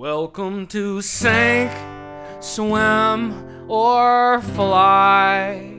[0.00, 1.70] Welcome to Sink,
[2.40, 5.74] Swim, or Fly.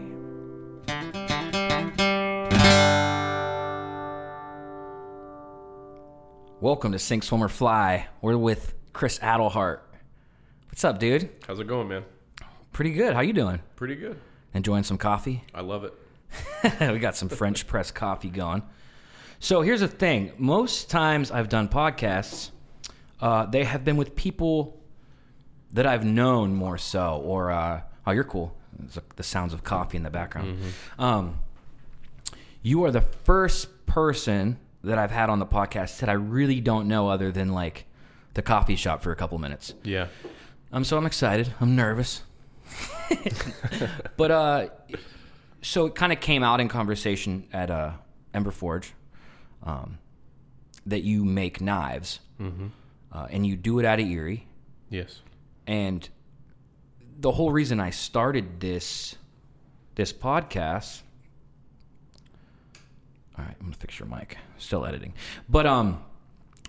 [6.59, 8.05] Welcome to Sink, Swim, or Fly.
[8.21, 9.79] We're with Chris Adelhardt.
[10.67, 11.27] What's up, dude?
[11.47, 12.05] How's it going, man?
[12.73, 13.15] Pretty good.
[13.15, 13.59] How you doing?
[13.75, 14.19] Pretty good.
[14.53, 15.43] Enjoying some coffee?
[15.51, 15.93] I love it.
[16.93, 18.61] we got some French press coffee going.
[19.39, 22.51] So here's the thing: most times I've done podcasts,
[23.21, 24.81] uh, they have been with people
[25.73, 28.55] that I've known more so, or uh, oh, you're cool.
[28.77, 30.59] There's the sounds of coffee in the background.
[30.97, 31.39] Um,
[32.61, 36.87] you are the first person that I've had on the podcast that I really don't
[36.87, 37.85] know other than like
[38.33, 39.73] the coffee shop for a couple minutes.
[39.83, 40.07] Yeah.
[40.71, 41.53] Um, so I'm excited.
[41.59, 42.23] I'm nervous.
[44.17, 44.67] but uh,
[45.61, 47.91] so it kind of came out in conversation at uh,
[48.33, 48.93] Ember Forge
[49.63, 49.99] um,
[50.85, 52.19] that you make knives,
[53.11, 54.47] uh, and you do it out of Erie.
[54.89, 55.21] Yes.
[55.67, 56.07] And
[57.19, 59.15] the whole reason I started this
[59.95, 61.01] this podcast.
[63.37, 64.37] All right, I'm gonna fix your mic.
[64.57, 65.13] Still editing,
[65.49, 66.03] but um,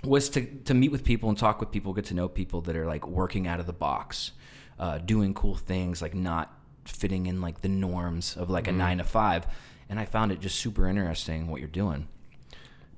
[0.04, 2.76] was to to meet with people and talk with people, get to know people that
[2.76, 4.32] are like working out of the box,
[4.78, 8.98] uh, doing cool things, like not fitting in like the norms of like a nine
[8.98, 9.46] to five.
[9.88, 12.08] And I found it just super interesting what you're doing.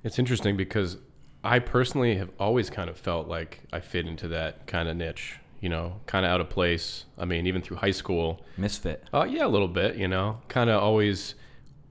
[0.02, 0.98] It's interesting because
[1.44, 5.38] I personally have always kind of felt like I fit into that kind of niche,
[5.60, 7.04] you know, kind of out of place.
[7.18, 8.42] I mean, even through high school.
[8.56, 9.04] Misfit.
[9.12, 11.34] Uh, yeah, a little bit, you know, kind of always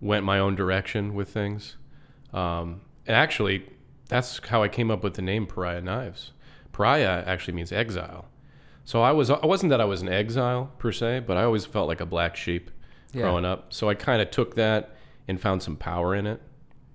[0.01, 1.77] went my own direction with things.
[2.33, 3.65] Um, and actually,
[4.09, 6.31] that's how I came up with the name Pariah Knives.
[6.71, 8.25] Pariah actually means exile.
[8.85, 11.65] So I was I wasn't that I was an exile per se, but I always
[11.65, 12.69] felt like a black sheep
[13.13, 13.21] Yeah.
[13.21, 13.71] growing up.
[13.71, 14.95] So I kind of took that
[15.27, 16.41] and found some power in it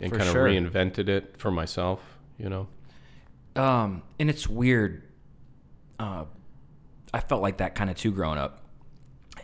[0.01, 0.45] and kind of sure.
[0.45, 2.69] reinvented it for myself, you know.
[3.57, 5.03] Um, and it's weird.
[5.99, 6.25] Uh,
[7.13, 8.63] I felt like that kind of too growing up.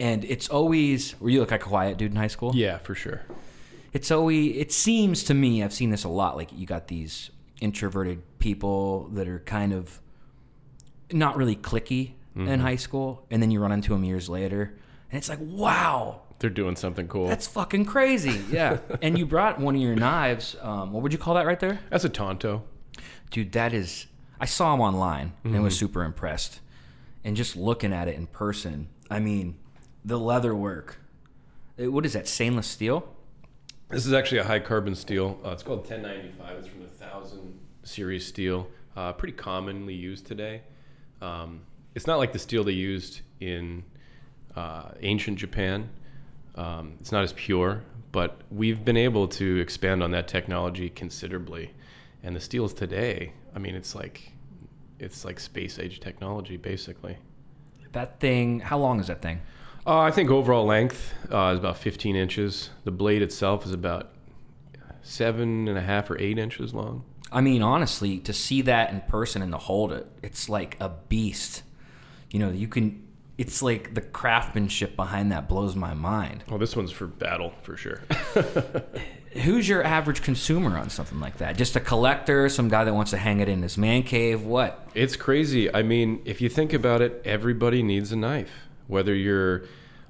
[0.00, 2.52] And it's always, were you like a quiet dude in high school?
[2.54, 3.22] Yeah, for sure.
[3.92, 6.36] It's always, it seems to me, I've seen this a lot.
[6.36, 10.00] Like you got these introverted people that are kind of
[11.12, 13.24] not really clicky in high school.
[13.30, 14.74] And then you run into them years later.
[15.10, 17.28] And it's like, wow, They're doing something cool.
[17.28, 18.42] that's fucking crazy.
[18.50, 18.78] Yeah.
[19.02, 20.56] and you brought one of your knives.
[20.60, 21.78] Um, what would you call that right there?
[21.90, 22.64] That's a tanto.
[23.30, 24.06] Dude that is
[24.40, 25.62] i saw him online and Mm-hmm.
[25.62, 26.60] was super impressed
[27.24, 29.56] and just looking at it in person i mean
[30.04, 30.98] the leather work
[31.78, 33.08] Eh, what is that stainless steel
[33.88, 35.38] This is actually a high carbon steel.
[35.44, 36.58] Uh, it's called 1095.
[36.58, 38.68] It's from the 1000 series steel.
[38.96, 40.62] Uh, pretty commonly used today.
[41.20, 41.60] Um,
[41.96, 43.82] it's not like the steel they used in
[44.56, 45.88] uh, ancient Japan.
[46.54, 51.72] Um, it's not as pure, but we've been able to expand on that technology considerably.
[52.24, 54.32] And the steels today, I mean, it's like
[54.98, 57.18] it's like space age technology, basically.
[57.92, 59.40] that thing how long is that thing
[59.86, 62.70] Uh, I think overall length uh, is about 15 inches.
[62.84, 64.10] The blade itself is about
[65.02, 67.04] seven and a half or eight inches long.
[67.30, 70.88] i mean honestly to see that in person and to hold it it's like a
[71.10, 71.62] beast
[72.30, 73.02] you know you can
[73.36, 77.76] it's like the craftsmanship behind that blows my mind Well, this one's for battle for
[77.76, 78.00] sure.
[79.42, 83.10] who's your average consumer on something like that just a collector some guy that wants
[83.10, 85.72] to hang it in his man cave what it's crazy.
[85.74, 88.52] I mean, if you think about it, everybody needs a knife.
[88.86, 89.64] Whether you're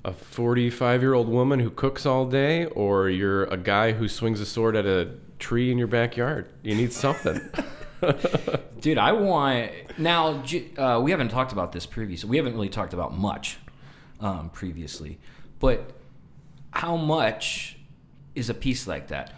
[0.05, 4.41] a 45 year old woman who cooks all day or you're a guy who swings
[4.41, 7.41] a sword at a tree in your backyard, you need something.
[8.81, 10.43] Dude, I want now.
[10.77, 12.29] Uh, we haven't talked about this previously.
[12.29, 13.57] We haven't really talked about much
[14.21, 15.19] um, previously,
[15.59, 15.93] but
[16.71, 17.79] how much
[18.35, 19.33] is a piece like that?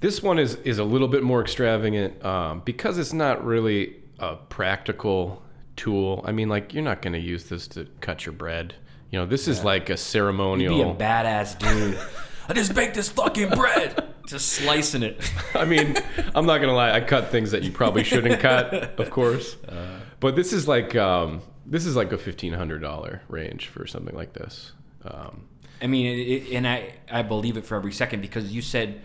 [0.00, 4.36] This one is is a little bit more extravagant um, because it's not really a
[4.36, 5.42] practical
[5.76, 6.24] tool.
[6.26, 8.74] I mean, like you're not going to use this to cut your bread.
[9.10, 10.74] You know, this is like a ceremonial.
[10.74, 10.96] Be ceremonial.
[10.96, 11.98] a badass dude.
[12.48, 15.30] I just baked this fucking bread, just slicing it.
[15.54, 15.96] I mean,
[16.34, 16.92] I'm not gonna lie.
[16.92, 19.56] I cut things that you probably shouldn't cut, of course.
[20.20, 24.14] but this is like um, this is like a fifteen hundred dollar range for something
[24.14, 24.72] like this.
[25.04, 25.44] Um,
[25.82, 29.00] I mean, it, it, and I I believe it for every second because you said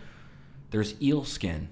[0.72, 1.70] there's eel skin.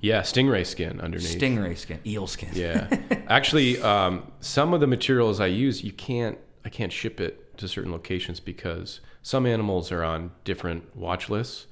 [0.00, 1.38] Yeah, stingray skin underneath.
[1.38, 2.50] Stingray skin, eel skin.
[2.52, 2.88] Yeah,
[3.28, 6.38] actually, um, some of the materials I use, you can't.
[6.64, 11.66] I can't ship it to certain locations because some animals are on different watch lists,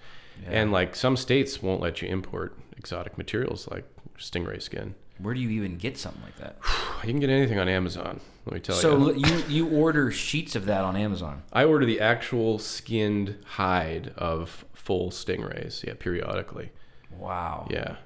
[0.47, 3.85] and like some states won't let you import exotic materials like
[4.19, 4.95] stingray skin.
[5.19, 6.59] Where do you even get something like that?
[7.05, 8.21] You can get anything on Amazon.
[8.47, 9.27] Let me tell So you.
[9.27, 11.43] you you order sheets of that on Amazon.
[11.53, 15.83] I order the actual skinned hide of full stingrays.
[15.85, 16.71] Yeah, periodically.
[17.19, 17.67] Wow.
[17.71, 17.97] Yeah,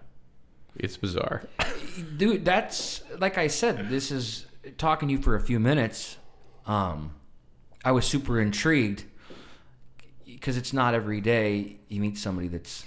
[0.76, 1.42] it's bizarre.
[2.16, 4.46] dude that's like i said this is
[4.76, 6.16] talking to you for a few minutes
[6.66, 7.12] um
[7.84, 9.04] i was super intrigued
[10.24, 12.86] because it's not every day you meet somebody that's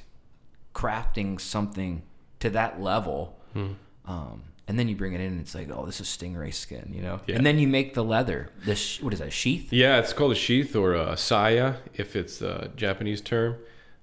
[0.74, 2.04] crafting something
[2.39, 3.74] to that level Hmm.
[4.06, 6.91] um and then you bring it in and it's like oh this is stingray skin
[6.93, 7.35] you know Yeah.
[7.35, 10.31] and then you make the leather the sh- what is that sheath Yeah, it's called
[10.31, 13.57] a sheath or a saya if it's a Japanese term.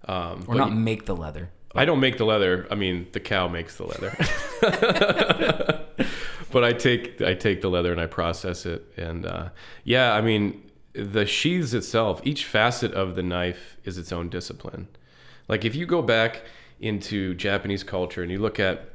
[0.06, 2.66] Um, or but not make the leather I don't make the leather.
[2.70, 4.16] I mean, the cow makes the leather.
[6.50, 9.50] but I take I take the leather and I process it, and uh,
[9.84, 14.88] yeah, I mean, the sheaths itself, each facet of the knife is its own discipline.
[15.46, 16.42] Like if you go back
[16.80, 18.90] into Japanese culture and you look at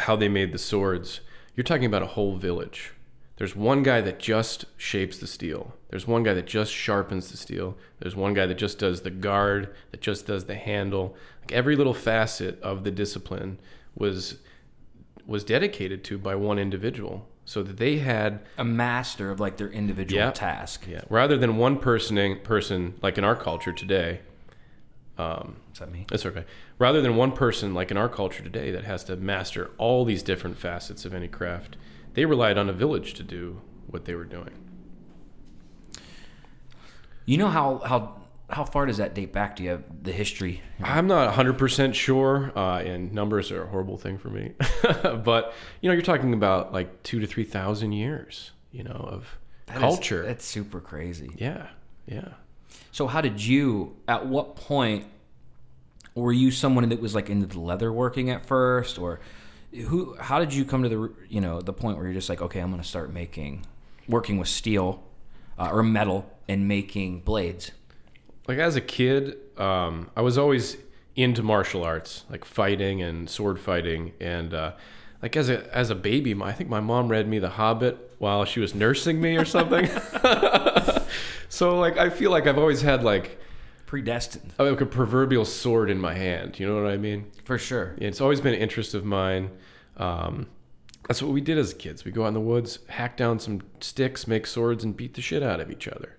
[0.00, 1.20] how they made the swords,
[1.54, 2.92] you're talking about a whole village.
[3.36, 5.74] There's one guy that just shapes the steel.
[5.90, 7.76] There's one guy that just sharpens the steel.
[8.00, 11.16] There's one guy that just does the guard, that just does the handle.
[11.42, 13.58] Like every little facet of the discipline
[13.94, 14.38] was
[15.26, 19.68] was dedicated to by one individual, so that they had a master of like their
[19.68, 20.30] individual Yeah.
[20.30, 24.20] task yeah, rather than one person person like in our culture today.
[25.18, 26.44] Um, is that me That's okay.
[26.78, 30.22] Rather than one person, like in our culture today, that has to master all these
[30.22, 31.76] different facets of any craft,
[32.14, 34.50] they relied on a village to do what they were doing.
[37.26, 38.14] you know how how
[38.50, 42.50] how far does that date back do you have the history I'm not 100% sure,
[42.56, 44.52] uh, and numbers are a horrible thing for me.
[45.02, 49.76] but, you know, you're talking about like two to 3,000 years, you know, of That
[49.78, 50.24] is- culture.
[50.24, 51.30] that's super crazy.
[51.36, 51.66] yeah,
[52.06, 52.28] yeah.
[52.98, 53.94] So how did you?
[54.08, 55.06] At what point
[56.16, 59.20] were you someone that was like into the leather working at first, or
[59.72, 60.16] who?
[60.16, 62.58] How did you come to the you know the point where you're just like, okay,
[62.58, 63.64] I'm going to start making,
[64.08, 65.04] working with steel
[65.60, 67.70] uh, or metal and making blades.
[68.48, 70.76] like as a kid, um, I was always
[71.14, 74.72] into martial arts, like fighting and sword fighting, and uh,
[75.22, 78.07] like as a as a baby, my, I think my mom read me The Hobbit
[78.18, 79.86] while she was nursing me or something.
[81.48, 83.38] so like I feel like I've always had like
[83.88, 86.60] Predestined like a proverbial sword in my hand.
[86.60, 87.30] You know what I mean?
[87.44, 87.94] for sure.
[87.98, 89.50] Yeah, It's always been an interest of mine.
[89.96, 90.46] Um,
[91.06, 92.04] that's what we did as kids.
[92.04, 95.22] We go out in the woods, hack down some sticks, make swords, and beat the
[95.22, 96.18] shit out of each other.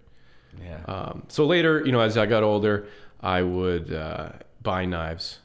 [0.59, 0.81] Yeah.
[0.87, 2.87] Um, so later, you know, as I got older,
[3.21, 4.31] I would uh,
[4.63, 5.37] buy knives.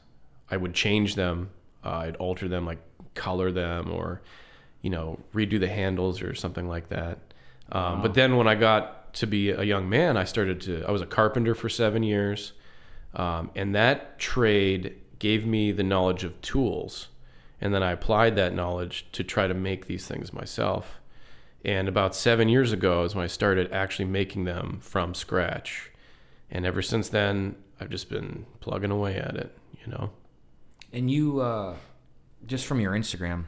[0.49, 1.51] I would change them.
[1.83, 2.79] Uh, I'd alter them, like
[3.13, 4.23] color them, or
[4.85, 7.17] you know, redo the handles or something like that.
[7.71, 10.85] Um, But then when I got to be a young man, I started to.
[10.87, 12.53] I was a carpenter for seven years,
[13.15, 17.07] um, and that trade gave me the knowledge of tools,
[17.59, 20.99] and then I applied that knowledge to try to make these things myself.
[21.63, 25.89] And about seven years ago is when I started actually making them from scratch.
[26.51, 30.11] And ever since then, I've just been plugging away at it, you know?
[30.93, 31.75] And you, uh,
[32.45, 33.45] just from your Instagram,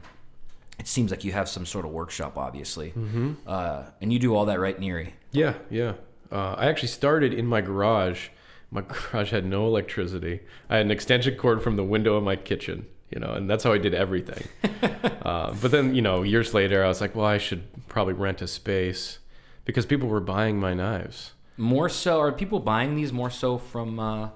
[0.78, 2.90] it seems like you have some sort of workshop, obviously.
[2.90, 3.32] Mm-hmm.
[3.46, 5.14] Uh, and you do all that right in Erie.
[5.32, 5.94] Yeah, yeah.
[6.30, 8.28] Uh, I actually started in my garage.
[8.70, 8.82] My
[9.12, 10.40] garage had no electricity.
[10.70, 13.64] I had an extension cord from the window of my kitchen, you know, and that's
[13.64, 14.46] how I did everything.
[15.22, 18.40] uh, but then, you know, years later, I was like, well, I should probably rent
[18.40, 19.18] a space
[19.64, 21.32] because people were buying my knives.
[21.56, 24.28] More so, are people buying these more so from uh,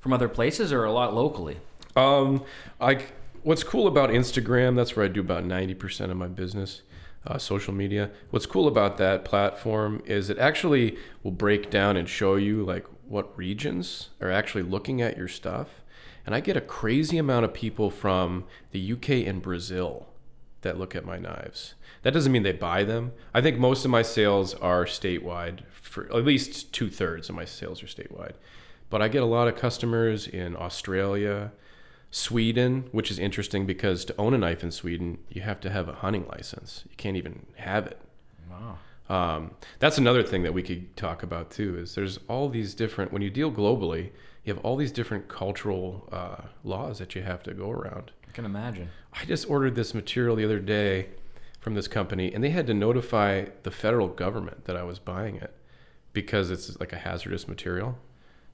[0.00, 1.58] from other places or a lot locally?
[1.96, 2.44] Um,
[2.78, 3.06] I
[3.42, 4.76] what's cool about Instagram?
[4.76, 6.82] That's where I do about ninety percent of my business.
[7.24, 8.10] Uh, social media.
[8.30, 12.84] What's cool about that platform is it actually will break down and show you like
[13.06, 15.82] what regions are actually looking at your stuff.
[16.26, 20.08] And I get a crazy amount of people from the UK and Brazil
[20.62, 21.74] that look at my knives.
[22.02, 23.12] That doesn't mean they buy them.
[23.34, 25.60] I think most of my sales are statewide.
[25.70, 28.34] For at least two thirds of my sales are statewide.
[28.90, 31.52] But I get a lot of customers in Australia,
[32.12, 35.88] Sweden, which is interesting because to own a knife in Sweden, you have to have
[35.88, 36.84] a hunting license.
[36.88, 37.98] You can't even have it.
[38.50, 38.78] Wow.
[39.08, 41.78] Um, that's another thing that we could talk about too.
[41.78, 44.10] Is there's all these different when you deal globally,
[44.44, 48.12] you have all these different cultural uh, laws that you have to go around.
[48.28, 48.90] I can imagine.
[49.14, 51.08] I just ordered this material the other day
[51.60, 55.36] from this company, and they had to notify the federal government that I was buying
[55.36, 55.54] it
[56.12, 57.98] because it's like a hazardous material.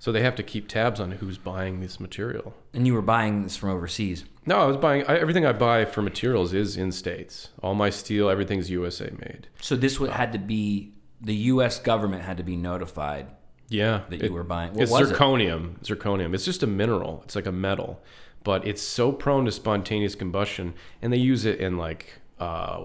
[0.00, 2.54] So they have to keep tabs on who's buying this material.
[2.72, 4.24] And you were buying this from overseas.
[4.46, 7.48] No, I was buying I, everything I buy for materials is in states.
[7.62, 9.48] All my steel, everything's USA made.
[9.60, 11.80] So this would, had to be the U.S.
[11.80, 13.26] government had to be notified.
[13.70, 15.16] Yeah, That you were buying- what it's was it?
[15.16, 15.78] zirconium.
[15.82, 16.32] Zirconium.
[16.32, 17.20] It's just a mineral.
[17.24, 18.00] It's like a metal,
[18.44, 22.82] but it's so prone to spontaneous combustion, and they use it in like uh,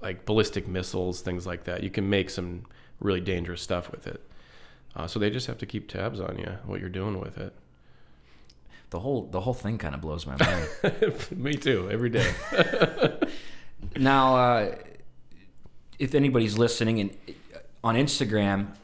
[0.00, 1.82] like ballistic missiles, things like that.
[1.82, 2.64] You can make some
[3.00, 4.20] really dangerous stuff with it.
[4.94, 7.54] Uh, so they just have to keep tabs on you, what you're doing with it.
[8.90, 11.30] The whole the whole thing kind of blows my mind.
[11.36, 11.88] Me too.
[11.90, 12.30] Every day.
[13.96, 14.74] now, uh,
[15.98, 17.16] if anybody's listening and
[17.82, 18.74] on Instagram,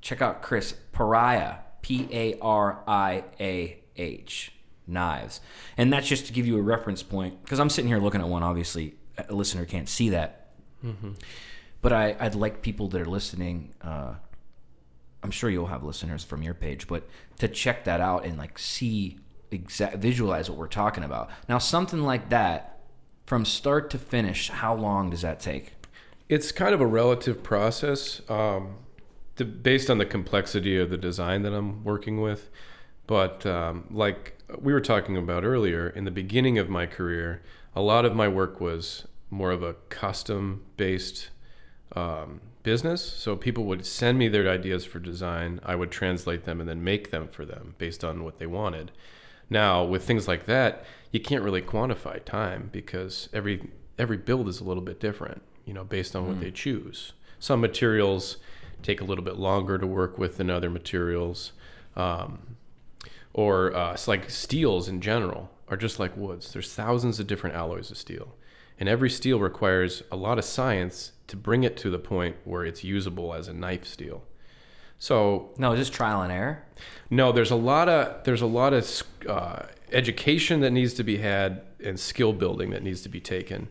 [0.00, 4.50] check out Chris Pariah, P A R I A H
[4.88, 5.40] knives,
[5.76, 8.28] and that's just to give you a reference point because I'm sitting here looking at
[8.28, 8.42] one.
[8.42, 10.48] Obviously, a listener can't see that,
[11.80, 13.72] but I, I'd like people that are listening.
[13.80, 14.14] Uh,
[15.24, 18.58] I'm sure you'll have listeners from your page, but to check that out and like
[18.58, 19.18] see
[19.50, 21.30] exact visualize what we're talking about.
[21.48, 22.80] Now, something like that
[23.24, 25.72] from start to finish, how long does that take?
[26.28, 28.76] It's kind of a relative process, um,
[29.36, 32.50] to, based on the complexity of the design that I'm working with.
[33.06, 37.42] But um, like we were talking about earlier, in the beginning of my career,
[37.74, 41.30] a lot of my work was more of a custom-based
[41.96, 43.00] um, business.
[43.00, 45.60] So people would send me their ideas for design.
[45.64, 48.90] I would translate them and then make them for them based on what they wanted.
[49.48, 54.60] Now, with things like that, you can't really quantify time because every every build is
[54.60, 57.12] a little bit different, you know, based on what they choose.
[57.38, 58.38] Some materials
[58.82, 61.52] take a little bit longer to work with than other materials,
[61.94, 62.56] um,
[63.32, 66.52] or uh, it's like steels in general are just like woods.
[66.52, 68.34] There's thousands of different alloys of steel,
[68.80, 72.64] and every steel requires a lot of science to bring it to the point where
[72.64, 74.22] it's usable as a knife steel.
[74.98, 76.64] So No, just trial and error?
[77.10, 79.62] no, there's a lot of there's a lot of uh,
[79.92, 83.68] education that needs to be had and skill building that needs to be taken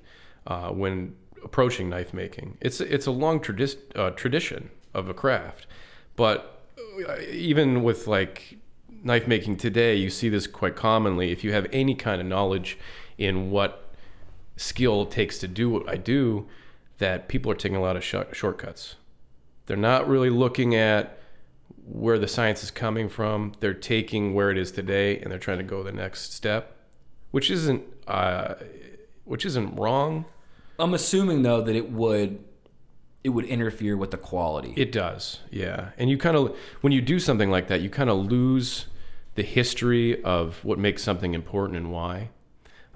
[0.48, 2.57] uh, when approaching knife making.
[2.62, 5.65] It's it's a long tradi- uh, tradition of a craft,
[6.15, 6.62] but
[7.07, 8.57] uh, even with like
[9.03, 11.31] knife making today, you see this quite commonly.
[11.31, 12.77] If you have any kind of knowledge
[13.17, 13.93] in what
[14.55, 16.48] skill it takes to do what I do,
[16.97, 18.95] that people are taking a lot of sh- shortcuts.
[19.65, 21.17] They're not really looking at
[21.85, 23.53] where the science is coming from.
[23.59, 26.75] They're taking where it is today and they're trying to go the next step,
[27.31, 28.55] which isn't uh,
[29.25, 30.25] which isn't wrong.
[30.79, 32.43] I'm assuming though that it would
[33.23, 34.73] it would interfere with the quality.
[34.75, 35.89] It does, yeah.
[35.97, 38.88] And you kind of when you do something like that, you kind of lose
[39.35, 42.29] the history of what makes something important and why.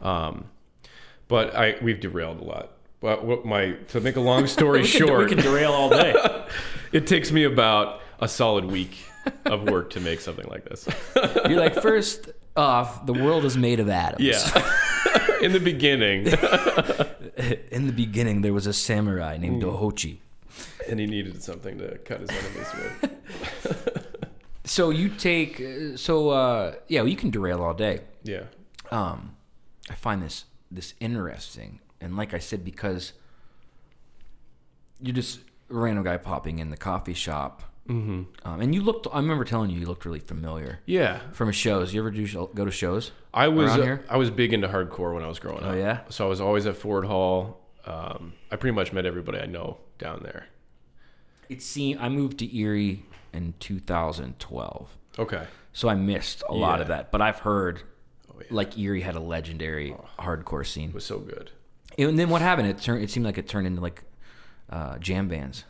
[0.02, 0.46] Um,
[1.28, 2.72] but I we've derailed a lot.
[3.00, 5.90] But what my to make a long story we, short, can, we can derail all
[5.90, 6.16] day.
[6.92, 8.98] it takes me about a solid week
[9.46, 10.88] of work to make something like this.
[11.48, 14.24] You're like, first off, the world is made of atoms.
[14.24, 14.74] Yeah.
[15.42, 16.26] In the beginning.
[17.72, 20.18] In the beginning, there was a samurai named Dohochi.
[20.90, 24.08] and he needed something to cut his enemies with.
[24.68, 28.02] So you take, uh, so uh, yeah, well, you can derail all day.
[28.24, 28.44] Yeah.
[28.92, 29.38] um,
[29.90, 33.14] I find this this interesting, and like I said, because
[35.02, 35.40] you're just
[35.70, 38.24] a random guy popping in the coffee shop, mm-hmm.
[38.48, 39.08] um, and you looked.
[39.12, 41.20] I remember telling you you looked really familiar Yeah.
[41.34, 41.94] from shows.
[41.94, 43.12] You ever do go to shows?
[43.34, 44.06] I was, uh, here?
[44.10, 45.72] I was big into hardcore when I was growing up.
[45.72, 46.02] Oh, yeah?
[46.10, 47.62] So I was always at Forward Hall.
[47.86, 50.48] Um, I pretty much met everybody I know down there.
[51.50, 55.46] It seemed I moved to Erie in 2012, Okay.
[55.72, 57.12] so I missed a lot of that.
[57.12, 57.82] But I've heard
[58.30, 58.48] Oh, yeah.
[58.50, 60.90] like Erie had a legendary hardcore scene.
[60.90, 61.52] It was so good.
[61.98, 62.68] And then what happened?
[62.68, 63.04] It turned.
[63.04, 64.04] It seemed like it turned into like
[64.70, 65.66] uh, jam bands.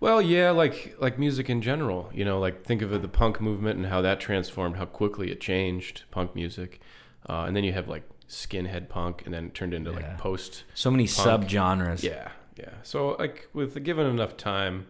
[0.00, 2.10] Well, yeah, like like music in general.
[2.12, 5.40] You know, like think of the punk movement and how that transformed, how quickly it
[5.40, 6.80] changed punk music,
[7.28, 9.96] uh, and then you have like skinhead punk, and then it turned into Yeah.
[9.96, 10.64] like post.
[10.74, 11.44] So many Punk.
[11.48, 12.02] subgenres.
[12.02, 12.70] Yeah, yeah.
[12.82, 14.86] So like with given enough time,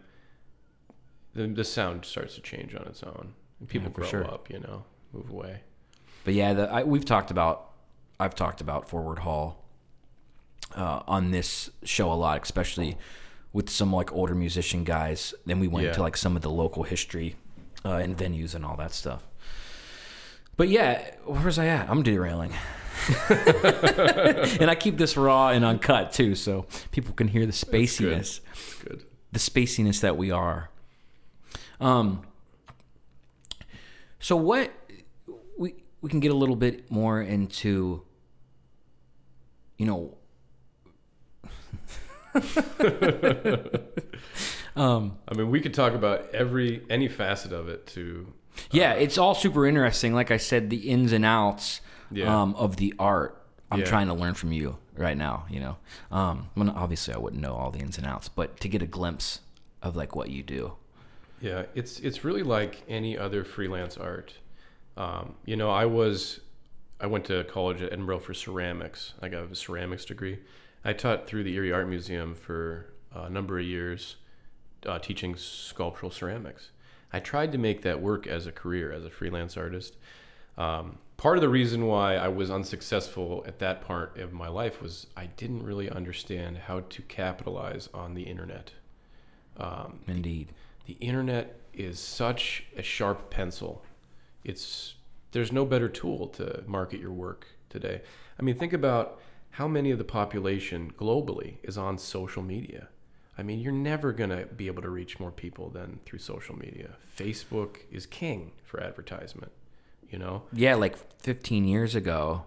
[1.33, 4.25] the the sound starts to change on its own, and people Yeah, grow sure.
[4.25, 4.49] up.
[4.49, 5.61] You know, move away.
[6.23, 7.71] But yeah, the, I, we've talked about
[8.19, 9.58] I've talked about Forward Hall
[10.75, 12.97] uh, on this show a lot, especially
[13.53, 15.33] with some like older musician guys.
[15.45, 15.93] Then we went Yeah.
[15.93, 17.35] to like some of the local history
[17.85, 19.25] uh, and venues and all that stuff.
[20.57, 21.89] But yeah, where's I at?
[21.89, 22.53] I'm derailing.
[23.29, 28.75] and I keep this raw and uncut too, so people can hear the spaciness, It's
[28.83, 29.03] good.
[29.31, 30.69] the spaciness that we are.
[31.79, 32.23] Um.
[34.19, 34.71] So what
[35.57, 38.03] we we can get a little bit more into,
[39.77, 40.17] you know.
[44.75, 48.31] I mean, we could talk about every any facet of it to
[48.71, 50.13] Yeah, it's all super interesting.
[50.13, 51.81] Like I said, the ins and outs
[52.11, 52.41] Yeah.
[52.41, 53.35] um, of the art.
[53.71, 53.85] I'm Yeah.
[53.85, 55.45] trying to learn from you right now.
[55.49, 55.77] You know,
[56.11, 58.87] um, well, obviously I wouldn't know all the ins and outs, but to get a
[58.87, 59.41] glimpse
[59.81, 60.73] of like what you do.
[61.41, 64.33] Yeah, it's it's really like any other freelance art.
[64.97, 66.41] Um, you know, I was
[66.99, 69.13] I went to college at Edinboro for ceramics.
[69.21, 70.39] I got a ceramics degree.
[70.83, 74.15] I taught through the Erie Art Museum for a number of years,
[74.85, 76.71] uh, teaching sculptural ceramics.
[77.11, 79.97] I tried to make that work as a career, as a freelance artist.
[80.57, 84.81] Um, part of the reason why I was unsuccessful at that part of my life
[84.81, 88.71] was I didn't really understand how to capitalize on the internet.
[89.57, 90.53] Um, Indeed.
[90.85, 93.83] the internet is such a sharp pencil.
[94.43, 94.95] It's
[95.31, 98.01] there's no better tool to market your work today.
[98.39, 99.19] I mean, think about
[99.51, 102.87] how many of the population globally is on social media.
[103.37, 106.57] I mean, you're never going to be able to reach more people than through social
[106.57, 106.95] media.
[107.17, 109.51] Facebook is king for advertisement,
[110.09, 110.43] you know?
[110.51, 112.43] Yeah, like 15 years ago,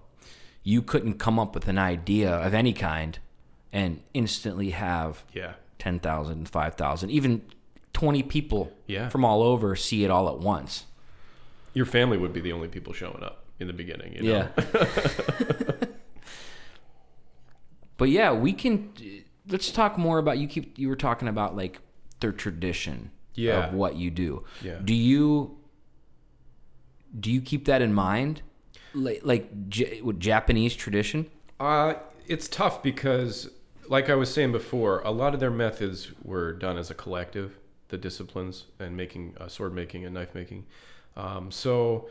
[0.63, 3.19] you couldn't come up with an idea of any kind
[3.73, 5.55] and instantly have Yeah.
[5.79, 7.43] 10,000, 5,000, even
[7.95, 9.09] 20 people Yeah.
[9.09, 10.85] from all over see it all at once.
[11.75, 14.49] Your family would be the only people showing up in the beginning, you know?
[14.57, 15.69] Yeah.
[17.97, 18.93] but yeah, we can
[19.49, 21.81] let's talk more about you keep you were talking about like
[22.21, 23.67] their tradition Yeah.
[23.69, 24.45] of what you do.
[24.63, 24.79] Yeah.
[24.85, 25.59] Do you
[27.19, 28.43] do you keep that in mind?
[28.95, 31.31] Like like J- with Japanese tradition?
[31.61, 31.95] Uh,
[32.27, 33.49] it's tough because,
[33.89, 37.59] like I was saying before, a lot of their methods were done as a collective,
[37.89, 40.67] the disciplines and making uh, sword making and knife making.
[41.17, 42.09] Um, so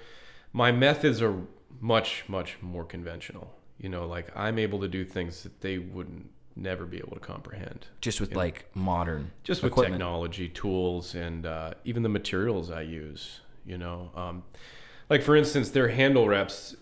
[0.53, 1.35] my methods are
[1.79, 3.53] much, much more conventional.
[3.81, 7.19] You know, like I'm able to do things that they wouldn't never be able to
[7.19, 7.87] comprehend.
[7.99, 9.95] Just with like modern Just with equipment.
[9.95, 13.41] technology, tools, and uh, even the materials I use.
[13.65, 14.43] You know, um,
[15.09, 16.75] like for instance, their handle wraps,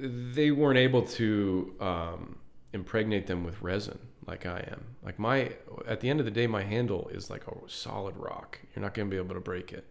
[0.00, 2.38] they weren't able to um,
[2.72, 4.84] impregnate them with resin like I am.
[5.02, 5.52] Like my,
[5.86, 8.58] at the end of the day, my handle is like a solid rock.
[8.74, 9.84] You're not going to be able to break it.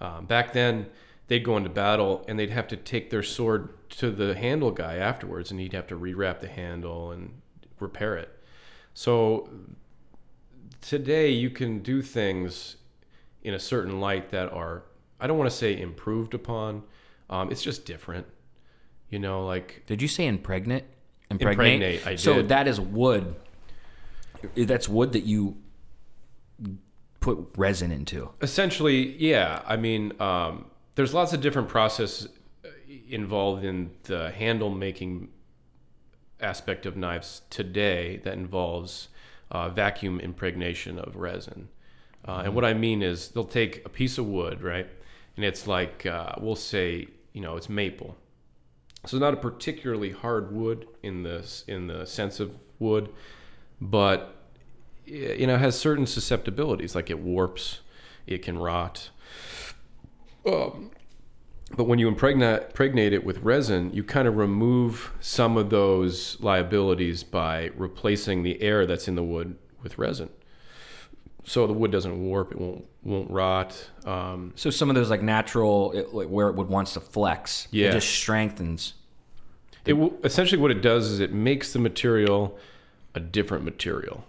[0.00, 0.86] Um, back then,
[1.28, 4.96] they'd go into battle and they'd have to take their sword to the handle guy
[4.96, 7.40] afterwards, and he'd have to rewrap the handle and
[7.78, 8.30] repair it.
[8.92, 9.48] So
[10.80, 12.76] today, you can do things
[13.42, 14.84] in a certain light that are,
[15.20, 16.82] I don't want to say improved upon.
[17.30, 18.26] Um, it's just different.
[19.10, 20.84] You know, like Did you say impregnate?
[21.30, 23.34] Impregnate, I So that is wood.
[24.56, 25.56] That's wood that you
[27.20, 28.28] put resin into.
[28.42, 32.26] essentially yeah i mean um, there's lots of different process
[32.64, 32.68] uh,
[33.08, 35.28] involved in the handle making
[36.40, 39.08] aspect of knives today that involves
[39.50, 41.68] uh, vacuum impregnation of resin.
[42.26, 44.88] Uh, and what i mean is they'll take a piece of wood right?
[45.36, 48.16] And it's like uh, we'll say you know it's maple.
[49.06, 53.10] So not a particularly hard wood in the in the sense of wood
[53.80, 54.36] but
[55.04, 57.80] you know has certain susceptibilities like it warps
[58.26, 59.10] it can rot
[60.46, 60.90] um,
[61.76, 66.36] but when you impregnate, impregnate it with resin you kind of remove some of those
[66.40, 70.28] liabilities by replacing the air that's in the wood with resin
[71.44, 75.22] so the wood doesn't warp it won't won't rot um, So some of those like
[75.22, 77.68] natural it, like where it would wants to flex.
[77.70, 77.88] Yeah.
[77.88, 78.94] It just strengthens.
[79.84, 82.58] It will, essentially what it does is it makes the material
[83.14, 84.24] a different material.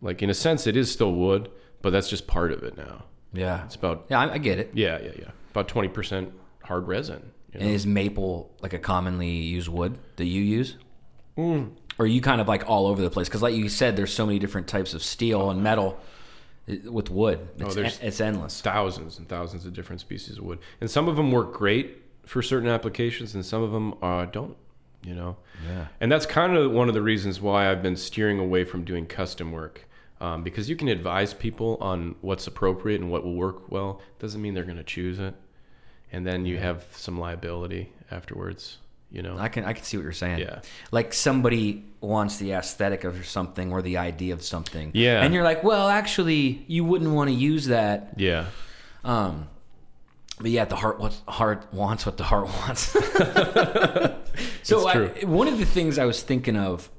[0.00, 1.50] Like in a sense, it is still wood,
[1.82, 3.02] but that's just part of it now.
[3.32, 3.64] Yeah.
[3.64, 4.70] It's about Yeah, I, I get it.
[4.72, 6.32] yeah, yeah, yeah, about twenty percent
[6.64, 7.32] hard resin.
[7.52, 7.66] you know?
[7.66, 10.76] And is maple like a commonly used wood that you use?
[11.36, 11.72] Mm.
[11.98, 13.28] Or are you kind of like all over the place?
[13.28, 15.98] Because like you said, there's so many different types of steel and metal
[16.68, 17.48] uh, with wood.
[17.58, 18.60] It's, there's- it's endless.
[18.60, 22.42] Thousands and thousands of different species of wood, and some of them work great for
[22.42, 24.56] certain applications, and some of them uh, don't.
[25.02, 25.36] You know,
[25.66, 25.86] Yeah.
[26.00, 29.06] and that's kind of one of the reasons why I've been steering away from doing
[29.06, 29.88] custom work.
[30.20, 34.40] Um, because you can advise people on what's appropriate and what will work well, doesn't
[34.42, 35.34] mean they're going to choose it,
[36.12, 38.78] and then you have some liability afterwards.
[39.10, 40.38] You know, I can I can see what you're saying.
[40.40, 40.60] Yeah.
[40.92, 44.92] Like somebody wants the aesthetic of something or the idea of something.
[44.94, 45.22] Yeah.
[45.22, 48.14] And you're like, well, actually, you wouldn't want to use that.
[48.16, 48.46] yeah,
[49.02, 49.48] Um,
[50.38, 52.92] but yeah, the heart what heart wants what the heart wants.
[54.62, 56.90] so I, one of the things I was thinking of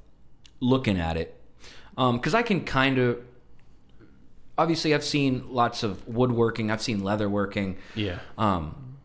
[0.59, 1.40] looking at it,
[2.13, 3.19] because I can kind of
[4.57, 7.75] obviously I've seen lots of woodworking, I've seen leatherworking.
[7.95, 8.97] yeah, Um,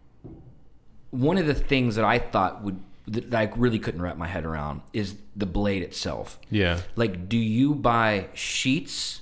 [1.10, 4.44] one of the things that I thought would that I really couldn't wrap my head
[4.44, 6.40] around is the blade itself.
[6.50, 6.80] yeah.
[6.96, 9.20] Like, do you buy sheets,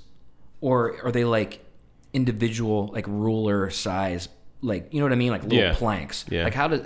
[0.63, 1.63] or are they like
[2.15, 4.29] individual, like ruler size
[4.63, 5.75] like you know what I mean, like little Yeah.
[5.75, 6.25] planks.
[6.31, 6.45] Yeah.
[6.45, 6.81] Like how does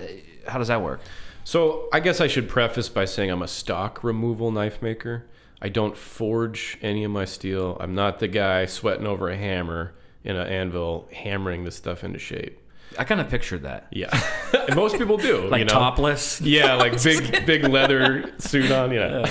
[0.48, 1.01] how does that work?
[1.44, 5.27] So I guess I should preface by saying I'm a stock removal knife maker.
[5.61, 7.77] I don't forge any of my steel.
[7.81, 9.94] I'm not the guy sweating over a hammer
[10.25, 12.61] in an anvil, hammering this stuff into shape.
[12.99, 14.09] I kind of pictured that, Yeah,
[14.66, 15.47] and most people do.
[15.49, 15.73] like you know?
[15.75, 18.92] topless Yeah, like big, big leather suit on.
[18.92, 19.31] Yeah,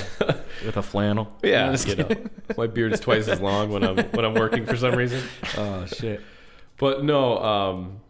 [0.64, 1.36] with a flannel.
[1.42, 1.76] yeah.
[1.86, 2.10] You know,
[2.56, 5.24] my beard's twice as long when I'm when I'm working for some reason.
[5.58, 6.22] Oh shit.
[6.78, 8.02] But no, um,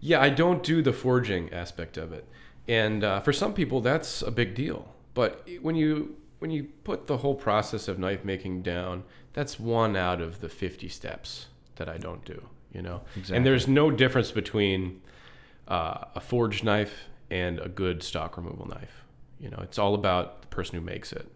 [0.00, 2.26] yeah, I don't do the forging aspect of it,
[2.68, 4.94] and uh, for some people that's a big deal.
[5.14, 9.94] But when you when you put the whole process of knife making down, that's one
[9.96, 12.42] out of the fifty steps that I don't do.
[12.72, 13.36] You know, Exactly.
[13.36, 15.00] and there's no difference between
[15.68, 19.04] uh, a forged knife and a good stock removal knife.
[19.38, 21.28] You know, it's all about the person who makes it.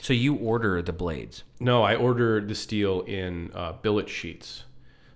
[0.00, 1.44] So you order the blades.
[1.60, 4.64] No, I order the steel in uh, billet sheets.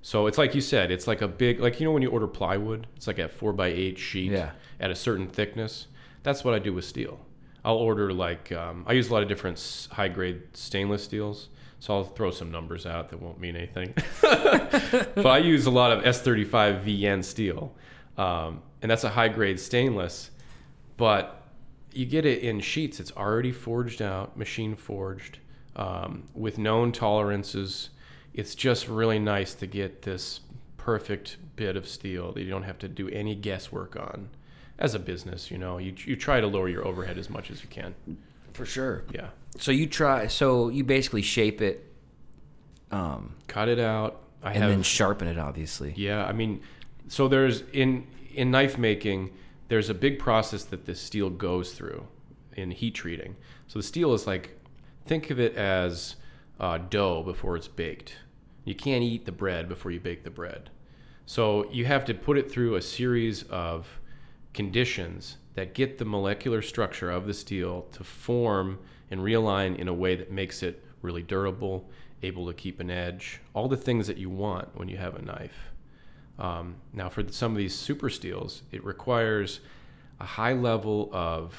[0.02, 2.28] So it's like you said, it's like a big, like you know when you order
[2.28, 4.52] plywood, it's like a four by eight sheet Yeah.
[4.78, 5.88] at a certain thickness.
[6.22, 7.18] That's what I do with steel.
[7.66, 11.48] I'll order like um, I use a lot of different high grade stainless steels.
[11.80, 13.92] So I'll throw some numbers out that won't mean anything.
[14.22, 17.74] but I use a lot of S35 VN steel,
[18.16, 20.30] um, and that's a high grade stainless.
[20.96, 21.42] But
[21.92, 22.98] you get it in sheets.
[22.98, 25.38] It's already forged out, machine forged,
[25.74, 27.90] um, with known tolerances.
[28.32, 30.40] It's just really nice to get this
[30.76, 34.30] perfect bit of steel that you don't have to do any guesswork on.
[34.78, 37.62] As a business, you know, you, you try to lower your overhead as much as
[37.62, 37.94] you can.
[38.52, 39.04] For sure.
[39.12, 39.28] Yeah.
[39.58, 40.26] So you try.
[40.26, 41.90] So you basically shape it,
[42.90, 44.22] um, Cut it out.
[44.42, 45.38] I and have then sharpen it.
[45.38, 45.94] Obviously.
[45.96, 46.60] Yeah, I mean,
[47.08, 49.32] so there's in in knife making,
[49.68, 52.06] there's a big process that this steel goes through
[52.54, 53.36] in heat treating.
[53.66, 54.58] So the steel is like,
[55.06, 56.16] think of it as
[56.60, 58.16] uh, dough before it's baked.
[58.64, 60.70] You can't eat the bread before you bake the bread.
[61.24, 63.86] So you have to put it through a series of
[64.56, 68.78] conditions that get the molecular structure of the steel to form
[69.10, 71.88] and realign in a way that makes it really durable,
[72.22, 75.22] able to keep an edge, all the things that you want when you have a
[75.22, 75.72] knife.
[76.38, 79.60] Um, now, for some of these super steels, it requires
[80.20, 81.54] a high level of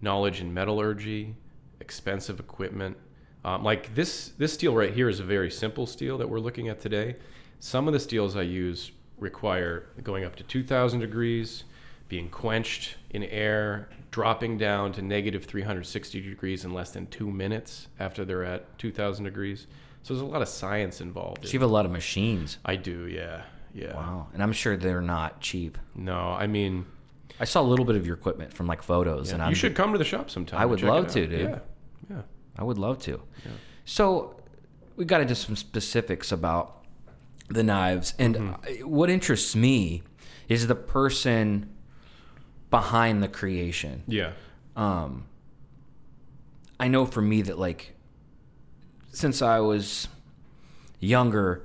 [0.00, 1.34] knowledge in metallurgy,
[1.80, 2.96] expensive equipment.
[3.44, 6.68] Um, like this, this steel right here is a very simple steel that we're looking
[6.68, 7.16] at today.
[7.60, 11.64] Some of the steels I use require going up to 2,000 degrees,
[12.08, 17.88] being quenched in air, dropping down to negative 360 degrees in less than two minutes
[18.00, 19.66] after they're at 2,000 degrees.
[20.02, 21.44] So there's a lot of science involved.
[21.46, 22.58] So you have a lot of machines.
[22.64, 23.42] I do, yeah,
[23.74, 23.94] yeah.
[23.94, 24.28] Wow.
[24.32, 25.76] And I'm sure they're not cheap.
[25.94, 26.86] No, I mean,
[27.38, 29.54] I saw a little bit of your equipment from like photos, and you I'm, you
[29.56, 30.60] should come to the shop sometime.
[30.60, 31.40] I would love to, dude.
[31.40, 31.58] Yeah,
[32.10, 32.22] yeah.
[32.56, 33.20] I would love to.
[33.84, 34.40] So
[34.96, 36.84] we got into some specifics about
[37.48, 38.88] the knives, and Mm-hmm.
[38.90, 40.02] what interests me
[40.48, 41.68] is the person
[42.70, 44.02] behind the creation.
[44.06, 44.32] Yeah.
[44.76, 45.24] um
[46.80, 47.94] I know for me that like
[49.12, 50.08] since I was
[51.00, 51.64] younger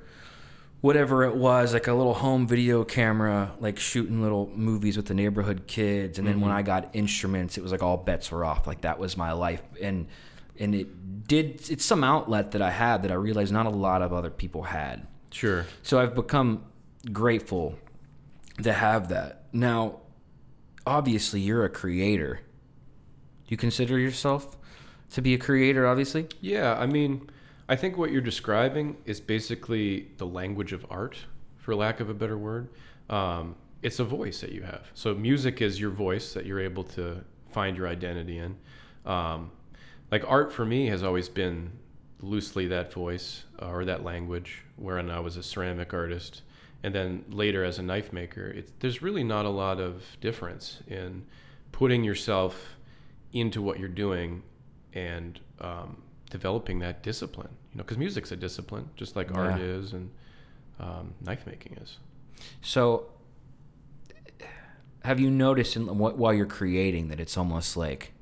[0.80, 5.14] whatever it was like a little home video camera like shooting little movies with the
[5.14, 8.66] neighborhood kids and then when I got instruments it was like all bets were off
[8.66, 10.06] like that was my life and
[10.58, 14.02] and it did it's some outlet that I had that I realized not a lot
[14.02, 15.66] of other people had Sure.
[15.82, 16.64] so I've become
[17.12, 17.76] grateful
[18.62, 19.42] to have that.
[19.52, 20.00] Now,
[20.86, 22.40] obviously, you're a creator.
[23.46, 24.56] Do you consider yourself
[25.10, 26.28] to be a creator, obviously?
[26.40, 27.30] Yeah, I mean,
[27.68, 31.16] I think what you're describing is basically the language of art,
[31.56, 32.68] for lack of a better word.
[33.08, 34.88] Um, it's a voice that you have.
[34.94, 38.56] So music is your voice that you're able to find your identity in.
[39.04, 39.50] Um,
[40.10, 41.72] like art for me has always been
[42.20, 44.62] loosely that voice uh, or that language.
[44.76, 46.42] Wherein I was a ceramic artist,
[46.84, 50.82] and then later as a knife maker, it's, there's really not a lot of difference
[50.86, 51.24] in
[51.72, 52.76] putting yourself
[53.32, 54.42] into what you're doing
[54.92, 57.48] and um, developing that discipline.
[57.72, 60.10] You know, because music's a discipline, just like art is and
[60.78, 61.96] um, knife making is.
[62.60, 63.06] So,
[65.04, 68.12] have you noticed in, while you're creating that it's almost like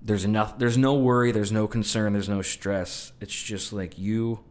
[0.00, 3.10] there's enough, there's no worry, there's no concern, there's no stress.
[3.20, 4.44] It's just like you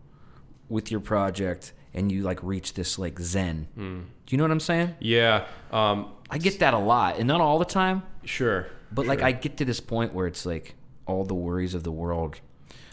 [0.68, 3.68] with your project, and you like reach this like zen.
[3.74, 4.02] Hmm.
[4.26, 4.96] Do you know what I'm saying?
[5.00, 8.68] Yeah, um, I get that a lot, and not all the time, sure.
[8.92, 9.22] but like.
[9.24, 10.76] I get to this point where it's like
[11.08, 12.40] all the worries of the world.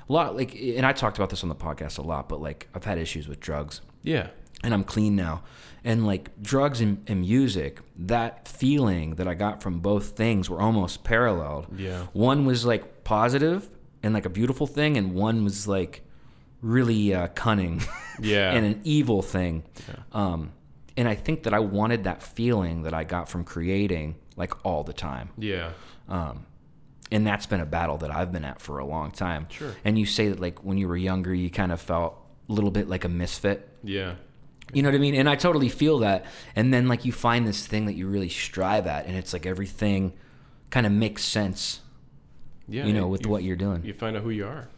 [0.09, 2.69] A lot like, and I talked about this on the podcast a lot, but like
[2.75, 4.29] I've had issues with drugs yeah,
[4.63, 5.43] and I'm clean now.
[5.85, 10.61] And like drugs and, and music, that feeling that I got from both things were
[10.61, 11.67] almost paralleled.
[11.77, 12.07] Yeah.
[12.13, 13.69] One was like positive
[14.03, 16.02] and like a beautiful thing, and one was like
[16.63, 17.83] really uh, cunning
[18.21, 18.53] Yeah.
[18.53, 19.65] and an evil thing.
[20.13, 20.53] Um,
[20.97, 24.85] and I think that I wanted that feeling that I got from creating like all
[24.85, 25.31] the time.
[25.37, 25.73] Yeah.
[26.09, 26.47] Um,
[27.11, 29.47] and that's been a battle that I've been at for a long time.
[29.51, 29.75] Sure.
[29.85, 32.17] And you say that like when you were younger, you kind of felt
[32.49, 33.69] a little bit like a misfit.
[33.83, 34.15] Yeah.
[34.73, 35.15] You know what I mean?
[35.15, 36.25] And I totally feel that.
[36.57, 39.45] And then like you find this thing that you really strive at, and it's like
[39.45, 40.15] everything
[40.71, 41.81] kind of makes sense.
[42.69, 42.87] Yeah.
[42.87, 43.85] You know, with what you're doing.
[43.85, 44.69] You find out who you are,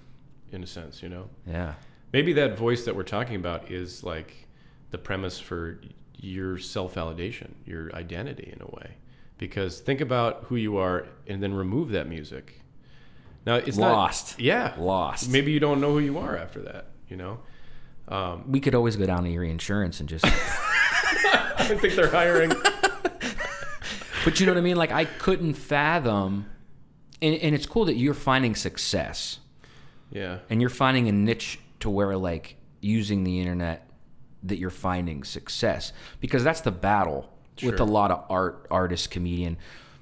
[0.55, 1.03] in a sense.
[1.03, 1.29] You know.
[1.47, 1.75] Yeah.
[2.13, 4.47] Maybe that voice that we're talking about is like
[4.91, 5.81] the premise for
[6.17, 8.97] your self validation, your identity in a way.
[9.37, 12.61] Because think about who you are and then remove that music.
[13.45, 14.39] Now it's Lost.
[14.39, 14.75] Not, yeah.
[14.79, 15.29] Lost.
[15.29, 17.41] Maybe you don't know who you are after that, you know?
[18.07, 20.25] Um, we could always go down to your insurance and just.
[21.57, 22.51] I think they're hiring.
[24.25, 24.77] but you know what I mean?
[24.77, 26.47] Like I couldn't fathom.
[27.21, 29.41] And, and it's cool that you're finding success.
[30.15, 30.39] Yeah.
[30.49, 33.87] and you're finding a niche to where like using the internet
[34.43, 37.31] that you're finding success because that's the battle
[37.63, 39.57] with a lot of art artists comedian.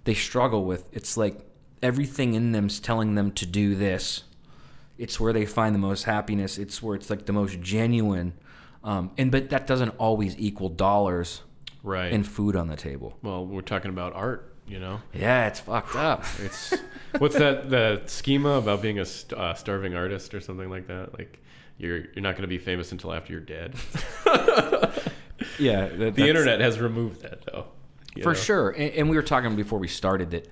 [0.04, 1.40] They struggle with it's like
[1.82, 4.24] everything in them's telling them to do this.
[4.98, 6.58] It's where they find the most happiness.
[6.58, 8.34] It's where it's like the most genuine.
[8.84, 11.42] Um, and but that doesn't always equal dollars
[11.84, 12.12] Right.
[12.12, 13.18] and food on the table.
[13.22, 15.00] Well, we're talking about art, you know?
[15.12, 16.74] yeah it's fucked up It's
[17.18, 21.16] what's that the schema about being a st- uh, starving artist or something like that?
[21.18, 21.38] Like
[21.78, 23.74] you're you're not going to be famous until after you're dead.
[25.58, 27.66] yeah the internet has removed that though.
[28.22, 28.34] for know?
[28.34, 30.48] sure and, and we were talking before we started that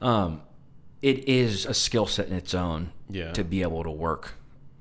[0.00, 0.40] um
[1.02, 3.32] it is a skill set in its own Yeah.
[3.32, 4.34] to be able to work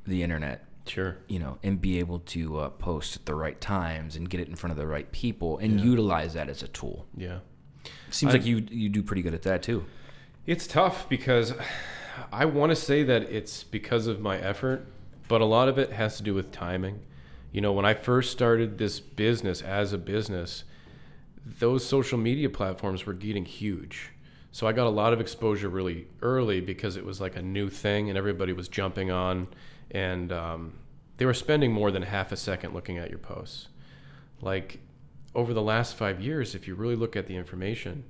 [0.05, 1.17] the internet Sure.
[1.27, 4.47] you know and be able to uh, post at the right times and get it
[4.49, 7.39] in front of the right people and utilize that as a tool Yeah.
[8.09, 9.85] Seems I- like you you do pretty good at that too
[10.45, 11.53] It's tough because
[12.31, 14.85] I want to say that it's because of my effort,
[15.27, 16.99] but a lot of it has to do with timing.
[17.51, 20.63] You know, when I first started this business as a business,
[21.45, 24.11] those social media platforms were getting huge.
[24.51, 27.69] So I got a lot of exposure really early because it was like a new
[27.69, 29.47] thing and everybody was jumping on
[29.89, 30.73] and um,
[31.17, 33.69] they were spending more than half a second looking at your posts.
[34.41, 34.79] Like
[35.35, 38.03] over the last five years, if you really look at the information,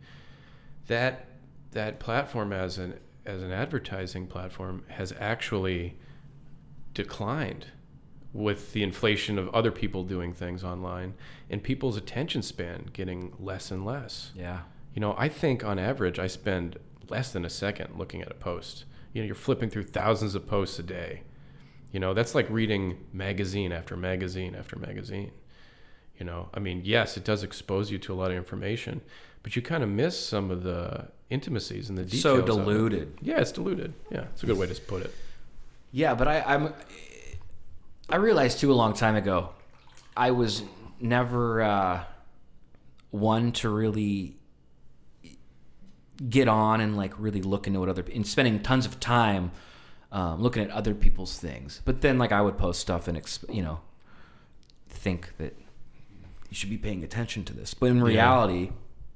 [0.87, 1.25] that
[1.71, 5.97] that platform as an as an advertising platform has actually
[6.93, 7.67] declined
[8.33, 11.13] with the inflation of other people doing things online
[11.49, 14.31] and people's attention span getting less and less.
[14.35, 14.61] yeah
[14.93, 16.77] You know, I think on average I spend
[17.09, 18.85] less than a second looking at a post.
[19.13, 21.21] You know, you're flipping through thousands of posts a day.
[21.91, 25.31] You know, that's like reading magazine after magazine after magazine.
[26.23, 29.01] You know, I mean, yes, it does expose you to a lot of information,
[29.41, 32.21] but you kind of miss some of the intimacies and the details.
[32.21, 32.45] so of it.
[32.45, 33.93] diluted Yeah, it's diluted.
[34.09, 35.13] Yeah, it's a good way to put it.
[35.91, 36.73] Yeah, but I, I'm.
[38.07, 39.49] I realized too a long time ago,
[40.15, 40.63] I was
[40.97, 42.03] never uh,
[43.11, 44.37] one to really
[46.29, 49.51] get on and like really look into what other and spending tons of time
[50.13, 51.81] um, looking at other people's things.
[51.83, 53.81] But then like I would post stuff and ex- you know
[54.87, 55.57] think that
[56.53, 58.69] you should be paying attention to this, but in reality,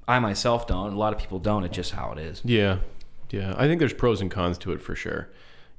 [0.07, 0.93] I myself don't.
[0.93, 1.63] A lot of people don't.
[1.63, 2.41] It's just how it is.
[2.43, 2.79] Yeah,
[3.29, 3.53] yeah.
[3.55, 5.29] I think there's pros and cons to it for sure.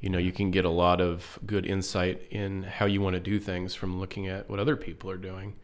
[0.01, 3.21] You know, you can get a lot of good insight in how you want to
[3.21, 5.57] do things from looking at what other people are doing.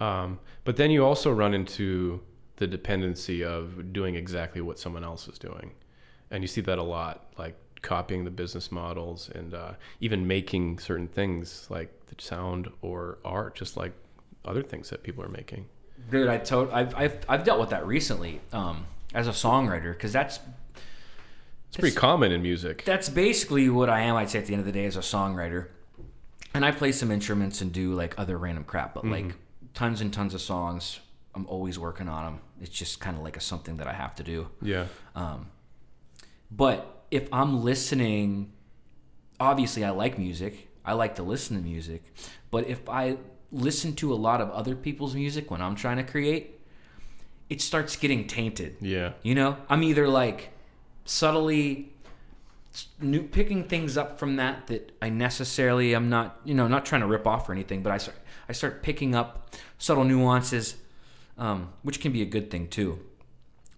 [0.00, 2.22] Um, but then you also run into
[2.56, 5.72] the dependency of doing exactly what someone else is doing.
[6.30, 10.78] And you see that a lot, like copying the business models and uh, even making
[10.78, 13.92] certain things like the sound or art, just like
[14.44, 15.66] other things that people are making.
[16.10, 20.12] Dude, I told I've, I've I've dealt with that recently um, as a songwriter because
[20.12, 20.38] that's
[21.68, 22.84] It's pretty common in music.
[22.84, 24.16] that's basically what I am.
[24.16, 25.68] I'd say at the end of the day as a songwriter,
[26.52, 29.34] and I play some instruments and do like other random crap, but like
[29.72, 31.00] tons and tons of songs.
[31.36, 32.40] I'm always working on them.
[32.60, 34.50] It's just kind of like a something that I have to do.
[34.62, 34.86] Yeah.
[35.16, 35.48] Um,
[36.50, 38.52] but if I'm listening,
[39.40, 40.68] obviously I like music.
[40.84, 42.04] I like to listen to music.
[42.52, 43.16] But if I
[43.54, 46.58] listen to a lot of other people's music when I'm trying to create,
[47.48, 48.76] it starts getting tainted.
[48.80, 49.12] Yeah.
[49.22, 50.50] You know, I'm either like
[51.04, 51.92] subtly
[53.00, 57.02] new, picking things up from that that I necessarily I'm not, you know, not trying
[57.02, 58.16] to rip off or anything, but I start
[58.48, 60.76] I start picking up subtle nuances,
[61.38, 62.98] um, which can be a good thing too.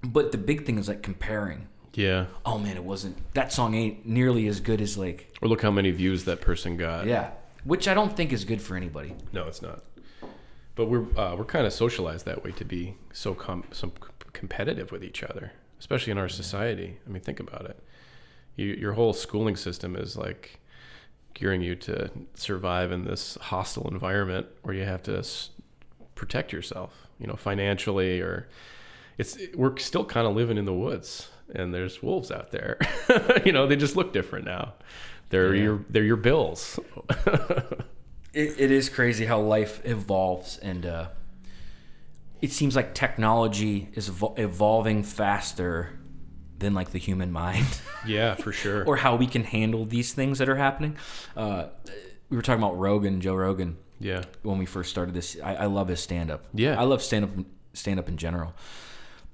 [0.03, 1.69] But the big thing is like comparing.
[1.95, 2.27] Yeah.
[2.45, 5.71] Oh man, it wasn't that song ain't nearly as good as like Or look how
[5.71, 7.07] many views that person got.
[7.07, 7.31] yeah,
[7.67, 9.15] which I don't think is good for anybody.
[9.33, 9.83] No, it's not.
[10.75, 13.93] But we're uh, we're kind of socialized that way to be so com- so
[14.33, 16.99] competitive with each other, especially in our society.
[17.07, 17.83] I mean, think about it.
[18.57, 20.61] You, your whole schooling system is like
[21.35, 25.51] gearing you to survive in this hostile environment where you have to s-
[26.15, 28.49] protect yourself, you know, financially or
[29.19, 32.79] it's we're still kind of living in the woods and there's wolves out there.
[33.45, 34.75] you know, they just look different now.
[35.31, 35.63] They're Yeah.
[35.63, 36.79] your they're your bills.
[38.33, 41.09] it, it is crazy how life evolves and uh,
[42.43, 45.99] it seems like technology is evol- evolving faster
[46.59, 47.67] than like the human mind
[48.07, 48.85] yeah, for sure.
[48.85, 50.97] or how we can handle these things that are happening
[51.37, 51.67] uh,
[52.31, 54.23] we were talking about rogan joe rogan yeah.
[54.43, 56.81] when we first started this i, I love his stand-up Yeah.
[56.81, 57.31] i love stand-up
[57.75, 58.55] stand-up in general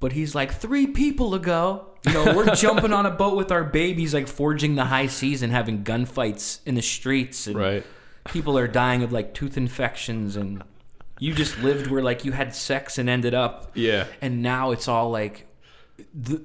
[0.00, 3.64] but he's like three people ago you know we're jumping on a boat with our
[3.64, 7.86] babies like forging the high seas and having gunfights in the streets and Right.
[8.28, 10.62] people are dying of like tooth infections and
[11.18, 14.06] you just lived where like you had sex and ended up Yeah.
[14.20, 15.46] and now it's all like
[16.14, 16.44] the,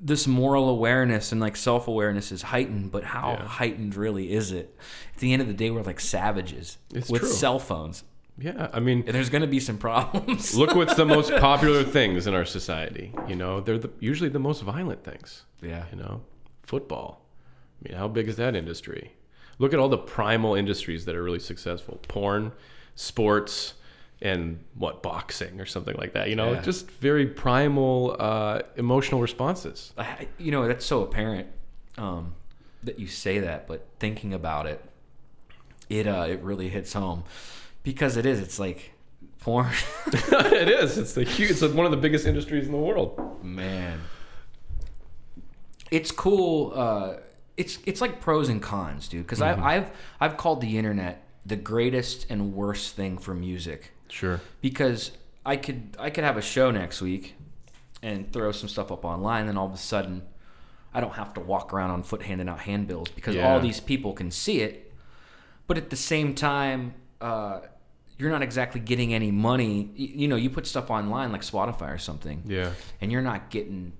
[0.00, 3.46] this moral awareness and like self-awareness is heightened but how Yeah.
[3.46, 4.76] heightened really is it
[5.14, 7.30] at the end of the day we're like savages It's with true.
[7.30, 8.04] cell phones
[8.38, 8.68] Yeah.
[8.72, 12.26] I mean, and therean going to be some problems look what's the most popular things
[12.26, 13.12] in our society.
[13.26, 15.44] You know, they're the, usually the most violent things.
[15.62, 16.20] yeah You know,
[16.62, 17.22] football.
[17.84, 19.12] I mean, how big is that industry?
[19.58, 22.52] Look at all the primal industries that are really successful: porn,
[22.94, 23.74] sports,
[24.20, 26.28] and what boxing or something like that.
[26.28, 26.60] You know, Yeah.
[26.62, 29.92] just very primal uh, emotional responses.
[29.96, 31.48] I, you know that's so apparent
[31.96, 32.34] um,
[32.82, 34.84] that you say that but thinking about it
[35.88, 37.24] it uh it really hits home
[37.86, 38.92] because it is it's like
[39.40, 39.70] porn
[40.12, 40.98] it is.
[40.98, 41.50] It's the huge.
[41.52, 43.18] It's one of the biggest industries in the world.
[43.44, 44.00] man
[45.90, 47.14] it's cool uh
[47.56, 49.62] it's it's like pros and cons dude because Mm-hmm.
[49.62, 54.40] I've, I've called the internet the greatest and worst thing for music Sure.
[54.60, 55.12] because
[55.44, 57.34] i could i could have a show next week
[58.02, 60.22] and throw some stuff up online then all of a sudden
[60.92, 63.48] i don't have to walk around on foot handing out handbills because Yeah.
[63.48, 64.92] all these people can see it
[65.68, 67.60] but at the same time uh
[68.18, 71.98] you're not exactly getting any money you know you put stuff online like spotify or
[71.98, 72.70] something Yeah.
[73.00, 73.92] and you're not getting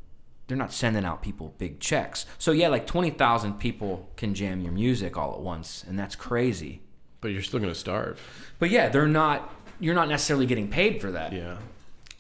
[0.47, 2.25] they're not sending out people big checks.
[2.39, 6.83] So yeah, like 20,000 people can jam your music all at once and that's crazy.
[7.21, 8.21] But you're still gonna starve.
[8.61, 11.33] But yeah, they're not you're not necessarily getting paid for that.
[11.33, 11.57] Yeah.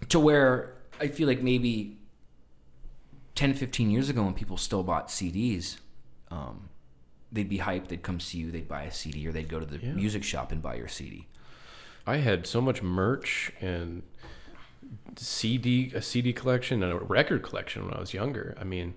[0.08, 1.98] To where I feel like maybe
[3.36, 5.76] 10 15 years ago when people still bought CDs,
[6.30, 6.68] um,
[7.30, 9.66] they'd be hyped, they'd come see you, they'd buy a CD or they'd go to
[9.66, 9.92] the Yeah.
[9.92, 11.28] music shop and buy your CD.
[12.06, 14.02] I had so much merch and
[15.16, 18.56] CD, a CD collection and a record collection when I was younger.
[18.60, 18.94] I mean,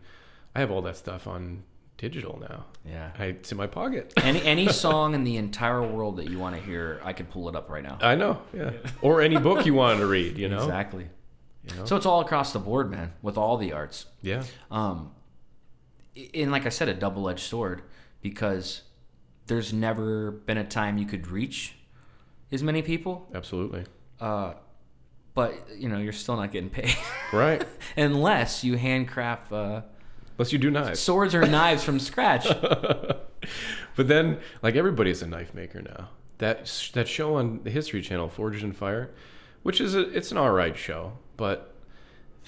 [0.53, 1.63] I have all that stuff on
[1.97, 2.65] digital now.
[2.85, 3.11] Yeah.
[3.17, 4.13] I, it's in my pocket.
[4.23, 7.49] Any any song in the entire world that you want to hear, I could pull
[7.49, 7.97] it up right now.
[8.01, 8.71] I know, yeah.
[9.01, 10.63] Or any book you wanted to read, you know?
[10.63, 11.09] Exactly.
[11.69, 11.85] You know?
[11.85, 14.05] So it's all across the board, man, with all the arts.
[14.21, 14.43] Yeah.
[14.71, 15.11] um,
[16.33, 17.81] and like I said, a double edged sword
[18.21, 18.83] because
[19.47, 21.75] there's never been a time you could reach
[22.51, 23.83] as many people, Absolutely.
[24.19, 24.53] uh,
[25.33, 26.95] but you know you're still not getting paid
[27.33, 27.63] Right.
[27.97, 29.81] unless you handcraft uh,
[30.37, 30.99] Unless you do knives.
[30.99, 32.47] swords or knives from scratch.
[33.95, 36.09] But then, like everybody's a knife maker now.
[36.37, 39.09] That that show on the History Channel, Forged in Fire,
[39.63, 41.75] which is a, it's an all right show, but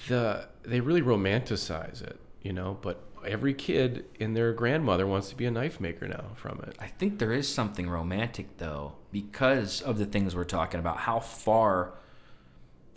[0.08, 2.78] the they really romanticize it, you know.
[2.80, 6.76] But every kid and their grandmother wants to be a knife maker now from it.
[6.80, 10.98] I think there is something romantic though because of the things we're talking about.
[10.98, 11.94] How far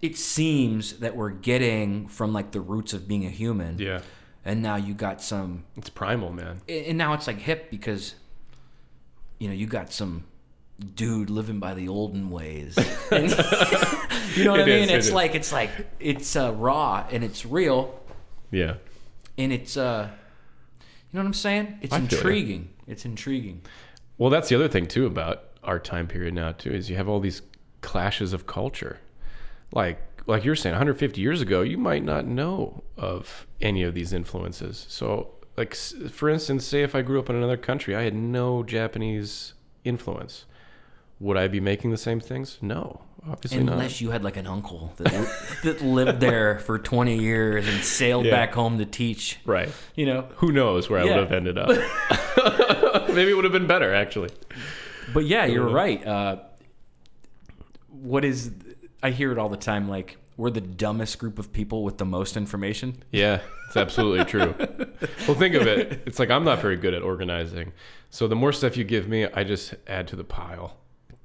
[0.02, 3.80] it seems that we're getting from like the roots of being a human.
[3.80, 4.02] Yeah,
[4.44, 6.62] And now you got some it's primal, man.
[6.70, 8.16] and now it's like hip because
[9.40, 10.26] you know you got some
[10.96, 12.78] dude living by the olden ways
[13.12, 13.30] And-
[14.36, 15.14] you know what i mean is, it it's is.
[15.14, 17.98] like it's like it's uh, raw and it's real
[18.52, 18.76] Yeah,
[19.38, 20.10] and it's uh
[20.82, 23.62] you know what i'm saying it's I feel intriguing it's intriguing
[24.18, 27.10] Well, that's the other thing too about our time period now too is you have
[27.10, 27.42] all these
[27.82, 29.00] clashes of culture.
[29.72, 34.14] Like like you're saying 150 years ago, you might not know of any of these
[34.14, 34.86] influences.
[34.90, 38.64] So like for instance, say if I grew up in another country, I had no
[38.64, 40.46] Japanese influence.
[41.20, 42.58] Would I be making the same things?
[42.62, 45.12] No, obviously unless you had like an uncle that,
[45.64, 48.32] that lived there for 20 years and sailed Yeah.
[48.32, 49.40] back home to teach.
[49.46, 49.70] Right.
[49.96, 51.70] you know Who knows where I would have ended up?
[53.10, 54.30] Maybe it would have been better actually.
[55.14, 56.06] But yeah, you're right.
[56.06, 56.38] Uh,
[57.90, 58.52] what is
[59.04, 59.88] I hear it all the time.
[59.90, 63.04] Like we're the dumbest group of people with the most information.
[63.12, 64.54] Yeah, it's absolutely true.
[65.28, 66.02] well, think of it.
[66.06, 67.72] It's like I'm not very good at organizing.
[68.10, 70.78] So the more stuff you give me, I just add to the pile.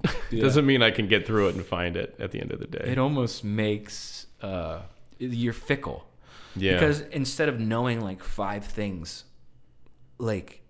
[0.30, 2.66] Doesn't mean I can get through it and find it at the end of the
[2.66, 2.84] day.
[2.86, 4.80] It almost makes uh,
[5.18, 6.06] you're fickle
[6.56, 6.74] yeah.
[6.74, 9.24] because instead of knowing like five things,
[10.18, 10.60] like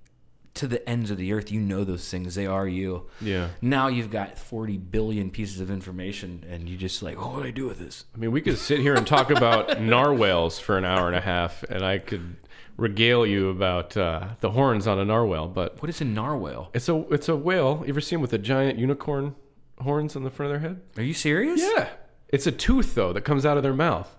[0.54, 1.50] to the ends of the earth.
[1.50, 2.34] You know those things.
[2.34, 3.06] They are you.
[3.20, 3.48] Yeah.
[3.62, 7.50] Now you've got 40 billion pieces of information, and you just like, what do I
[7.50, 8.04] do with this?
[8.14, 11.20] I mean, we could sit here and talk about narwhals for an hour and a
[11.20, 12.36] half, and I could
[12.80, 15.48] regale you about uh, the horns on a narwhal.
[15.48, 16.70] But What is a narwhal?
[16.74, 17.82] it's a it's a whale.
[17.84, 19.34] You ever seen them with the giant unicorn
[19.80, 20.80] horns on the front of their head?
[20.96, 21.60] Are you serious?
[21.60, 21.88] Yeah.
[22.28, 24.14] It's a tooth though that comes out of their mouth.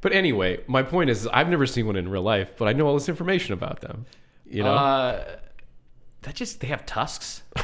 [0.00, 2.86] But anyway, my point is, I've never seen one in real life, but I know
[2.86, 4.06] all this information about them.
[4.44, 5.24] You know, Uh,
[6.22, 7.42] that just they have tusks.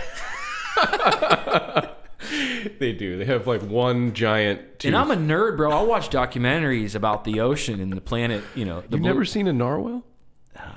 [2.79, 3.19] they do.
[3.19, 4.89] They have like one giant tooth.
[4.89, 5.71] And I'm a nerd, bro.
[5.73, 8.43] I'll watch documentaries about the ocean and the planet.
[8.55, 10.05] You know, the You've blue- never seen a narwhal?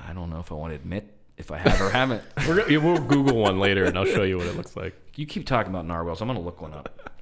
[0.08, 2.22] I don't know if I want to admit if I have or haven't.
[2.48, 4.94] We're gonna, we'll Google one later, and I'll show you what it looks like.
[5.16, 6.20] you keep talking about narwhals.
[6.20, 7.12] I'm gonna look one up.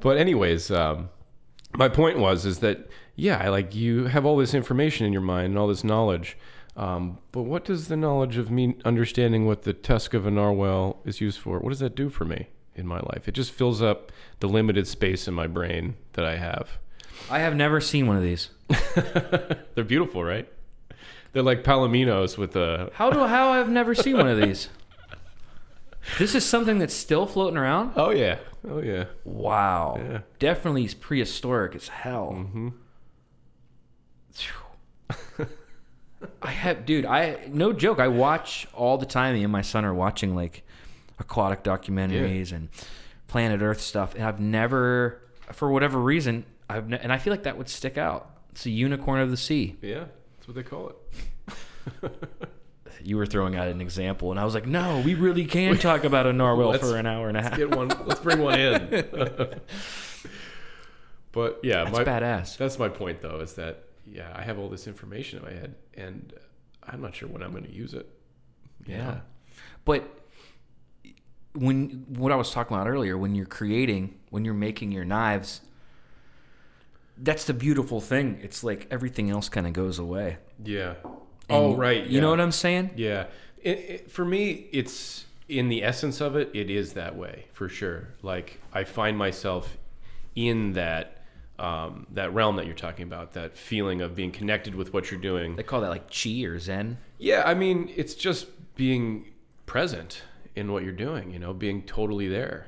[0.00, 1.10] But anyways, um,
[1.76, 5.22] my point was is that yeah, I like you have all this information in your
[5.22, 6.36] mind and all this knowledge.
[6.76, 11.00] Um, but what does the knowledge of me understanding what the tusk of a narwhal
[11.04, 11.58] is used for?
[11.58, 13.26] What does that do for me in my life?
[13.26, 16.78] It just fills up the limited space in my brain that I have.
[17.28, 18.50] I have never seen one of these.
[19.74, 20.48] They're beautiful, right?
[21.38, 22.90] They're like palominos with a.
[22.94, 24.70] How do how I've never seen one of these?
[26.18, 27.92] This is something that's still floating around.
[27.94, 29.04] Oh yeah, oh yeah.
[29.22, 30.18] Wow, Yeah.
[30.40, 32.34] definitely is prehistoric as hell.
[32.36, 32.68] Mm-hmm.
[36.42, 37.06] I have, dude.
[37.06, 38.00] I no joke.
[38.00, 39.34] I watch all the time.
[39.36, 40.64] Me and my son are watching like
[41.20, 42.68] aquatic documentaries and
[43.28, 45.22] Planet Earth stuff, and I've never,
[45.52, 48.28] for whatever reason, I've ne- and I feel like that would stick out.
[48.50, 49.76] It's a unicorn of the sea.
[49.80, 50.06] Yeah,
[50.48, 50.96] what they call it.
[53.00, 56.02] You were throwing out an example, and I was like, no, we really can talk
[56.02, 57.56] about a narwhal Let's- for an hour and a half.
[57.56, 57.88] Let's Get one.
[58.06, 58.88] Let's bring one in.
[61.32, 62.56] but yeah, That's my, badass.
[62.56, 65.76] That's my point, though, is that yeah, I have all this information in my head,
[65.94, 66.32] and
[66.82, 68.08] I'm not sure when I'm going to use it.
[68.84, 68.96] Yeah.
[68.96, 69.20] know?
[69.84, 70.18] But
[71.54, 75.60] when what I was talking about earlier, when you're creating, when you're making your knives,
[77.20, 78.38] that's the beautiful thing.
[78.42, 80.38] It's like everything else kind of goes away.
[80.62, 80.94] Yeah.
[81.48, 82.04] And oh right.
[82.06, 82.90] You know what I'm saying?
[82.96, 83.26] Yeah.
[83.62, 86.50] It, it, for me, it's in the essence of it.
[86.54, 88.08] It is that way for sure.
[88.22, 89.76] Like I find myself
[90.34, 91.14] in that
[91.58, 93.32] um, that realm that you're talking about.
[93.32, 95.56] That feeling of being connected with what you're doing.
[95.56, 96.98] They call that like chi or zen.
[97.18, 98.46] Yeah, I mean, it's just
[98.76, 99.32] being
[99.66, 100.22] present
[100.54, 102.66] in what you're doing, you know, being totally there.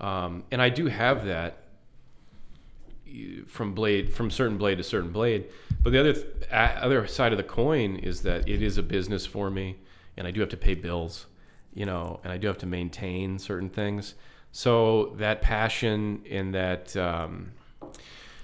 [0.00, 1.59] Um, and I do have that
[3.46, 5.46] from blade, from certain blade to certain blade.
[5.82, 9.26] But the other th- other side of the coin is that it is a business
[9.26, 9.76] for me,
[10.16, 11.26] and I do have to pay bills,
[11.74, 14.14] you know, and I do have to maintain certain things.
[14.52, 17.52] So that passion and that um,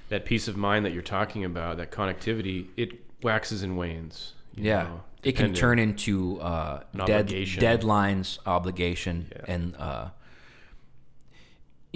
[0.08, 2.92] that peace of mind that you're talking about, that connectivity, it
[3.22, 4.34] waxes and wanes.
[4.54, 4.82] you Yeah.
[4.84, 7.62] know, it can turn into uh, dead, obligation.
[7.62, 9.54] deadlines, obligation, Yeah.
[9.54, 10.08] and uh,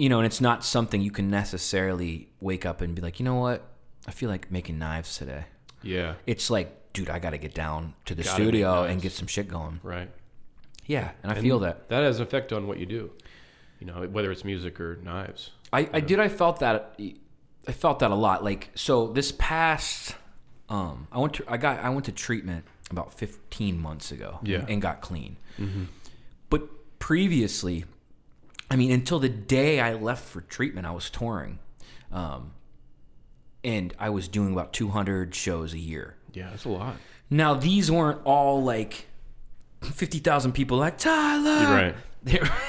[0.01, 3.23] you know, and it's not something you can necessarily wake up and be like, you
[3.25, 3.59] know what,
[4.07, 5.45] I feel like making knives today.
[5.83, 9.11] Yeah, It's like, dude, I got to get down to the Gotta studio and get
[9.11, 9.79] some shit going.
[9.83, 10.09] right.
[10.87, 11.87] Yeah, and I And feel that.
[11.89, 13.11] that has an effect on what you do.
[13.79, 15.51] You know, whether it's music or knives.
[15.71, 16.19] I, I did.
[16.19, 16.99] I felt that.
[17.67, 18.43] I felt that a lot.
[18.43, 20.15] Like so, this past,
[20.69, 24.39] um, I went to I got I went to treatment about 15 months ago.
[24.43, 24.65] Yeah.
[24.67, 25.37] and got clean.
[26.49, 26.67] But
[26.99, 27.85] previously,
[28.71, 31.59] I mean, until the day I left for treatment, I was touring,
[32.11, 32.53] um,
[33.63, 36.15] and I was doing about 200 shows a year.
[36.33, 36.95] Yeah, that's a lot.
[37.29, 39.07] Now these weren't all like
[39.81, 41.93] 50,000 people like Tyler.
[42.25, 42.51] You're right.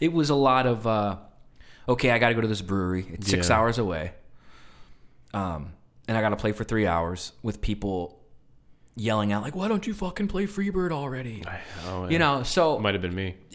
[0.00, 1.16] It was a lot of uh,
[1.86, 3.06] okay, I got to go to this brewery.
[3.12, 3.56] It's six Yeah.
[3.58, 4.12] hours away.
[5.34, 5.72] Um,
[6.08, 8.18] and I got to play for three hours with people
[8.96, 11.44] yelling out like, "Why don't you fucking play Freebird already?"
[11.86, 13.36] Oh, You know, so might have been me.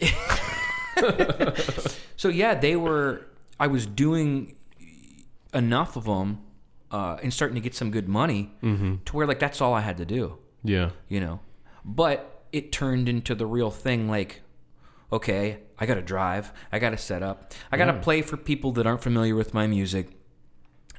[2.16, 3.26] so yeah, they were.
[3.58, 4.54] I was doing
[5.54, 6.40] enough of them
[6.90, 8.96] uh, and starting to get some good money Mm-hmm.
[9.06, 10.38] to where like that's all I had to do.
[10.62, 11.40] Yeah, you know.
[11.84, 14.42] But it turned into the real thing like,
[15.12, 18.00] okay, I got to drive, I got to set up, I got to Yeah.
[18.00, 20.08] play for people that aren't familiar with my music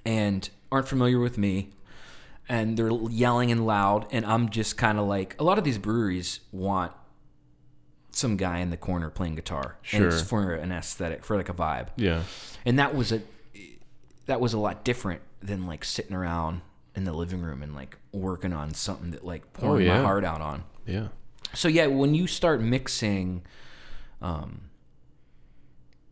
[0.06, 1.72] and aren't familiar with me.
[2.50, 5.78] And they're yelling and loud, and I'm just kind of like a lot of these
[5.78, 6.94] breweries want
[8.18, 11.54] some guy in the corner playing guitar, and it's for an aesthetic, for like a
[11.54, 12.24] vibe yeah,
[12.66, 13.22] and that was a
[14.26, 16.62] that was a lot different than like sitting around
[16.96, 20.02] in the living room and like working on something that like pouring my yeah.
[20.02, 20.64] heart out on.
[20.86, 21.08] yeah.
[21.54, 23.44] So yeah, when you start mixing
[24.22, 24.62] um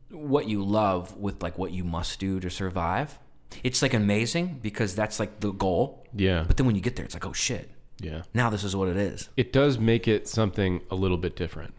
[0.10, 3.20] what you love with like what you must do to survive,
[3.64, 6.06] it's like amazing because that's like the goal.
[6.14, 6.44] Yeah.
[6.48, 8.24] But then when you get there, it's like, oh shit, Yeah.
[8.34, 9.30] Now this is what it is.
[9.38, 11.74] It does make it something a little bit different,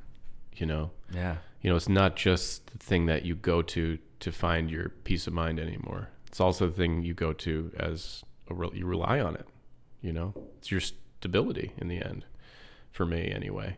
[0.56, 0.90] you know?
[1.12, 1.36] Yeah.
[1.60, 5.26] You know, it's not just the thing that you go to to find your peace
[5.26, 6.08] of mind anymore.
[6.26, 9.46] It's also the thing you go to as a re- you rely on it.
[10.00, 12.24] You know, it's your stability in the end,
[12.90, 13.76] for me anyway.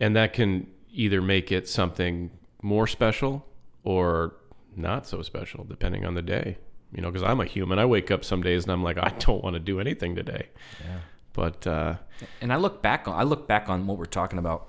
[0.00, 2.30] And that can either make it something
[2.62, 3.44] more special
[3.82, 4.36] or
[4.76, 6.58] not so special, depending on the day.
[6.92, 7.78] You know, because I'm a human.
[7.78, 10.48] I wake up some days and I'm like, I don't want to do anything today.
[10.82, 10.98] Yeah.
[11.34, 11.96] But uh,
[12.40, 14.68] And I look back on I look back on what we're talking about.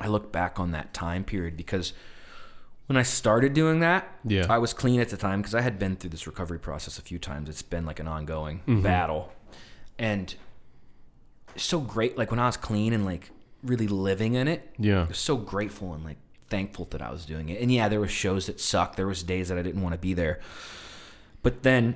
[0.00, 1.92] I look back on that time period because
[2.86, 4.46] when I started doing that, Yeah.
[4.50, 7.02] I was clean at the time because I had been through this recovery process a
[7.02, 7.48] few times.
[7.48, 8.82] It's been like an ongoing Mm-hmm.
[8.82, 9.32] battle.
[9.98, 10.34] And
[11.54, 13.30] it's so great like when I was clean and like
[13.62, 14.70] really living in it.
[14.78, 15.02] Yeah.
[15.02, 16.18] I was so grateful and like
[16.50, 17.62] thankful that I was doing it.
[17.62, 18.96] And yeah, there was shows that sucked.
[18.96, 20.40] There was days that I didn't want to be there.
[21.42, 21.94] But then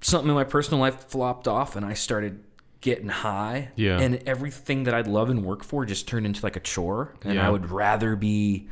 [0.00, 2.44] something in my personal life flopped off and I started
[2.80, 3.70] getting high.
[3.76, 3.98] Yeah.
[4.00, 7.14] And everything that I'd love and work for just turned into like a chore.
[7.22, 7.46] And Yeah.
[7.46, 8.68] I would rather be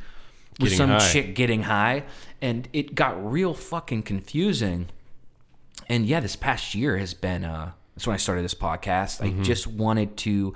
[0.59, 1.11] with Getting some high.
[1.11, 2.03] chick getting high.
[2.41, 4.87] And it got real fucking confusing.
[5.89, 9.21] And yeah, this past year has been uh that's when I started this podcast.
[9.21, 9.41] Mm-hmm.
[9.41, 10.53] I just wanted to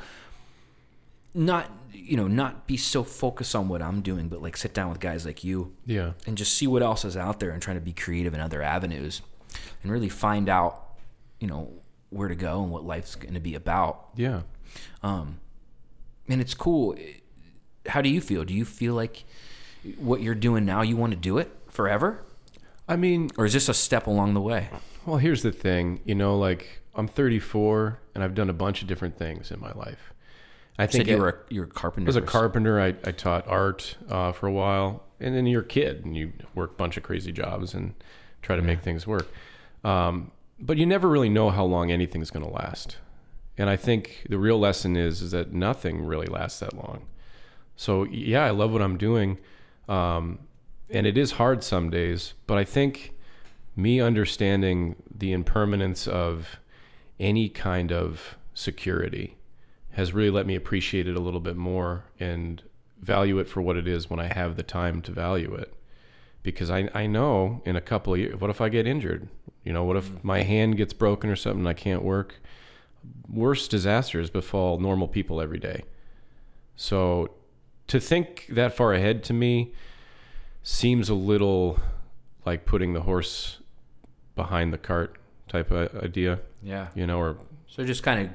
[1.33, 4.89] not you know, not be so focused on what I'm doing, but like sit down
[4.89, 7.77] with guys like you yeah, and just see what else is out there and trying
[7.77, 9.21] to be creative in other avenues
[9.83, 10.85] and really find out,
[11.39, 11.71] you know,
[12.09, 14.07] where to go and what life's going to be about.
[14.15, 14.41] yeah.
[15.03, 15.39] Um,
[16.27, 16.95] and it's cool.
[17.87, 18.43] How do you feel?
[18.45, 19.23] Do you feel like
[19.97, 22.23] what you're doing now, you want to do it forever?
[22.87, 24.69] I mean, Or is this a step along the way?
[25.05, 28.87] Well, here's the thing, you know, like I'm 34 and I've done a bunch of
[28.87, 30.13] different things in my life.
[30.77, 32.07] I You think you it- were a, you're a carpenter.
[32.07, 32.79] I was a carpenter.
[32.79, 36.33] I, I taught art uh, for a while, and then you're a kid and you
[36.53, 37.95] work a bunch of crazy jobs and
[38.41, 39.27] try to make things work.
[39.83, 42.97] Um, but you never really know how long anything's going to last.
[43.57, 47.05] And I think the real lesson is is that nothing really lasts that long.
[47.75, 49.37] So yeah, I love what I'm doing,
[49.87, 50.39] um,
[50.89, 52.33] and it is hard some days.
[52.47, 53.13] But I think
[53.75, 56.59] me understanding the impermanence of
[57.19, 59.37] any kind of security
[59.91, 62.61] has really let me appreciate it a little bit more and
[63.01, 65.73] value it for what it is when I have the time to value it.
[66.41, 69.27] Because I, I know in a couple of years, what if I get injured?
[69.63, 70.23] You know, what if mm.
[70.23, 72.35] my hand gets broken or something I can't work?
[73.29, 75.83] Worse disasters befall normal people every day.
[76.75, 77.31] So
[77.87, 79.73] to think that far ahead to me
[80.63, 81.79] seems a little
[82.45, 83.59] like putting the horse
[84.35, 85.17] behind the cart
[85.47, 86.87] type of idea, Yeah.
[86.95, 87.37] you know, or
[87.67, 88.29] So just kind of,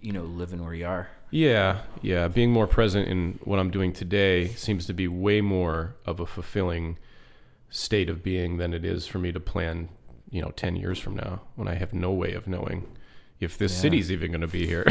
[0.00, 1.08] you know, living where you are.
[1.30, 2.26] Yeah, yeah.
[2.28, 6.26] Being more present in what I'm doing today seems to be way more of a
[6.26, 6.98] fulfilling
[7.70, 9.88] state of being than it is for me to plan,
[10.30, 12.86] you know, 10 years from now when I have no way of knowing
[13.38, 14.84] if this city's even going to be here.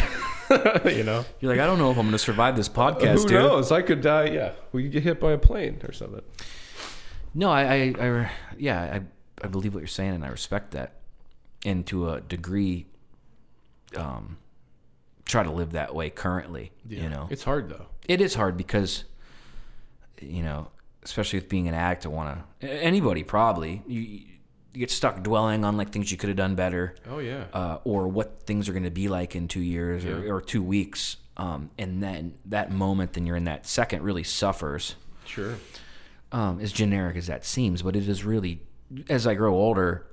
[0.85, 1.23] you know?
[1.39, 3.31] You're like, I don't know if I'm going to survive this podcast, Who dude.
[3.33, 3.71] knows?
[3.71, 4.25] I could die.
[4.29, 4.53] Yeah.
[4.71, 6.21] We could get hit by a plane or something.
[7.35, 10.93] No, I, I, I yeah, I, I believe what you're saying, and I respect that.
[11.63, 12.87] And to a degree,
[13.95, 14.37] um,
[15.25, 16.71] try to live that way currently.
[16.87, 17.85] You know, It's hard though.
[18.07, 19.03] it is hard because,
[20.21, 20.69] you know,
[21.09, 22.69] especially with being an addict, I want to.
[22.71, 24.21] Anybody probably you, you
[24.73, 27.45] get stuck dwelling on like things you could have done better, Oh, yeah.
[27.53, 30.11] uh, or what things are going to be like in two years Yeah.
[30.11, 31.17] or, or two weeks.
[31.35, 34.95] Um, and then that moment, then you're in that second, really suffers
[35.25, 35.55] sure.
[36.31, 38.61] um, as generic as that seems, but it is really,
[39.09, 40.05] as I grow older,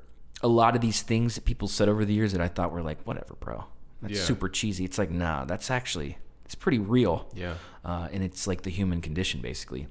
[0.42, 2.82] a lot of these things that people said over the years that I thought were
[2.82, 3.64] like, whatever, bro,
[4.00, 4.22] that's Yeah.
[4.24, 4.84] super cheesy.
[4.84, 7.28] It's like, nah, that's actually, it's pretty real.
[7.34, 7.54] Yeah.
[7.84, 9.88] Uh, and it's like the human condition, basically.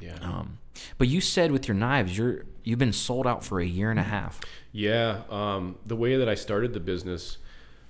[0.00, 0.18] Yeah.
[0.22, 0.58] Um,
[0.98, 4.00] but you said with your knives, you're you've been sold out for a year and
[4.00, 4.40] a half.
[4.72, 7.38] Yeah, um, the way that I started the business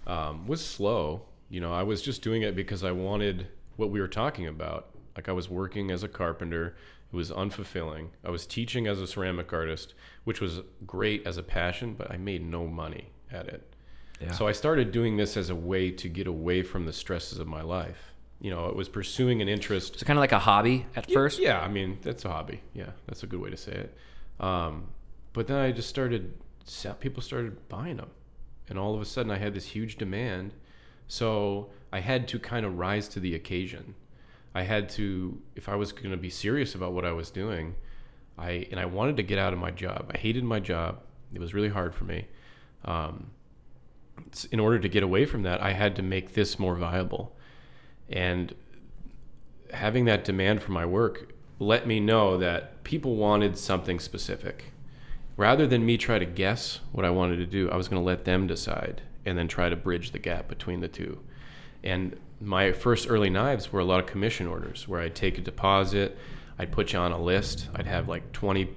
[0.07, 1.23] um, was slow.
[1.49, 4.91] You know, I was just doing it because I wanted what we were talking about.
[5.17, 6.77] Like I was working as a carpenter,
[7.13, 8.09] it was unfulfilling.
[8.25, 9.95] I was teaching as a ceramic artist,
[10.25, 13.75] which was great as a passion, but I made no money at it.
[14.21, 14.33] Yeah.
[14.33, 17.47] So I started doing this as a way to get away from the stresses of
[17.49, 18.10] my life.
[18.41, 21.39] You know, it was pursuing an interest It's kind of like a hobby at first.
[21.39, 22.63] yeah, I mean that's a hobby.
[22.75, 23.95] Yeah, that's a good way to say it.
[24.43, 24.89] Um,
[25.33, 26.33] but then I just started.
[27.01, 28.11] People started buying them,
[28.69, 30.55] and all of a sudden I had this huge demand.
[31.09, 33.95] So I had to kind of rise to the occasion.
[34.55, 37.75] I had to, if I was going to be serious about what I was doing,
[38.39, 40.11] I and I wanted to get out of my job.
[40.15, 41.01] I hated my job.
[41.35, 42.27] It was really hard for me.
[42.85, 43.31] Um,
[44.51, 47.37] in order to get away from that, I had to make this more viable.
[48.11, 48.55] And
[49.73, 54.73] having that demand for my work let me know that people wanted something specific.
[55.37, 58.07] Rather than me try to guess what I wanted to do, I was going to
[58.07, 59.03] let them decide.
[59.27, 61.21] and then try to bridge the gap between the two.
[61.85, 65.43] And my first early knives were a lot of commission orders where I'd take a
[65.43, 66.17] deposit,
[66.59, 68.69] I'd put you on a list, I'd have like 20,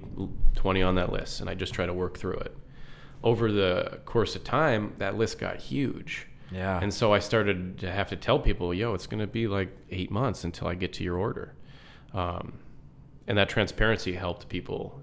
[0.54, 2.54] 20 on that list, and I'd just try to work through it.
[3.22, 6.26] Over the course of time, that list got huge.
[6.50, 6.78] Yeah.
[6.80, 9.70] And so I started to have to tell people, yo, it's going to be like
[9.90, 11.54] eight months until I get to your order.
[12.12, 12.58] Um,
[13.26, 15.00] and that transparency helped people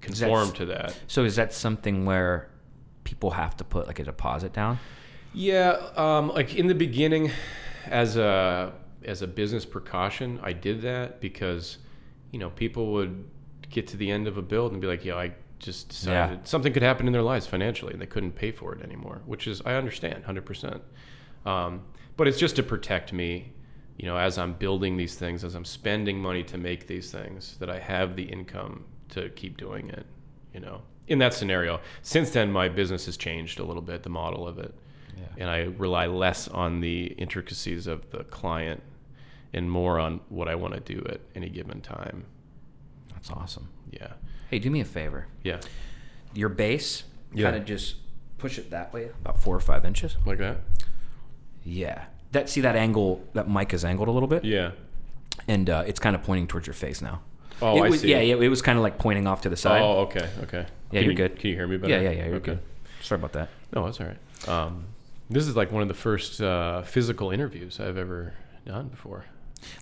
[0.00, 0.98] conform That's- to that.
[1.06, 2.48] So is that something where
[3.04, 4.78] people have to put like a deposit down?
[5.32, 7.30] Yeah, um, like in the beginning,
[7.86, 8.72] as a
[9.04, 11.78] as a business precaution, I did that because,
[12.30, 13.24] you know, people would
[13.68, 15.32] get to the end of a build and be like, yo, I
[15.64, 16.44] just decided Yeah.
[16.44, 19.46] something could happen in their lives financially, and they couldn't pay for it anymore," which
[19.46, 20.82] is I understand, hundred percent.
[21.44, 21.82] Um,
[22.16, 23.52] but it's just to protect me,
[23.96, 27.56] you know, as I'm building these things, as I'm spending money to make these things,
[27.58, 30.06] that I have the income to keep doing it.
[30.52, 31.80] You know, in that scenario.
[32.02, 34.74] Since then, my business has changed a little bit, the model of it
[35.36, 38.82] and I rely less on the intricacies of the client
[39.52, 42.24] and more on what I want to do at any given time.
[43.12, 43.68] That's awesome.
[43.90, 44.12] Yeah.
[44.54, 45.26] Hey, do me a favor.
[45.42, 45.58] Yeah.
[46.32, 47.02] Your base,
[47.32, 47.46] Yeah.
[47.50, 47.96] kind of just
[48.38, 50.16] push it that way, about four or five inches.
[50.24, 50.58] Like that?
[51.64, 52.04] Yeah.
[52.30, 54.70] That see that angle, that mic is angled a little bit, Yeah.
[55.48, 57.20] and uh, it's kind of pointing towards your face now.
[57.60, 58.12] Oh, it I was, see.
[58.12, 59.82] Yeah, yeah, it was kind of like pointing off to the side.
[59.82, 60.28] Oh, okay.
[60.44, 60.58] Okay.
[60.58, 61.36] yeah, Can you're you- good.
[61.40, 61.92] Can you hear me better?
[61.92, 62.44] Yeah, yeah, yeah, you're okay.
[62.52, 62.58] good.
[63.02, 63.48] Sorry about that.
[63.74, 64.48] No, that's all right.
[64.48, 64.84] Um,
[65.30, 68.34] this is like one of the first uh, physical interviews I've ever
[68.64, 69.24] done before.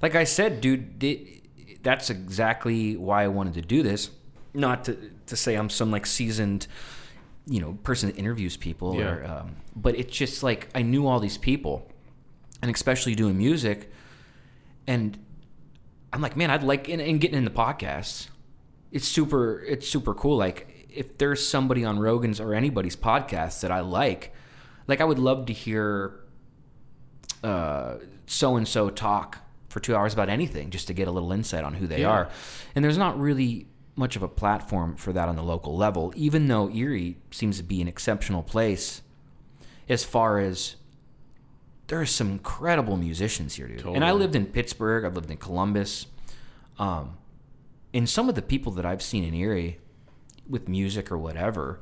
[0.00, 0.98] Like I said, dude,
[1.82, 4.08] that's exactly why I wanted to do this.
[4.54, 6.66] Not to to say I'm some like seasoned,
[7.46, 9.02] you know, person that interviews people, Yeah.
[9.10, 11.88] or, um, but it's just like I knew all these people,
[12.60, 13.90] and especially doing music,
[14.86, 15.18] and
[16.12, 18.28] I'm like, man, I'd like and, and getting in the podcasts.
[18.90, 19.60] It's super.
[19.60, 20.36] It's super cool.
[20.36, 24.34] Like if there's somebody on Rogan's or anybody's podcast that I like,
[24.86, 26.20] like I would love to hear
[27.42, 27.96] uh
[28.26, 29.38] so and so talk
[29.68, 32.10] for two hours about anything just to get a little insight on who they Yeah.
[32.10, 32.30] are.
[32.74, 36.48] And there's not really much of a platform for that on the local level, even
[36.48, 39.02] though Erie seems to be an exceptional place
[39.88, 40.76] as far as
[41.88, 43.84] there are some incredible musicians here, dude.
[43.84, 46.06] And I lived in Pittsburgh, I've lived in Columbus.
[46.78, 47.18] Um,
[47.92, 49.78] and some of the people that I've seen in Erie
[50.48, 51.80] with music or whatever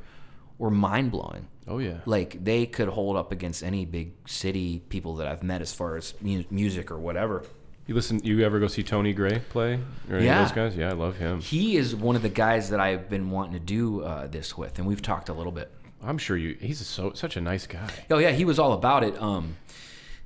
[0.59, 1.99] were mind blowing Oh yeah.
[2.07, 5.97] like they could hold up against any big city people that I've met as far
[5.97, 7.45] as mu- music or whatever.
[7.91, 8.21] You listen.
[8.23, 10.43] You ever go see Tony Gray play or any Yeah.
[10.43, 10.77] of those guys?
[10.77, 11.41] Yeah, I love him.
[11.41, 14.79] He is one of the guys that I've been wanting to do uh, this with,
[14.79, 15.73] and we've talked a little bit.
[16.01, 16.57] I'm sure you.
[16.61, 17.91] He's so such a nice guy.
[18.09, 19.21] Oh yeah, he was all about it.
[19.21, 19.57] Um,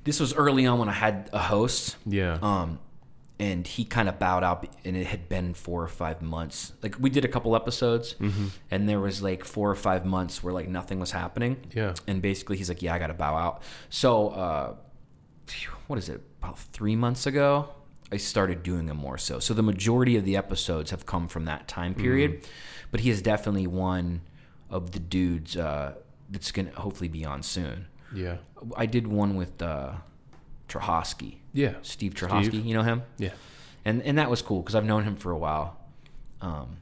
[0.03, 1.97] this was early on when I had a host.
[2.05, 2.37] Yeah.
[2.39, 2.77] Um,
[3.39, 6.71] and he kind of bowed out, and it had been four or five months.
[6.83, 8.45] Like we did a couple episodes, Mm-hmm.
[8.69, 11.57] and there was like four or five months where like nothing was happening.
[11.73, 11.95] Yeah.
[12.05, 14.75] And basically, he's like, "Yeah, I got to bow out." So, uh,
[15.87, 16.21] what is it?
[16.41, 17.69] About three months ago,
[18.11, 19.39] I started doing them more so.
[19.39, 22.51] So the majority of the episodes have come from that time period, Mm-hmm.
[22.91, 24.21] but he is definitely one
[24.69, 25.93] of the dudes uh,
[26.29, 27.87] that's gonna hopefully be on soon.
[28.13, 28.37] yeah.
[28.75, 29.93] I did one with uh,
[30.67, 31.37] Trahosky.
[31.53, 31.75] Yeah.
[31.83, 32.45] Steve Trahosky.
[32.45, 32.65] Steve.
[32.65, 33.03] You know him?
[33.17, 33.33] Yeah.
[33.83, 35.77] and and that was cool because I've known him for a while.
[36.41, 36.77] Um,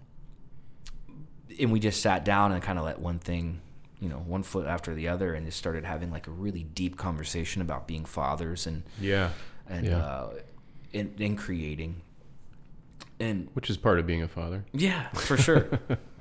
[1.60, 3.60] and we just sat down and kind of let one thing,
[4.04, 6.98] you know, one foot after the other, and just started having like a really deep
[6.98, 9.30] conversation about being fathers and Yeah.
[9.70, 9.98] and Yeah.
[9.98, 10.34] uh,
[10.94, 12.02] and, and creating.
[13.20, 14.66] And Which is part of being a father.
[14.74, 15.68] yeah, for sure,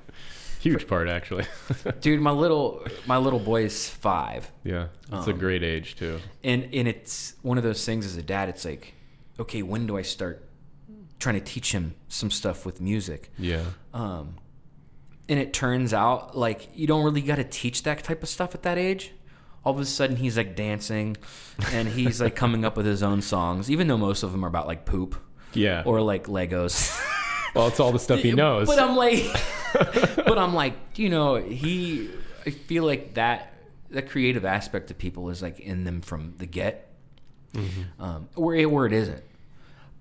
[0.61, 1.45] Huge part, actually.
[1.99, 2.21] dude.
[2.21, 4.87] My little my little boy is five, yeah.
[5.11, 6.19] It's a Um, great age too.
[6.43, 8.47] and and it's one of those things as a dad.
[8.47, 8.93] It's like,
[9.39, 10.47] okay, when do I start
[11.19, 13.29] trying to teach him some stuff with music?
[13.37, 13.65] Yeah.
[13.93, 14.35] Um,
[15.29, 18.53] and it turns out like you don't really got to teach that type of stuff
[18.55, 19.11] at that age.
[19.65, 21.15] All of a sudden, he's like dancing,
[21.71, 24.47] and he's like coming up with his own songs, even though most of them are
[24.49, 25.15] about like poop
[25.53, 25.83] Yeah.
[25.85, 26.91] or like Legos.
[27.55, 28.67] well, it's all the stuff he knows.
[28.67, 29.23] But I'm like,
[29.73, 32.09] but I'm like, you know, he.
[32.45, 33.53] I feel like that
[33.91, 36.89] that creative aspect of people is like in them from the get,
[37.53, 38.03] Mm-hmm.
[38.03, 39.23] um, where it, where it isn't.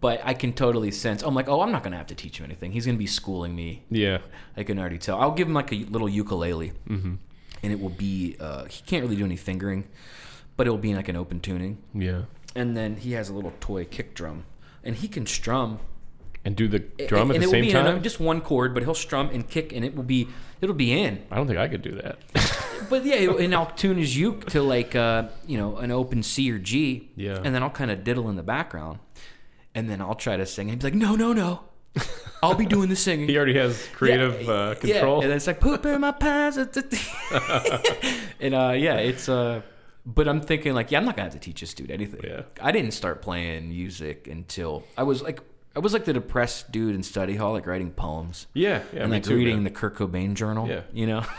[0.02, 1.22] But I can totally sense.
[1.22, 2.72] I'm like, oh, I'm not gonna have to teach him anything.
[2.72, 4.18] He's gonna be schooling me yeah.
[4.56, 5.18] I can already tell.
[5.18, 7.14] I'll give him like a little ukulele, Mm-hmm.
[7.62, 8.36] and it will be.
[8.38, 9.84] Uh, he can't really do any fingering,
[10.58, 11.78] but it will be in like an open tuning.
[11.94, 12.22] Yeah.
[12.54, 14.44] And then he has a little toy kick drum,
[14.84, 15.78] and he can strum.
[16.44, 18.02] And do the drum and at the it will same be in a- time.
[18.02, 20.26] just one chord, but he'll strum and kick, and it will be.
[20.60, 21.22] It'll be in.
[21.30, 22.18] I don't think I could do that.
[22.90, 26.50] But yeah, and I'll tune his uke to like uh, you know an open C
[26.50, 27.08] or G.
[27.16, 27.40] Yeah.
[27.42, 28.98] And then I'll kind of diddle in the background,
[29.74, 31.60] and then I'll try to sing, and be like, "No, no, no,
[32.42, 33.28] I'll be doing the singing.
[33.28, 35.18] He already has creative Yeah, uh, control.
[35.18, 36.56] Yeah, and it's like poop in my pants.
[38.40, 39.62] and uh, yeah, it's uh,
[40.04, 42.20] but I'm thinking like, yeah, I'm not gonna have to teach this dude anything.
[42.24, 42.42] Yeah.
[42.60, 45.40] I didn't start playing music until I was like,
[45.76, 49.02] I was like the depressed dude in study hall, like writing poems yeah, yeah.
[49.02, 49.64] and like too, reading man.
[49.64, 50.68] the Kurt Cobain journal.
[50.68, 50.82] Yeah.
[50.92, 51.24] you know.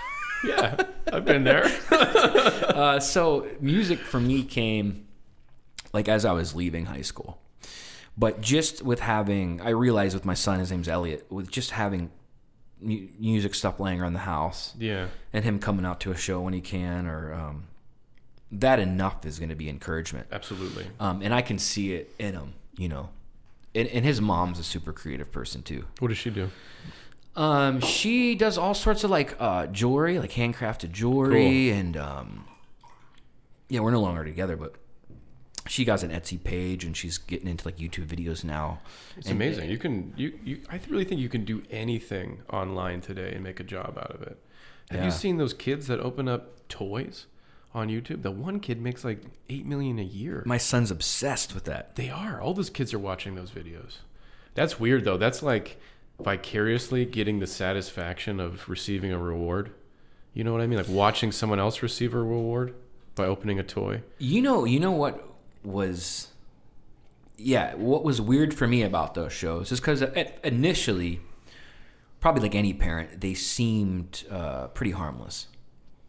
[0.45, 0.75] Yeah,
[1.09, 1.63] I've been there.
[1.89, 5.07] uh, so music for me came
[5.93, 7.39] like as I was leaving high school.
[8.17, 12.11] But just with having, I realized with my son, his name's Elliot, with just having
[12.79, 16.41] mu- music stuff laying around the house yeah, and him coming out to a show
[16.41, 17.63] when he can, or um,
[18.51, 20.27] that enough is going to be encouragement.
[20.31, 20.85] absolutely.
[20.99, 23.09] Um, and I can see it in him, you know.
[23.75, 25.85] And, and his mom's a super creative person too.
[25.97, 26.51] What does she do?
[27.35, 32.45] Um, she does all sorts of like uh, jewelry, like handcrafted jewelry, and um,
[33.69, 34.75] yeah, we're no longer together, but
[35.67, 38.79] she got an Etsy page, and she's getting into like YouTube videos now.
[39.17, 39.69] It's And- amazing.
[39.69, 43.59] You can you, you I really think you can do anything online today and make
[43.59, 44.37] a job out of it.
[44.91, 45.05] Have Yeah.
[45.05, 47.27] you seen those kids that open up toys
[47.73, 48.21] on YouTube?
[48.23, 50.43] The one kid makes like eight million a year.
[50.45, 51.95] My son's obsessed with that.
[51.95, 52.41] They are.
[52.41, 53.97] All those kids are watching those videos.
[54.55, 55.17] That's weird though.
[55.17, 55.79] That's like
[56.19, 59.71] vicariously getting the satisfaction of receiving a reward.
[60.33, 60.77] You know what I mean?
[60.77, 62.73] Like watching someone else receive a reward
[63.15, 64.01] by opening a toy.
[64.19, 65.23] You know, you know what
[65.63, 66.27] was,
[67.37, 70.01] yeah, what was weird for me about those shows is because
[70.43, 71.21] initially,
[72.19, 75.47] probably like any parent, they seemed uh, pretty harmless.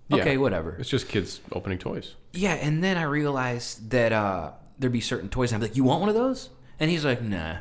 [0.08, 0.18] Yeah.
[0.18, 0.76] Okay, whatever.
[0.78, 2.14] It's just kids opening toys.
[2.32, 5.84] Yeah, and then I realized that uh, there'd be certain toys, and I'm like, "You
[5.84, 7.58] want one of those?" And he's like, "Nah."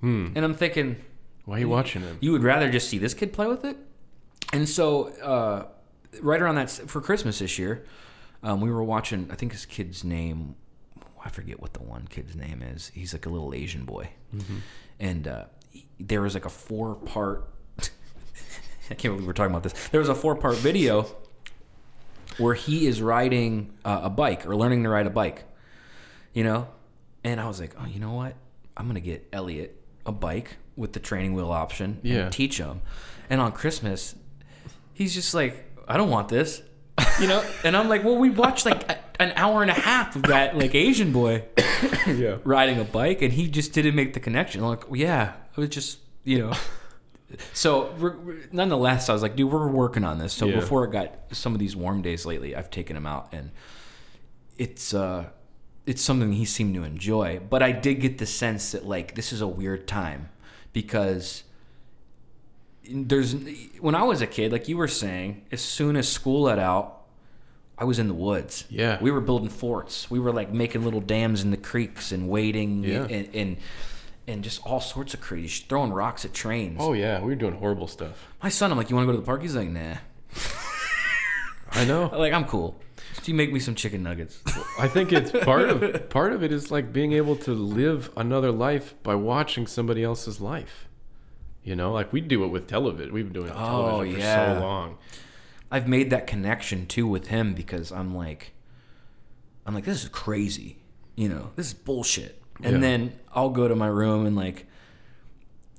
[0.00, 0.28] Hmm.
[0.34, 0.96] And I'm thinking,
[1.44, 2.18] Why are you watching them?
[2.20, 3.76] you would rather just see this kid play with it.
[4.52, 5.66] And so, uh,
[6.20, 7.84] right around that for Christmas this year,
[8.42, 9.28] um, we were watching.
[9.30, 10.56] I think his kid's name,
[11.26, 12.92] I forget what the one kid's name is.
[12.94, 14.10] He's like a little Asian boy,
[15.00, 17.48] and uh, he- there was like a four part.
[18.90, 19.88] I can't believe we're talking about this.
[19.88, 21.06] There was a four part video
[22.38, 25.44] where he is riding uh, a bike or learning to ride a bike,
[26.32, 26.68] you know,
[27.24, 28.34] and I was like, oh, you know what?
[28.76, 32.24] I'm gonna get Elliot a bike with the training wheel option Yeah.
[32.24, 32.82] and teach him.
[33.30, 34.14] And on Christmas,
[34.92, 36.62] he's just like, I don't want this,
[37.20, 37.44] you know.
[37.64, 40.56] and I'm like, well, we watched like a, an hour and a half of that
[40.56, 41.44] like Asian boy
[42.06, 42.38] yeah.
[42.44, 44.62] riding a bike, and he just didn't make the connection.
[44.62, 46.52] I'm like, yeah, it was just you know.
[47.52, 50.32] So, we're, we're- nonetheless, I was like, dude, we're working on this.
[50.32, 50.60] So Yeah.
[50.60, 53.50] before it got some of these warm days lately, I've taken him out, and
[54.58, 55.30] it's uh,
[55.86, 57.40] it's something he seemed to enjoy.
[57.50, 60.28] But I did get the sense that like this is a weird time
[60.72, 61.42] because
[62.90, 63.34] there's
[63.80, 67.02] when I was a kid, like you were saying, as soon as school let out,
[67.78, 68.64] I was in the woods.
[68.70, 68.98] Yeah.
[69.00, 70.10] we were building forts.
[70.10, 73.04] We were like making little dams in the creeks and wading Yeah.
[73.08, 73.56] and, and
[74.28, 76.78] and just all sorts of crazy, throwing rocks at trains.
[76.80, 78.26] Oh yeah, we were doing horrible stuff.
[78.42, 79.42] My son, I'm like, you want to go to the park?
[79.42, 79.96] He's like, nah.
[81.72, 82.08] I know.
[82.16, 82.80] Like, I'm cool.
[83.14, 84.40] Just you make me some chicken nuggets.
[84.78, 88.50] I think it's part of part of it is like being able to live another
[88.52, 90.88] life by watching somebody else's life.
[91.66, 93.12] You know, like we do it with television.
[93.12, 93.66] We've been doing it with Oh,
[93.98, 94.54] television for yeah.
[94.54, 94.98] so long.
[95.70, 98.52] I've made that connection too with him because I'm like,
[99.66, 100.76] I'm like, this is crazy.
[101.16, 102.40] You know, this is bullshit.
[102.62, 102.80] And Yeah.
[102.80, 104.66] then I'll go to my room and like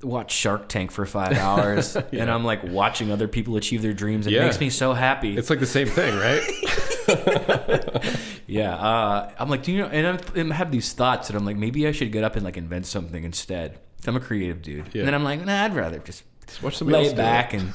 [0.04, 4.28] watch Shark Tank for five hours, and I'm like watching other people achieve their dreams.
[4.28, 4.44] It Yeah.
[4.44, 5.38] makes me so happy.
[5.38, 6.44] It's like the same thing, right?
[8.48, 9.88] yeah, uh, I'm like, do you know?
[9.88, 12.36] And I'm, and I have these thoughts that I'm like, maybe I should get up
[12.36, 13.80] and like invent something instead.
[14.08, 15.02] I'm a creative dude, Yeah.
[15.02, 17.74] and then I'm like, nah, I'd rather just Just watch somebody lay else back and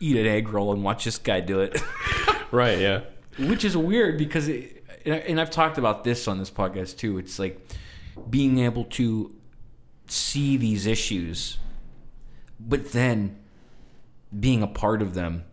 [0.00, 1.80] eat an egg roll and watch this guy do it.
[2.50, 3.00] Right, yeah.
[3.38, 7.16] which is weird because it, and I've talked about this on this podcast too.
[7.16, 7.58] It's like
[8.28, 9.34] being able to
[10.06, 11.56] see these issues,
[12.60, 13.38] but then
[14.38, 15.44] being a part of them,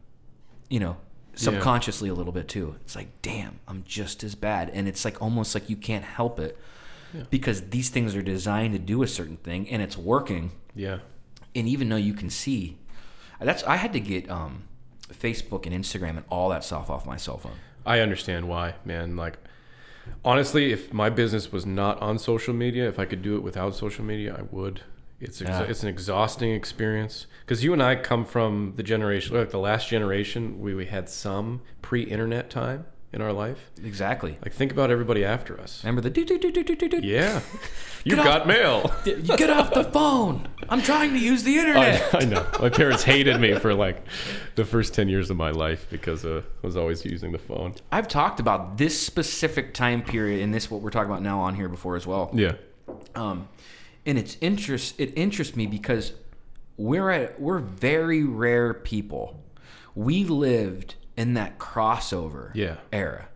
[0.69, 0.97] you know,
[1.35, 2.75] subconsciously a little bit too.
[2.81, 6.37] It's like, damn, I'm just as bad, and it's like almost like you can't help
[6.37, 6.57] it
[7.29, 10.99] because these things are designed to do a certain thing, and it's working Yeah.
[11.55, 12.77] and even though you can see
[13.41, 14.63] that's i had to get um
[15.11, 19.15] facebook and instagram and all that stuff off my cell phone I understand why, man.
[19.15, 19.37] Like,
[20.23, 23.73] honestly, if my business was not on social media, if I could do it without
[23.73, 24.81] social media, I would.
[25.19, 25.63] It's Yeah.
[25.63, 29.89] it's an exhausting experience because you and I come from the generation, like the last
[29.89, 33.71] generation, we, we had some pre-internet time in our life.
[33.83, 35.83] exactly Like, think about everybody after us.
[35.83, 37.41] remember the do do do do do do do Yeah,
[38.03, 38.93] you Get got off- mail.
[39.05, 42.45] you get off the phone i'm trying to use the internet I, I know.
[42.59, 44.03] My parents hated me for like
[44.55, 47.73] the first ten years of my life because uh, I was always using the phone.
[47.91, 51.55] i've talked about this specific time period and this what we're talking about now on
[51.55, 52.53] here before as well Yeah.
[53.15, 53.47] um
[54.05, 56.13] and it's interest it interests me because
[56.77, 59.43] we're at we're very rare people.
[59.95, 62.77] We lived in that crossover Yeah.
[62.93, 63.27] era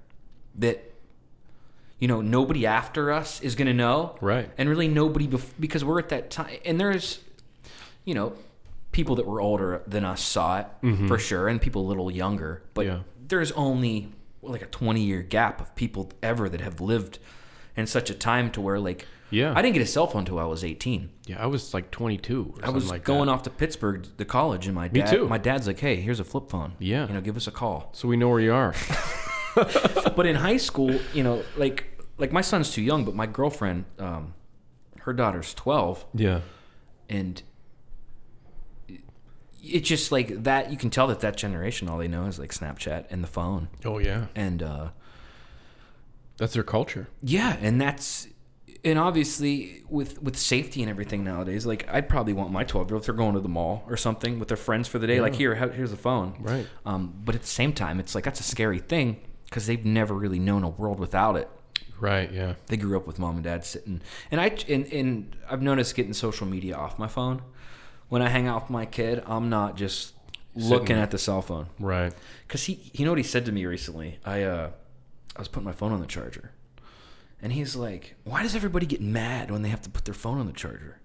[0.56, 0.92] that
[2.00, 4.50] you know nobody after us is going to know Right.
[4.58, 7.20] and really nobody bef- because we're at that time and there's
[8.06, 8.34] you know
[8.92, 10.68] people that were older than us saw it
[11.08, 12.96] for sure and people a little younger but Mm-hmm.
[12.98, 13.04] Yeah.
[13.28, 14.12] there's only
[14.42, 17.18] like a 20 year gap of people ever that have lived
[17.76, 19.54] in such a time to where like Yeah.
[19.56, 22.56] I didn't get a cell phone until I was 18 Yeah, I was like 22.
[22.62, 23.32] Or I was like going that.
[23.34, 25.28] off to Pittsburgh to college and my Me dad too.
[25.28, 27.08] my dad's like hey here's a flip phone Yeah.
[27.08, 28.74] you know give us a call So we know where you are.
[29.56, 33.86] but in high school, you know, like like my son's too young, but my girlfriend,
[34.00, 34.34] um,
[35.02, 36.42] her daughter's twelve, yeah.
[37.08, 37.44] and
[39.62, 40.72] it's just like that.
[40.72, 43.70] You can tell that that generation, all they know is like Snapchat and the phone,
[43.86, 44.26] Oh yeah.
[44.36, 44.90] and uh,
[46.38, 47.08] That's their culture.
[47.22, 48.28] yeah, and that's
[48.86, 52.96] and obviously with with safety and everything nowadays, like I'd probably want my twelve year
[52.96, 55.22] old if they're going to the mall or something with their friends for the day,
[55.22, 56.68] like here, here's the phone, Right.
[56.86, 60.14] Um, but at the same time, it's like that's a scary thing because they've never
[60.14, 61.50] really known a world without it.
[62.00, 62.32] Right.
[62.34, 62.56] Yeah.
[62.68, 66.12] they grew up with mom and dad sitting and i and, and i've noticed getting
[66.12, 67.42] social media off my phone
[68.10, 70.12] when i hang out with my kid i'm not just
[70.54, 72.14] looking at the cell phone Right.
[72.46, 74.72] because he you know what he said to me recently i uh
[75.38, 76.52] i was putting my phone on the charger
[77.44, 80.40] and he's like why does everybody get mad when they have to put their phone
[80.40, 81.00] on the charger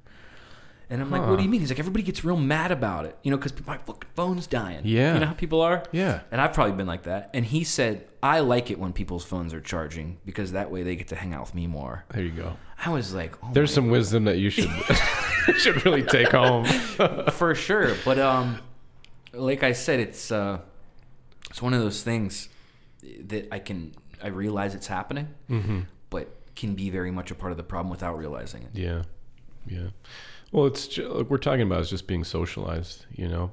[0.88, 3.18] and i'm like what do you mean he's like everybody gets real mad about it
[3.22, 5.12] you know because my fucking phone's dying Yeah.
[5.14, 6.20] you know how people are Yeah.
[6.30, 7.28] and I've probably been like that.
[7.34, 10.96] And he said, I like it when people's phones are charging because that way they
[10.96, 12.04] get to hang out with me more.
[12.14, 12.56] There you go.
[12.86, 14.70] I was like, oh There's some wisdom that you should
[15.58, 16.64] should really take home.
[17.32, 17.94] for sure.
[18.04, 18.58] But um,
[19.34, 20.60] like I said, it's uh,
[21.50, 22.48] it's one of those things
[23.26, 25.80] that I can I realize it's happening, Mm-hmm.
[26.58, 28.70] Can be very much a part of the problem without realizing it.
[28.72, 29.02] Yeah.
[29.66, 29.90] Yeah.
[30.50, 33.06] Well, it's ju- like we're talking about is just being socialized.
[33.14, 33.50] You know,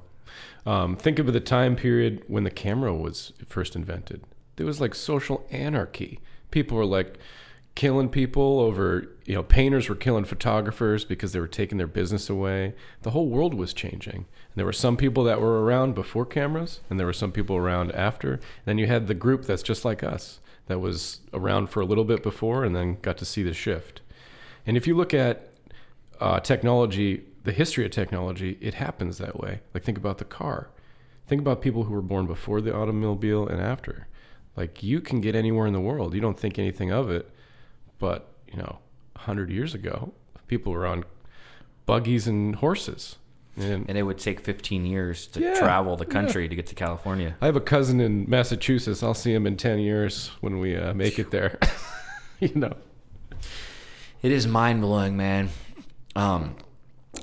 [0.66, 4.24] um, think of the time period when the camera was first invented.
[4.56, 6.20] There was like social anarchy.
[6.50, 7.18] People were like
[7.76, 9.06] killing people over.
[9.24, 12.74] You know, painters were killing photographers because they were taking their business away.
[13.02, 14.16] The whole world was changing.
[14.16, 17.56] And there were some people that were around before cameras, and there were some people
[17.56, 18.32] around after.
[18.32, 21.84] And then you had the group that's just like us that was around for a
[21.84, 24.00] little bit before, and then got to see the shift.
[24.66, 25.50] And if you look at
[26.20, 29.60] uh, technology, the history of technology, it happens that way.
[29.72, 30.70] Like think about the car.
[31.26, 34.08] Think about people who were born before the automobile and after.
[34.56, 36.14] Like you can get anywhere in the world.
[36.14, 37.30] You don't think anything of it,
[37.98, 38.78] but you know,
[39.16, 40.12] hundred years ago,
[40.46, 41.04] people were on
[41.84, 43.16] buggies and horses.
[43.56, 46.12] And And it would take 15 years to Yeah, travel the yeah.
[46.12, 47.36] country to get to California.
[47.40, 49.02] I have a cousin in Massachusetts.
[49.02, 51.58] I'll see him in ten years when we uh, make it there.
[52.40, 52.74] you know.
[54.22, 55.50] It is mind blowing, man.
[56.14, 56.56] Um,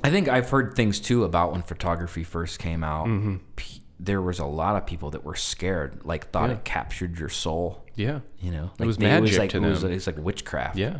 [0.02, 3.06] I think I've heard things too about when photography first came out.
[3.06, 3.36] Mm-hmm.
[3.56, 6.56] P- there was a lot of people that were scared, like thought Yeah.
[6.56, 7.84] it captured your soul.
[7.94, 8.20] Yeah.
[8.40, 9.92] You know, like It was they- magic like, to it was, them.
[9.92, 10.76] It's like witchcraft.
[10.76, 10.98] Yeah.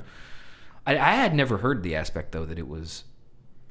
[0.87, 3.05] I, I had never heard the aspect though that it was.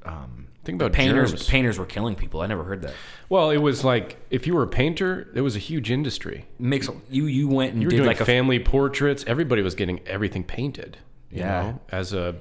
[0.06, 1.32] Um, Think about painters.
[1.32, 1.48] germs.
[1.50, 2.40] Painters were killing people.
[2.42, 2.94] I never heard that.
[3.28, 6.46] Well, it was like if you were a painter, it was a huge industry.
[6.58, 9.26] Makes you you went and You were did doing like a family portraits.
[9.28, 10.98] Everybody was getting everything painted.
[11.30, 11.62] You Yeah.
[11.62, 12.36] know, as a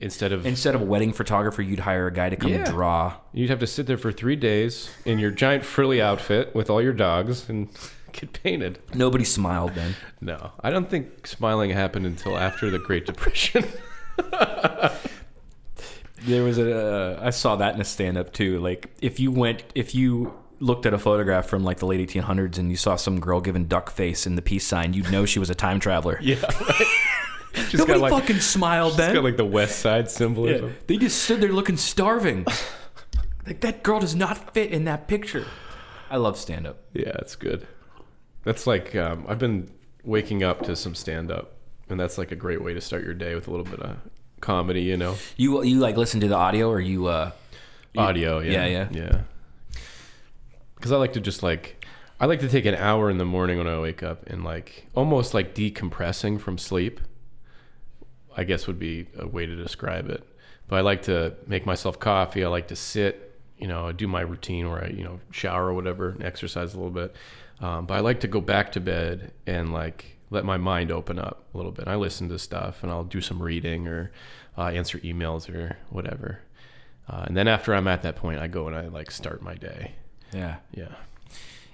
[0.00, 2.64] instead of instead of a wedding photographer, you'd hire a guy to come Yeah.
[2.68, 3.14] draw.
[3.32, 6.82] you'd have to sit there for three days in your giant frilly outfit with all
[6.82, 7.68] your dogs and
[8.12, 8.80] get painted.
[8.94, 9.94] Nobody smiled then.
[10.20, 13.64] No, I don't think smiling happened until after the Great Depression.
[16.22, 18.58] There was a uh, I saw that in a stand up too.
[18.58, 22.58] Like if you went if you looked at a photograph from like the late 1800s
[22.58, 25.38] and you saw some girl giving duck face in the peace sign, you'd know she
[25.38, 26.18] was a time traveler.
[26.22, 26.86] yeah, right.
[27.54, 29.14] Just Nobody got like fucking smiled then.
[29.14, 30.46] got like the West Side symbol.
[30.46, 30.68] or Yeah.
[30.86, 32.44] They just stood there looking starving.
[33.46, 35.46] like that girl does not fit in that picture.
[36.10, 36.78] I love stand up.
[36.94, 37.66] Yeah, it's good.
[38.44, 39.70] That's like um, I've been
[40.04, 41.54] waking up to some stand up,
[41.88, 43.98] and that's like a great way to start your day with a little bit of
[44.40, 44.82] comedy.
[44.82, 47.32] You know, You you like listen to the audio or you uh
[47.94, 48.38] you- audio.
[48.40, 49.00] Yeah, yeah, yeah.
[49.02, 49.20] yeah.
[50.74, 51.84] Because I like to just like
[52.20, 54.86] I like to take an hour in the morning when I wake up and like
[54.94, 57.00] almost like decompressing from sleep.
[58.36, 60.22] I guess would be a way to describe it.
[60.68, 62.44] But I like to make myself coffee.
[62.44, 65.66] I like to sit, you know, I do my routine where I, you know, shower
[65.68, 67.16] or whatever, and exercise a little bit.
[67.60, 71.18] Um, but I like to go back to bed and like let my mind open
[71.18, 71.88] up a little bit.
[71.88, 74.10] I listen to stuff and I'll do some reading or
[74.56, 76.40] uh, answer emails or whatever.
[77.08, 79.54] Uh, and then after I'm at that point, I go and I like start my
[79.54, 79.92] day.
[80.32, 80.56] yeah.
[80.74, 80.88] Yeah.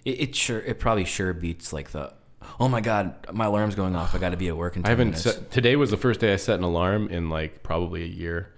[0.04, 2.12] It, it sure it probably sure beats like the
[2.60, 4.86] oh my god my alarm's going off I got to be at work in 10
[4.86, 8.02] I haven't set, today was the first day I set an alarm in like probably
[8.02, 8.52] a year.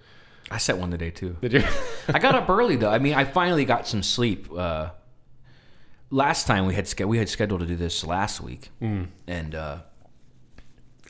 [0.51, 1.37] I set one today too.
[1.41, 1.63] Did you?
[2.09, 2.89] I got up early though.
[2.89, 4.47] I mean, I finally got some sleep.
[4.51, 4.89] Uh,
[6.09, 9.79] last time we had we had scheduled to do this last week, and uh,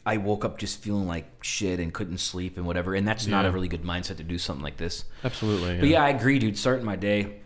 [0.06, 2.96] I woke up just feeling like shit and couldn't sleep and whatever.
[2.96, 5.06] And that's not a really good mindset to do something like this.
[5.24, 5.80] Absolutely.
[5.80, 6.58] But yeah, I agree, dude.
[6.58, 7.40] Starting my day,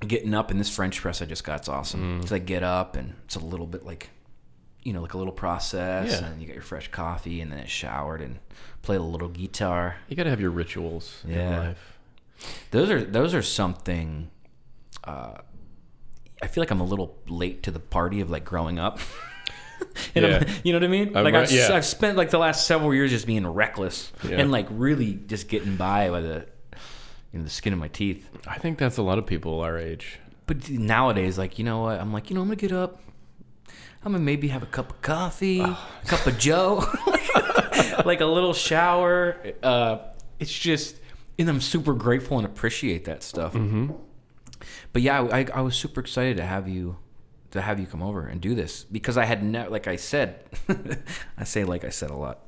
[0.00, 2.20] getting up in this French press I just got, it's awesome.
[2.20, 4.10] It's like get up and it's a little bit like,
[4.82, 6.26] you know, like a little process, Yeah.
[6.26, 8.38] and you get your fresh coffee, and then it showered and
[8.82, 9.96] played a little guitar.
[10.08, 11.58] You got to have your rituals in Yeah.
[11.60, 11.98] life.
[12.72, 14.30] Those are those are something.
[15.04, 15.34] Uh,
[16.44, 18.98] I feel like I'm a little late to the party of like growing up.
[20.14, 20.50] and Yeah.
[20.62, 21.16] you know what I mean?
[21.16, 21.70] I'm like right- I've, yeah.
[21.72, 24.36] I've spent like the last several years just being reckless Yeah.
[24.40, 26.46] and like really just getting by by the
[27.32, 28.28] you know the skin of my teeth.
[28.46, 30.18] I think that's a lot of people our age.
[30.46, 32.00] But nowadays, like you know what?
[32.00, 33.00] I'm like you know I'm gonna get up.
[34.04, 36.84] I'm gonna maybe have a cup of coffee, a cup of Joe,
[38.04, 39.36] like a little shower.
[39.62, 39.98] Uh,
[40.38, 40.96] it's just,
[41.38, 43.54] and I'm super grateful and appreciate that stuff.
[43.54, 43.92] Mm-hmm.
[44.92, 46.96] But yeah, I, I was super excited to have you
[47.50, 50.44] to have you come over and do this because I had never, like I said,
[51.38, 52.40] I say like I said a lot.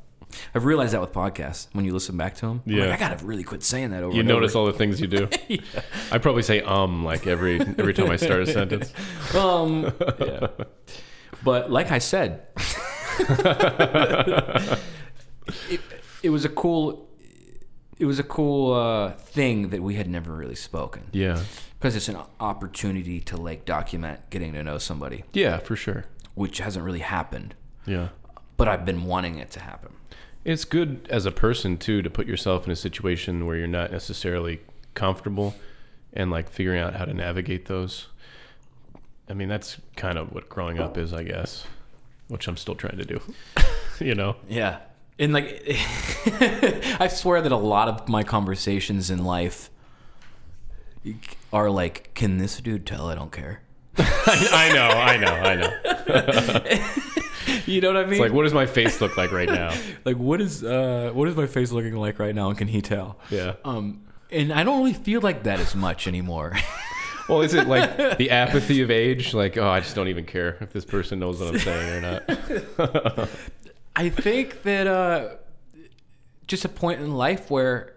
[0.55, 2.62] I've realized that with podcasts when you listen back to them.
[2.67, 2.87] Yeah.
[2.87, 4.14] like, I gotta really quit saying that over.
[4.17, 4.67] You notice over.
[4.67, 5.29] all the things you do.
[6.11, 8.93] I probably say um like every every time I start a sentence.
[9.37, 10.49] Um, yeah.
[11.45, 12.47] But like I said,
[15.69, 15.81] it,
[16.23, 17.09] it was a cool,
[17.99, 21.43] it was a cool uh, thing that we had never really spoken Yeah.
[21.87, 26.05] Because it's an opportunity to like document getting to know somebody, Yeah, for sure.
[26.34, 27.55] which hasn't really happened.
[27.87, 28.09] Yeah.
[28.57, 29.93] But I've been wanting it to happen.
[30.45, 33.93] It's good as a person too to put yourself in a situation where you're not
[33.93, 34.62] necessarily
[34.95, 35.55] comfortable
[36.12, 38.09] and like figuring out how to navigate those.
[39.28, 41.68] I mean, that's kind of what growing up is, I guess,
[42.26, 43.20] which I'm still trying to do.
[44.01, 44.34] you know?
[44.49, 44.78] Yeah.
[45.20, 45.62] And like,
[47.01, 49.70] I swear that a lot of my conversations in life
[51.53, 53.63] are like, can this dude tell I don't care?
[53.99, 56.87] I know, I know, I know.
[57.65, 58.13] You know what I mean?
[58.15, 59.73] It's like, what does my face look like right now?
[60.05, 62.81] like what is uh what is my face looking like right now and can he
[62.81, 63.55] tell Yeah.
[63.65, 66.57] um and i don't really feel like that as much anymore
[67.29, 69.35] Well, is it like the apathy of age?
[69.35, 72.23] Like, oh, I just don't even care if this person knows what I'm saying or
[72.79, 73.29] not.
[73.97, 75.31] i think that uh
[76.47, 77.95] just a point in life where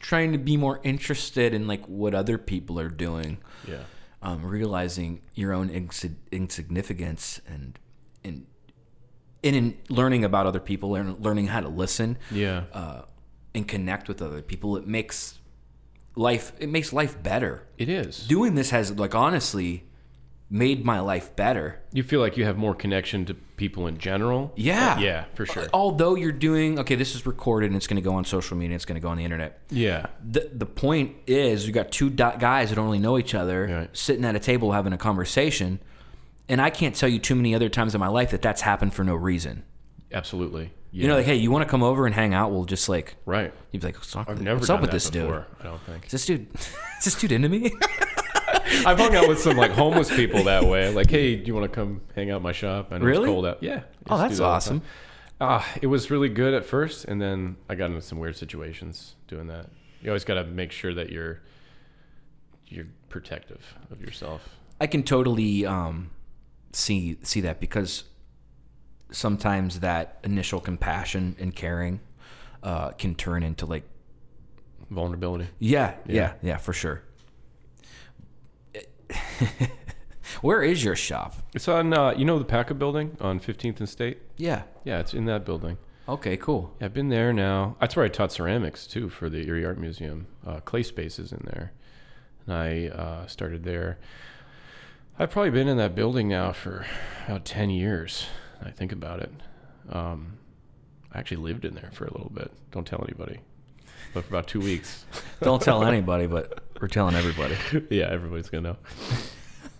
[0.00, 3.82] trying to be more interested in like what other people are doing Yeah.
[4.22, 7.78] um realizing your own insi- insignificance and
[8.24, 8.46] and
[9.44, 12.64] and in learning about other people and learning how to listen Yeah.
[12.72, 13.02] uh,
[13.54, 15.38] and connect with other people it makes
[16.14, 18.26] life it makes life better it is.
[18.26, 19.85] doing this has like honestly
[20.48, 21.80] made my life better.
[21.92, 24.52] You feel like you have more connection to people in general?
[24.56, 24.98] Yeah.
[24.98, 25.66] Yeah, for sure.
[25.72, 28.76] Although you're doing okay, this is recorded and it's going to go on social media,
[28.76, 29.60] it's going to go on the internet.
[29.70, 30.06] Yeah.
[30.24, 33.96] The the point is you got two guys that don't really know each other Right.
[33.96, 35.80] sitting at a table having a conversation.
[36.48, 38.94] And I can't tell you too many other times in my life that that's happened
[38.94, 39.64] for no reason.
[40.12, 40.72] Absolutely.
[40.92, 41.02] Yeah.
[41.02, 42.52] You know, like, hey, you want to come over and hang out?
[42.52, 43.52] We'll just like, right.
[43.72, 45.60] you'd be like, what's up, I've never what's up with this before, dude?
[45.60, 46.06] I don't think.
[46.06, 47.72] Is this dude, is this dude into me?
[48.86, 50.92] I've hung out with some like homeless people that way.
[50.92, 52.88] Like, hey, do you want to come hang out in my shop?
[52.92, 53.24] I know Really?
[53.24, 53.62] it's cold out.
[53.62, 53.82] Yeah.
[54.10, 54.82] Oh, that's used to do that awesome.
[55.40, 59.16] Ah, it was really good at first, and then I got into some weird situations
[59.28, 59.66] doing that.
[60.02, 61.40] You always got to make sure that you're
[62.68, 64.48] you're protective of yourself.
[64.80, 66.10] I can totally um,
[66.72, 68.04] see see that because
[69.10, 72.00] sometimes that initial compassion and caring
[72.62, 73.84] uh, can turn into like
[74.90, 75.48] Vulnerability.
[75.58, 77.02] yeah, yeah, yeah, for sure.
[80.42, 81.34] Where is your shop?
[81.54, 84.18] It's on, uh, you know, the Paca building on 15th and State.
[84.36, 84.62] Yeah.
[84.84, 85.78] Yeah, it's in that building.
[86.08, 86.36] Okay.
[86.36, 86.74] Cool.
[86.78, 87.76] Yeah, I've been there now.
[87.80, 90.26] That's where I taught ceramics too for the Erie Art Museum.
[90.46, 91.72] Uh, clay spaces in there,
[92.46, 93.98] and I uh, started there.
[95.18, 96.86] I've probably been in that building now for
[97.26, 98.26] about ten years.
[98.62, 99.32] I think about it.
[99.90, 100.38] Um,
[101.12, 102.52] I actually lived in there for a little bit.
[102.70, 103.40] Don't tell anybody,
[104.14, 105.04] but for about two weeks.
[105.40, 107.56] Don't tell anybody, but we're telling everybody.
[107.90, 108.76] yeah, everybody's gonna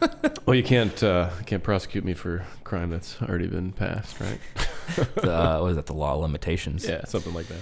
[0.00, 0.08] know.
[0.46, 4.38] well, you can't uh, can't prosecute me for crime that's already been passed, right?
[5.16, 5.86] The, uh, what is that?
[5.86, 6.86] The law of limitations.
[6.86, 7.58] yeah, something like that.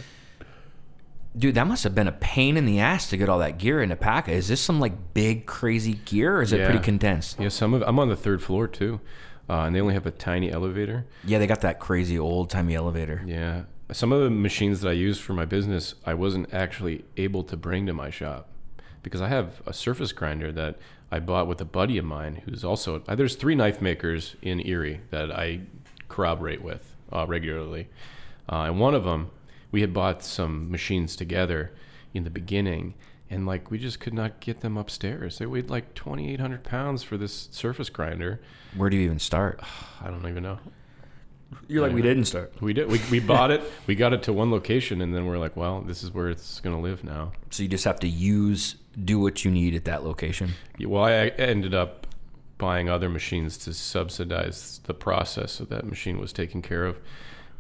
[1.36, 3.82] Dude, that must have been a pain in the ass to get all that gear
[3.82, 4.28] into Paca.
[4.30, 7.40] Is this some like big crazy gear, or is it pretty condensed?
[7.40, 9.00] Yeah, some of I'm on the third floor too,
[9.48, 11.06] uh, and they only have a tiny elevator.
[11.24, 13.22] Yeah, they got that crazy old timey elevator.
[13.24, 17.42] Yeah, some of the machines that I use for my business, I wasn't actually able
[17.44, 18.48] to bring to my shop
[19.04, 20.76] because I have a surface grinder that
[21.12, 24.58] I bought with a buddy of mine who's also uh, there's three knife makers in
[24.66, 25.60] Erie that I
[26.08, 27.88] corroborate with uh, regularly,
[28.50, 29.30] uh, and one of them
[29.70, 31.72] we had bought some machines together
[32.12, 32.94] in the beginning,
[33.30, 35.38] and like we just could not get them upstairs.
[35.38, 38.40] They weighed like 2,800 pounds for this surface grinder.
[38.76, 39.60] Where do you even start?
[40.02, 40.58] I don't even know.
[41.68, 41.94] You're like, Yeah.
[41.96, 42.52] we didn't start.
[42.60, 42.88] We did.
[42.90, 43.62] We, we bought it.
[43.86, 46.58] We got it to one location, and then we're like, well, this is where it's
[46.60, 47.32] gonna live now.
[47.50, 50.52] So you just have to use, do what you need at that location.
[50.78, 52.06] Yeah, Well, I ended up
[52.58, 56.98] buying other machines to subsidize the process so that machine was taken care of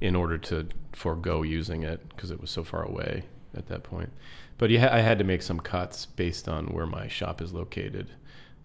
[0.00, 3.24] in order to forego using it because it was so far away
[3.56, 4.12] at that point.
[4.58, 8.10] But yeah, I had to make some cuts based on where my shop is located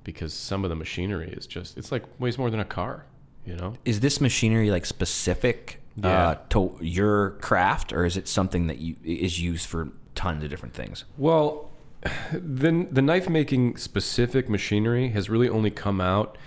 [0.04, 3.06] because some of the machinery is just, it's like weighs more than a car,
[3.46, 3.74] you know?
[3.86, 6.28] Is this machinery like specific Yeah.
[6.30, 10.50] uh, to your craft, or is it something that you is used for tons of
[10.50, 11.06] different things?
[11.18, 11.69] Well,
[12.34, 16.38] the the knife making specific machinery has really only come out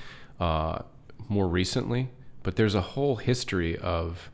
[0.40, 0.82] uh,
[1.28, 2.10] more recently,
[2.42, 4.30] but there's a whole history of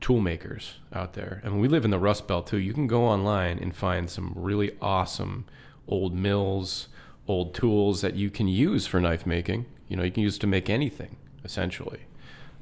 [0.00, 1.40] tool makers out there.
[1.44, 2.58] I mean, we live in the Rust Belt too.
[2.58, 5.46] You can go online and find some really awesome
[5.88, 6.88] old mills,
[7.26, 9.66] old tools that you can use for knife making.
[9.88, 12.00] You know, you can use to make anything essentially.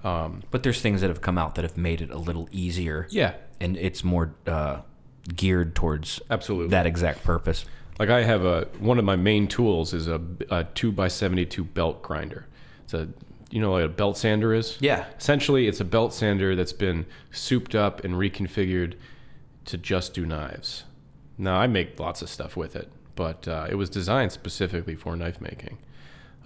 [0.05, 3.07] Um, But there's things that have come out that have made it a little easier.
[3.11, 4.83] yeah, and it's more uh,
[5.35, 6.69] geared towards absolutely.
[6.69, 7.65] that exact purpose.
[7.99, 10.21] Like I have a one of my main tools is a,
[10.51, 12.47] a two by seventy two belt grinder.
[12.85, 13.09] It's a
[13.51, 14.77] you know what a belt sander is.
[14.81, 15.05] Yeah.
[15.17, 18.95] Essentially, it's a belt sander that's been souped up and reconfigured
[19.67, 20.85] to just do knives.
[21.39, 25.17] Now I make lots of stuff with it, but uh, it was designed specifically for
[25.17, 25.79] knife making.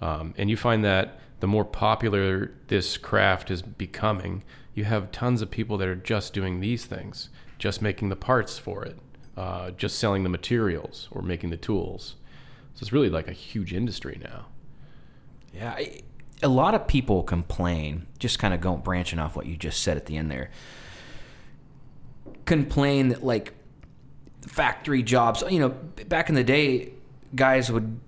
[0.01, 4.43] Um, and you find that the more popular this craft is becoming,
[4.73, 8.57] you have tons of people that are just doing these things, just making the parts
[8.57, 8.97] for it,
[9.39, 12.15] uh, just selling the materials or making the tools.
[12.73, 14.47] So it's really like a huge industry now.
[15.53, 16.01] Yeah, I,
[16.43, 18.05] a lot of people complain.
[18.19, 20.49] Just kind of going branching off what you just said at the end there.
[22.45, 23.53] Complain that like
[24.41, 25.43] factory jobs.
[25.49, 25.69] You know,
[26.07, 26.91] back in the day,
[27.35, 27.99] guys would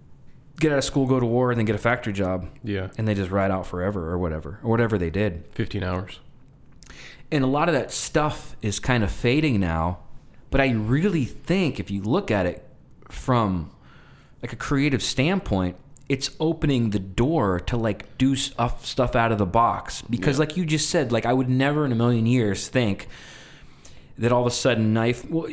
[0.59, 2.89] get out of school, go to war, and then get a factory job, Yeah.
[2.97, 5.43] and they just ride out forever or whatever, or whatever they did.
[5.53, 6.19] 15 hours.
[7.33, 9.99] and a lot of that stuff is kind of fading now
[10.51, 12.63] but i really think if you look at it
[13.09, 13.71] from
[14.43, 15.75] like a creative standpoint
[16.09, 20.01] it's opening the door to like do stuff stuff out of the box.
[20.09, 23.07] Because like you just said like i would never in a million years think
[24.17, 25.47] that all of a sudden knife well,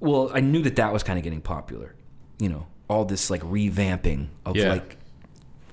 [0.00, 1.94] well i knew that that was kind of getting popular.
[2.40, 4.70] You know all this like revamping of Yeah.
[4.70, 4.96] like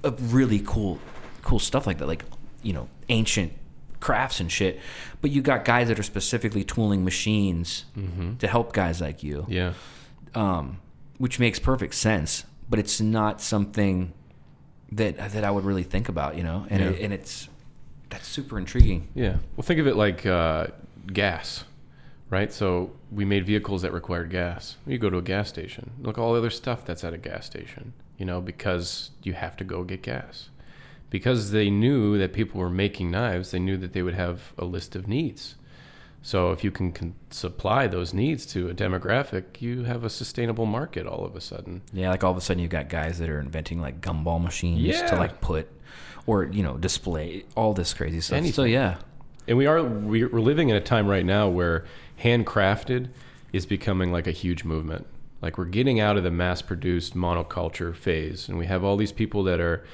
[0.04, 1.00] of really cool
[1.42, 2.08] cool stuff like that.
[2.08, 2.24] Like
[2.62, 3.54] you know ancient
[4.00, 4.80] crafts and shit
[5.22, 7.86] but you got guys that are specifically tooling machines
[8.40, 9.74] to help guys like you Yeah.
[10.36, 10.80] um,
[11.18, 14.14] which makes perfect sense but it's not something
[14.92, 17.50] that that I would really think about you know and it, and it's
[18.10, 19.38] that's super intriguing Yeah.
[19.56, 20.68] Well, think of it like uh,
[21.12, 21.66] gas,
[22.30, 22.54] right?
[22.54, 24.78] So we made vehicles that required gas.
[24.86, 25.92] You go to a gas station.
[26.00, 29.58] Look, all the other stuff that's at a gas station, you know, because you have
[29.58, 30.50] to go get gas.
[31.10, 34.66] Because they knew that people were making knives, they knew that they would have a
[34.66, 35.56] list of needs.
[36.22, 40.66] So if you can, can supply those needs to a demographic, you have a sustainable
[40.66, 41.82] market all of a sudden.
[41.94, 44.82] yeah like all of a sudden you've got guys that are inventing like gumball machines
[45.10, 45.70] to like put
[46.26, 48.98] or you know display all this crazy stuff so yeah
[49.48, 51.86] And we're we're living in a time right now where
[52.22, 53.10] handcrafted
[53.54, 55.08] is becoming like a huge movement.
[55.42, 59.44] Like we're getting out of the mass-produced monoculture phase, and we have all these people
[59.44, 59.86] that are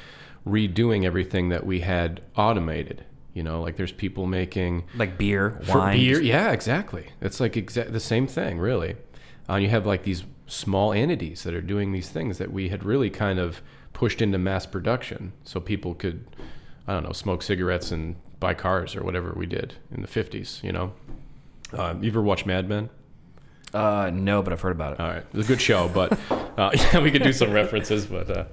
[0.45, 3.05] redoing everything that we had automated.
[3.33, 6.21] You know, like there's people making like beer wine beer.
[6.21, 7.07] Yeah, exactly.
[7.19, 8.95] It's like exa- the same thing, really.
[9.49, 12.83] Uh, you have like these small entities that are doing these things that we had
[12.83, 16.25] really kind of pushed into mass production, so people could,
[16.87, 20.61] I don't know, smoke cigarettes and buy cars or whatever we did in the '50s.
[20.61, 20.93] You know,
[21.75, 22.89] um, you ever watch Mad Men?
[23.73, 26.69] uh no but I've heard about it All right, it's a good show, but uh,
[26.75, 28.45] yeah, we could do some references, but uh,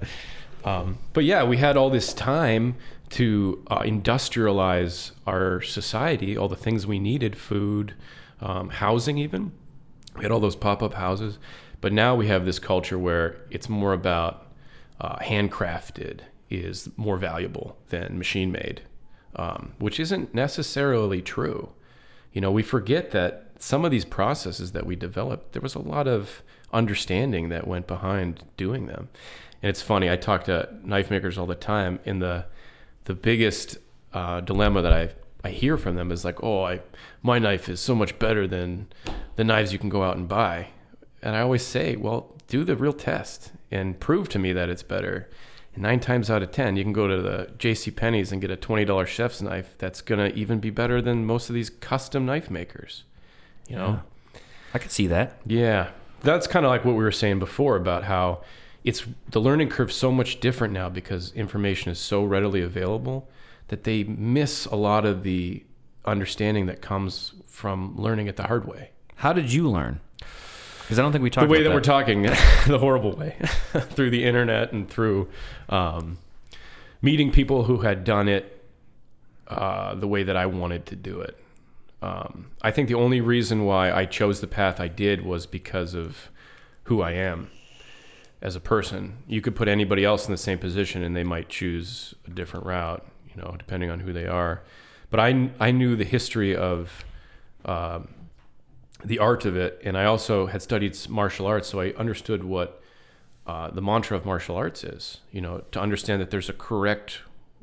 [0.63, 2.75] um, but yeah, we had all this time
[3.11, 7.93] to uh, industrialize our society, all the things we needed, food,
[8.39, 9.51] um, housing, even.
[10.15, 11.37] We had all those pop-up houses,
[11.81, 14.47] but now we have this culture where it's more about
[14.99, 18.81] uh, handcrafted is more valuable than machine made,
[19.35, 21.69] um, which isn't necessarily true.
[22.33, 25.79] You know, we forget that some of these processes that we developed, there was a
[25.79, 26.43] lot of
[26.73, 29.09] understanding that went behind doing them.
[29.63, 32.45] And it's funny, I talk to knife makers all the time, and the
[33.05, 33.77] the biggest
[34.13, 35.09] uh, dilemma that I
[35.43, 36.81] I hear from them is like, "Oh, I
[37.21, 38.87] my knife is so much better than
[39.35, 40.67] the knives you can go out and buy."
[41.21, 44.83] And I always say, "Well, do the real test and prove to me that it's
[44.83, 45.29] better."
[45.73, 47.91] And nine times out of ten, you can go to the J.C.
[47.91, 51.49] Penney's and get a twenty dollars chef's knife that's gonna even be better than most
[51.49, 53.03] of these custom knife makers.
[53.67, 54.01] You know?
[54.73, 55.89] I could see that Yeah.
[56.23, 58.41] that's kind of like what we were saying before about how
[58.83, 63.29] it's the learning curve so much different now because information is so readily available
[63.67, 65.63] that they miss a lot of the
[66.03, 68.91] understanding that comes from learning it the hard way.
[69.15, 69.99] How did you learn?
[70.81, 72.21] Because I don't think we talked the way about that, we're talking,
[72.67, 73.37] the horrible way,
[73.73, 75.29] through the internet and through
[75.69, 76.17] um,
[77.01, 78.65] meeting people who had done it
[79.47, 81.37] uh, the way that I wanted to do it.
[82.01, 85.93] Um, I think the only reason why I chose the path I did was because
[85.93, 86.31] of
[86.85, 87.51] who I am
[88.41, 89.17] as a person.
[89.27, 92.65] You could put anybody else in the same position and they might choose a different
[92.65, 94.63] route, you know, depending on who they are.
[95.09, 97.05] But I, I knew the history of
[97.65, 98.07] um,
[99.03, 102.81] the art of it, and I also had studied martial arts, so I understood what
[103.45, 105.19] uh, the mantra of martial arts is.
[105.31, 107.19] You know, to understand that there's a correct,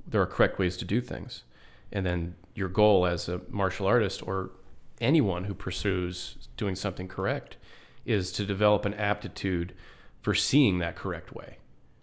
[0.06, 1.44] there are correct ways to do things,
[1.92, 4.50] and then your goal as a martial artist or
[5.00, 7.56] anyone who pursues doing something correct
[8.04, 9.74] is to develop an aptitude
[10.28, 11.56] for seeing that correct way,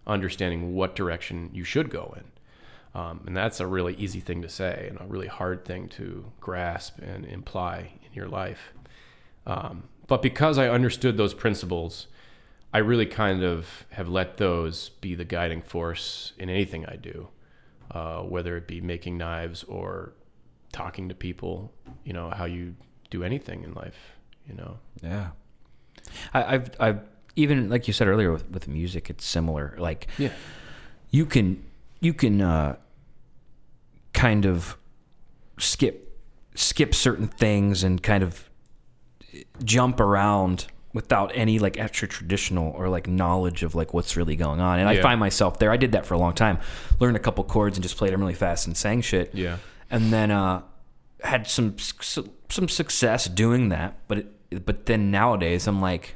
[0.08, 3.00] understanding what direction you should go in.
[3.00, 6.26] Um, and that's a really easy thing to say and a really hard thing to
[6.40, 8.74] grasp and imply in your life.
[9.46, 12.08] Um, but because I understood those principles,
[12.74, 17.28] I really kind of have let those be the guiding force in anything I do,
[17.92, 20.14] uh, whether it be making knives or
[20.72, 21.72] talking to people,
[22.04, 22.74] you know, how you
[23.12, 24.80] do anything in life, you know.
[25.04, 25.30] Yeah.
[26.34, 27.00] I, I've, I've,
[27.36, 29.76] even like you said earlier with, with music, it's similar.
[29.78, 30.32] Like, Yeah.
[31.12, 31.64] you can,
[32.00, 32.78] you can, uh,
[34.14, 34.78] kind of
[35.60, 36.18] skip,
[36.56, 38.50] skip certain things and kind of
[39.64, 44.62] jump around without any like extra traditional or like knowledge of like what's really going
[44.62, 44.80] on.
[44.80, 45.70] And I find myself there.
[45.72, 46.58] I did that for a long time.
[47.02, 49.36] Learned a couple chords and just played them really fast and sang shit.
[49.36, 49.58] Yeah.
[49.92, 50.62] And then uh
[51.22, 56.16] had some some success doing that, but it, but then nowadays I'm like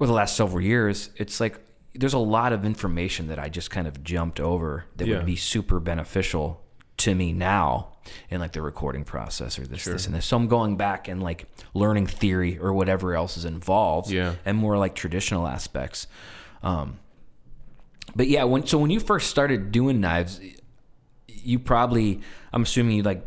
[0.00, 1.58] over the last several years, it's like
[1.94, 5.16] there's a lot of information that I just kind of jumped over that Yeah.
[5.18, 6.62] would be super beneficial
[6.98, 7.88] to me now
[8.30, 10.24] in like the recording process or this, this, and this.
[10.26, 14.36] So I'm going back and like learning theory or whatever else is involved, Yeah.
[14.44, 16.06] and more like traditional aspects.
[16.62, 16.98] Um,
[18.16, 20.40] but yeah, when so when you first started doing knives,
[21.28, 22.20] you probably
[22.52, 23.24] I'm assuming you like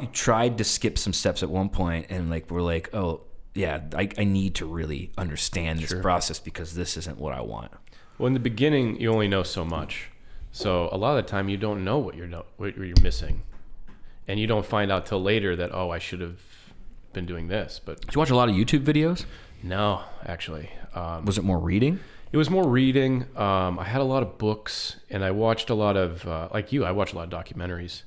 [0.00, 3.22] you tried to skip some steps at one point and like were like, oh
[3.58, 7.72] yeah, I, I need to really understand this process because this isn't what I want.
[8.16, 10.10] Well, in the beginning, you only know so much.
[10.52, 13.42] So a lot of the time, you don't know what you're no, what you're missing,
[14.28, 16.40] and you don't find out till later that oh, I should have
[17.12, 17.80] been doing this.
[17.84, 19.24] But Did you watch a lot of YouTube videos?
[19.60, 21.98] no, actually, um, Was it more reading?
[22.30, 23.26] it was more reading.
[23.36, 26.72] Um, I had a lot of books, and I watched a lot of uh, like
[26.72, 26.84] you.
[26.84, 28.02] I watched a lot of documentaries,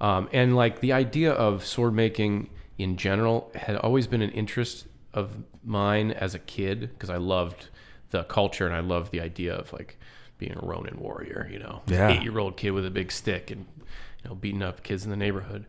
[0.00, 4.86] um, and like the idea of sword making in general had always been an interest
[5.16, 5.32] of
[5.64, 7.70] mine as a kid because I loved
[8.10, 9.98] the culture and I loved the idea of like
[10.38, 11.48] being a Ronin warrior.
[11.50, 12.10] You know, Yeah.
[12.10, 13.66] eight year old kid with a big stick and
[14.22, 15.66] you know beating up kids in the neighborhood.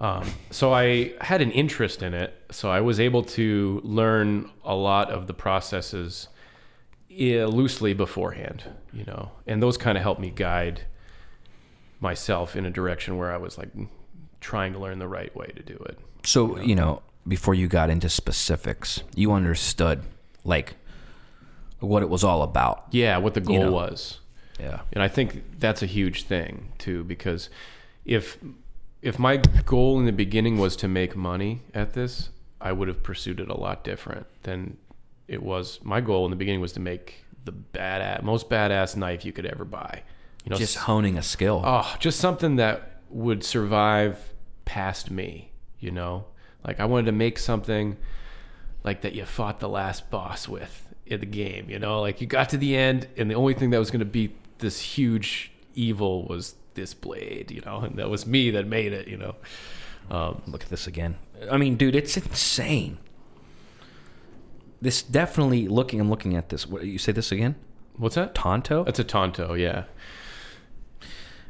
[0.00, 4.74] Um, so I had an interest in it, so I was able to learn a
[4.74, 6.28] lot of the processes
[7.08, 10.80] loosely beforehand, you know, and those kind of helped me guide
[12.00, 13.68] myself in a direction where I was like
[14.40, 15.98] trying to learn the right way to do it.
[16.24, 20.02] So you know, before you got into specifics, you understood
[20.44, 20.76] like
[21.80, 22.86] what it was all about.
[22.90, 23.72] Yeah, what the goal know.
[23.72, 24.20] was.
[24.58, 24.80] Yeah.
[24.92, 27.50] And I think that's a huge thing too, because
[28.04, 28.38] if
[29.02, 32.30] if my goal in the beginning was to make money at this,
[32.60, 34.78] I would have pursued it a lot different than
[35.28, 35.80] it was.
[35.82, 39.44] My goal in the beginning was to make the badass, most badass knife you could
[39.44, 40.02] ever buy.
[40.44, 41.62] You know, Just honing a skill.
[41.64, 44.32] Oh, just something that would survive
[44.64, 46.26] past me, you know?
[46.66, 47.96] Like I wanted to make something
[48.82, 52.00] like that you fought the last boss with in the game, you know?
[52.00, 54.36] Like you got to the end and the only thing that was going to beat
[54.58, 57.80] this huge evil was this blade, you know?
[57.80, 59.34] And that was me that made it, you know?
[60.10, 61.16] Um, Look at this again.
[61.50, 62.98] I mean, dude, it's insane.
[64.80, 65.98] This definitely looking.
[65.98, 66.66] I'm looking at this.
[66.66, 67.56] What you say this again?
[67.96, 68.34] what's that?
[68.34, 68.84] Tanto.
[68.84, 69.84] That's a tanto, yeah.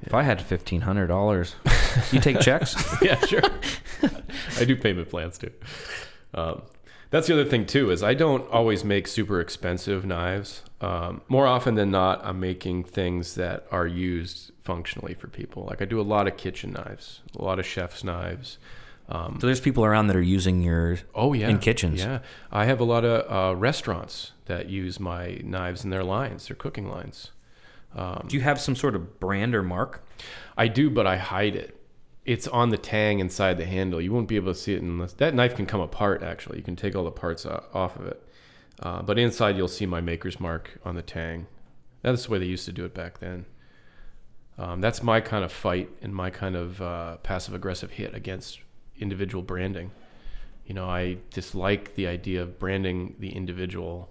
[0.06, 1.56] If I had fifteen hundred dollars,
[2.12, 2.76] you take checks.
[3.02, 3.42] yeah, sure.
[4.58, 5.50] I do payment plans too.
[6.34, 6.62] Um,
[7.10, 10.62] that's the other thing too is I don't always make super expensive knives.
[10.80, 15.64] Um, more often than not, I'm making things that are used functionally for people.
[15.64, 18.58] Like I do a lot of kitchen knives, a lot of chef's knives.
[19.08, 22.00] Um, so there's people around that are using your oh yeah, in kitchens.
[22.00, 22.20] Yeah,
[22.50, 26.56] I have a lot of uh, restaurants that use my knives in their lines, their
[26.56, 27.30] cooking lines.
[27.94, 30.06] Do you have some sort of brand or mark?
[30.56, 31.80] I do, but I hide it.
[32.24, 34.00] It's on the tang inside the handle.
[34.00, 36.22] You won't be able to see it unless that knife can come apart.
[36.22, 38.22] Actually, you can take all the parts off of it.
[38.80, 41.46] Uh, but inside, you'll see my maker's mark on the tang.
[42.02, 43.46] That's the way they used to do it back then.
[44.56, 48.60] Um, that's my kind of fight and my kind of uh, passive aggressive hit against
[48.98, 49.90] individual branding.
[50.66, 54.10] You know, I dislike the idea of branding the individual.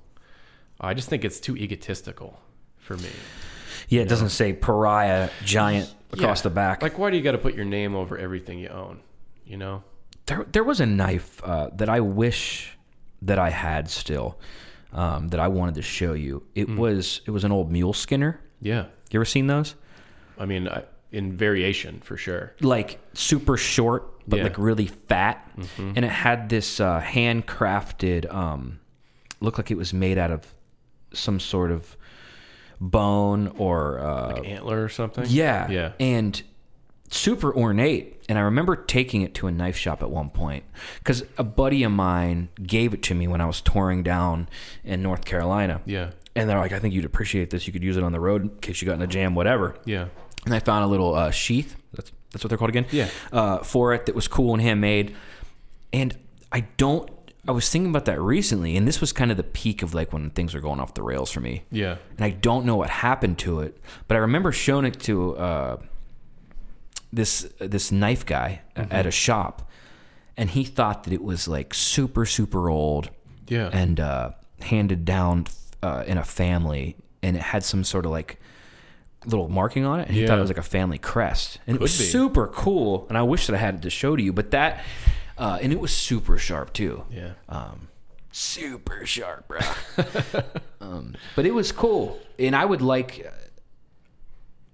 [0.80, 2.40] I just think it's too egotistical
[2.78, 3.10] for me.
[3.94, 6.44] Yeah, it doesn't say pariah giant across Yeah.
[6.44, 6.82] the back.
[6.82, 9.00] Like, why do you got to put your name over everything you own?
[9.46, 9.84] You know?
[10.26, 12.78] there, there was a knife uh, that I wish
[13.22, 14.40] that I had still
[14.94, 16.46] um, that I wanted to show you.
[16.56, 18.40] It was it was an old mule skinner.
[18.62, 18.86] Yeah.
[19.12, 19.76] You ever seen those?
[20.40, 22.54] I mean, I, in variation for sure.
[22.62, 24.44] Like super short, but Yeah.
[24.44, 25.48] like really fat,
[25.78, 28.34] and it had this uh, handcrafted.
[28.34, 28.80] Um,
[29.40, 30.54] looked like it was made out of
[31.14, 31.96] some sort of
[32.80, 35.26] bone or uh, Antler or something?
[35.28, 35.70] Yeah.
[35.70, 35.92] Yeah.
[36.00, 36.42] And
[37.10, 38.24] super ornate.
[38.30, 40.64] And I remember taking it to a knife shop at one point
[41.00, 44.48] because a buddy of mine gave it to me when I was touring down
[44.84, 45.82] in North Carolina.
[45.86, 46.12] Yeah.
[46.36, 47.68] And they're like, I think you'd appreciate this.
[47.68, 49.76] You could use it on the road in case you got in a jam, whatever.
[49.86, 50.08] Yeah.
[50.46, 51.76] And I found a little uh, sheath.
[51.94, 52.88] That's that's what they're called again.
[52.92, 53.10] Yeah.
[53.32, 55.16] Uh, for it that was cool and handmade.
[55.92, 56.18] And
[56.52, 57.10] I don't.
[57.48, 60.14] I was thinking about that recently, and this was kind of the peak of like
[60.14, 61.98] when things were going off the rails for me Yeah.
[62.18, 65.78] and I don't know what happened to it, but I remember showing it to uh,
[67.12, 69.70] this this knife guy at a shop,
[70.38, 73.10] and he thought that it was like super super old
[73.48, 73.70] Yeah.
[73.74, 75.46] and uh, handed down
[75.82, 78.40] uh, in a family, and it had some sort of like
[79.26, 81.82] little marking on it, and he thought it was like a family crest, and it
[81.82, 82.04] was be.
[82.06, 83.06] super cool.
[83.10, 84.84] And I wish that I had it to show to you, but that
[85.44, 87.34] uh, and it was super sharp too yeah.
[87.50, 87.88] um,
[88.34, 89.60] super sharp, bro.
[90.82, 93.32] um, but it was cool, and I would like,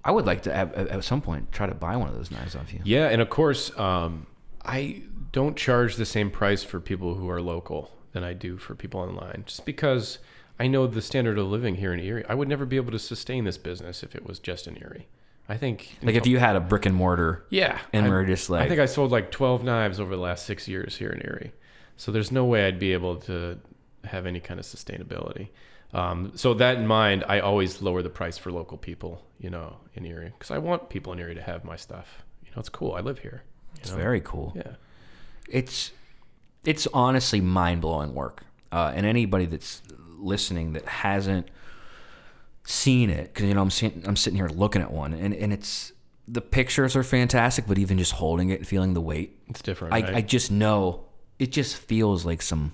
[0.04, 2.56] I would like to at, at some point try to buy one of those knives
[2.56, 2.80] off you.
[2.84, 4.26] Yeah, and of course, um,
[4.66, 8.74] I don't charge the same price for people who are local than I do for
[8.74, 10.18] people online, just because
[10.60, 12.26] I know the standard of living here in Erie.
[12.28, 15.08] I would never be able to sustain this business if it was just in Erie.
[15.50, 18.52] I think, Like if you had a brick and mortar, yeah, and I, we're just
[18.52, 21.22] like I think I sold like twelve knives over the last six years here in
[21.26, 21.54] Erie,
[21.98, 23.58] so there's no way I'd be able to
[24.04, 25.50] have any kind of sustainability.
[25.92, 29.78] Um, so that in mind, I always lower the price for local people, you know,
[29.96, 32.24] in Erie, because I want people in Erie to have my stuff.
[32.46, 32.94] You know, it's cool.
[32.94, 33.42] I live here.
[33.78, 33.98] it's know?
[33.98, 34.54] very cool.
[34.56, 34.76] Yeah.
[35.50, 35.92] It's
[36.64, 39.82] it's honestly mind blowing work, uh, and anybody that's
[40.16, 41.50] listening that hasn't
[42.70, 45.52] seen it, because you know I'm sitting I'm sitting here looking at one, and and
[45.52, 45.92] it's
[46.28, 49.94] the pictures are fantastic, but even just holding it and feeling the weight, It's different.
[49.94, 50.16] I, right?
[50.16, 51.06] I just know
[51.40, 52.74] it just feels like some.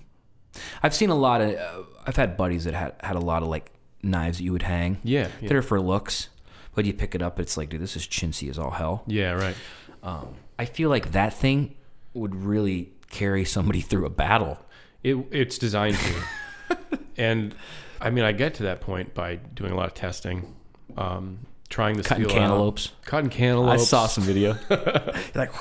[0.84, 1.56] I've seen a lot of.
[1.56, 3.72] Uh, I've had buddies that had had a lot of like
[4.04, 5.00] knives that you would hang.
[5.04, 5.50] Yeah, yeah.
[5.50, 6.30] They're for looks,
[6.74, 9.04] but you pick it up, it's like, dude, this is chintzy as all hell.
[9.08, 9.56] yeah, right.
[10.04, 11.76] Um, I feel like that thing
[12.14, 14.60] would really carry somebody through a battle.
[15.04, 16.78] It, it's designed to.
[17.18, 17.56] and
[18.02, 20.56] I mean, I get to that point by doing a lot of testing,
[20.98, 21.40] um,
[21.70, 22.40] trying the Cutting steel out.
[22.42, 22.92] cantaloupes.
[23.06, 23.82] Cutting cantaloupes.
[23.82, 24.58] I saw some video.
[25.34, 25.52] Like,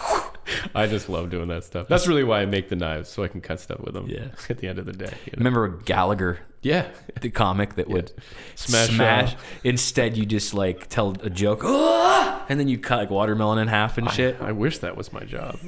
[0.74, 1.88] I just love doing that stuff.
[1.88, 4.06] That's really why I make the knives, so I can cut stuff with them.
[4.08, 4.26] Yeah.
[4.48, 5.06] At the end of the day.
[5.24, 5.38] you know?
[5.38, 6.86] remember Gallagher, Yeah.
[7.20, 8.12] the comic that would
[8.54, 9.36] Smash smash.
[9.64, 13.96] Instead, you just like tell a joke, and then you cut like watermelon in half
[13.98, 14.36] and shit.
[14.40, 15.58] I wish that was my job.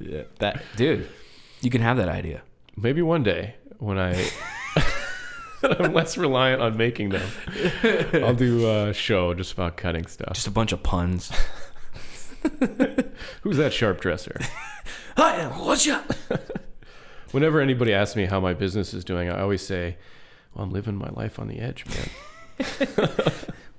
[0.00, 1.08] Yeah, that dude,
[1.60, 2.42] you can have that idea.
[2.76, 4.28] Maybe one day when I.
[5.64, 7.28] I'm less reliant on making them.
[8.14, 10.34] I'll do a show just about cutting stuff.
[10.34, 11.30] Just a bunch of puns.
[13.42, 14.40] Who's that sharp dresser?
[15.16, 16.02] I am what's ya?
[17.30, 19.96] Whenever anybody asks me how my business is doing, I always say,
[20.54, 23.28] "Well, I'm living my life on the edge, man."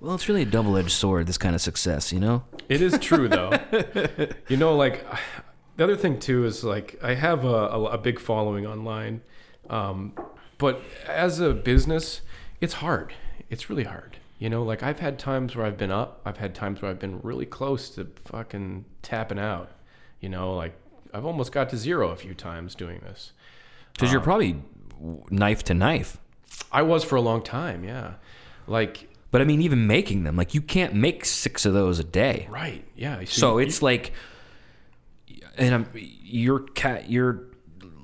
[0.06, 1.26] Well, it's really a double-edged sword.
[1.26, 2.44] This kind of success, you know.
[2.70, 3.58] It is true though.
[4.48, 5.04] you know, like
[5.78, 9.22] the other thing too is like I have a, a, a big following online,
[9.70, 10.14] um,
[10.58, 12.22] but as a business,
[12.62, 13.14] it's hard.
[13.50, 14.18] It's really hard.
[14.38, 16.22] You know, like I've had times where I've been up.
[16.26, 19.72] I've had times where I've been really close to fucking tapping out.
[20.20, 20.74] You know, like
[21.14, 23.32] I've almost got to zero a few times doing this.
[23.94, 24.62] Because you're um, probably
[25.30, 26.18] knife to knife.
[26.72, 27.84] I was for a long time.
[27.84, 28.16] Yeah,
[28.68, 32.04] like But I mean, even making them, like you can't make six of those a
[32.04, 32.48] day.
[32.50, 32.86] right.
[32.96, 33.24] Yeah.
[33.26, 34.12] So it's like,
[35.58, 37.46] and I'm, you're cat, you're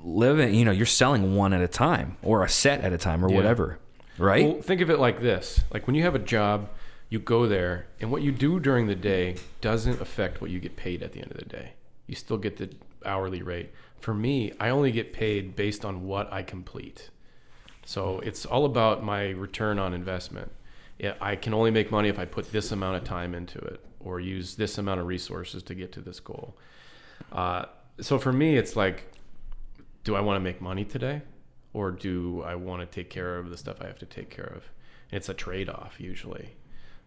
[0.04, 3.24] living, you know, you're selling one at a time or a set at a time
[3.24, 3.36] or Yeah.
[3.36, 3.80] whatever,
[4.18, 4.46] right?
[4.46, 6.70] Well, think of it like this: like when you have a job,
[7.10, 10.76] you go there, and what you do during the day doesn't affect what you get
[10.76, 11.74] paid at the end of the day.
[12.08, 12.70] You still get the
[13.06, 13.72] hourly rate.
[14.00, 17.10] For me, I only get paid based on what I complete.
[17.86, 20.52] So it's all about my return on investment.
[20.98, 23.80] Yeah, I can only make money if I put this amount of time into it
[24.00, 26.56] or use this amount of resources to get to this goal.
[27.32, 27.66] Uh,
[28.00, 29.12] so for me, it's like,
[30.04, 31.22] do I want to make money today?
[31.74, 34.52] or do I want to take care of the stuff I have to take care
[34.56, 34.70] of?
[35.12, 36.56] it's a trade off usually.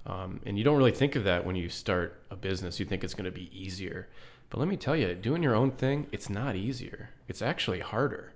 [0.07, 2.79] Um, and you don't really think of that when you start a business.
[2.79, 4.09] You think it's going to be easier.
[4.51, 7.09] But let me tell you, doing your own thing, it's not easier.
[7.27, 8.35] It's actually harder.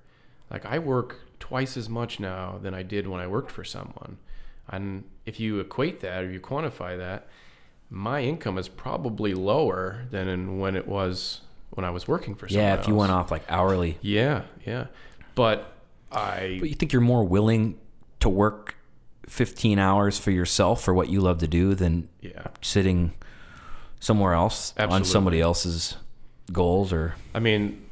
[0.50, 4.16] Like I work twice as much now than I did when I worked for someone.
[4.70, 7.28] And if you equate that or you quantify that,
[7.90, 11.42] my income is probably lower than when it was
[11.78, 12.98] when I was working for someone Yeah, if you else.
[13.02, 13.98] went off like hourly.
[14.02, 14.86] Yeah, yeah.
[15.36, 15.72] But
[16.10, 17.78] I But you think you're more willing
[18.18, 18.74] to work
[19.28, 22.46] 15 hours for yourself for what you love to do than yeah.
[22.62, 23.12] sitting
[24.00, 25.96] somewhere else on somebody else's
[26.52, 27.86] goals or I mean,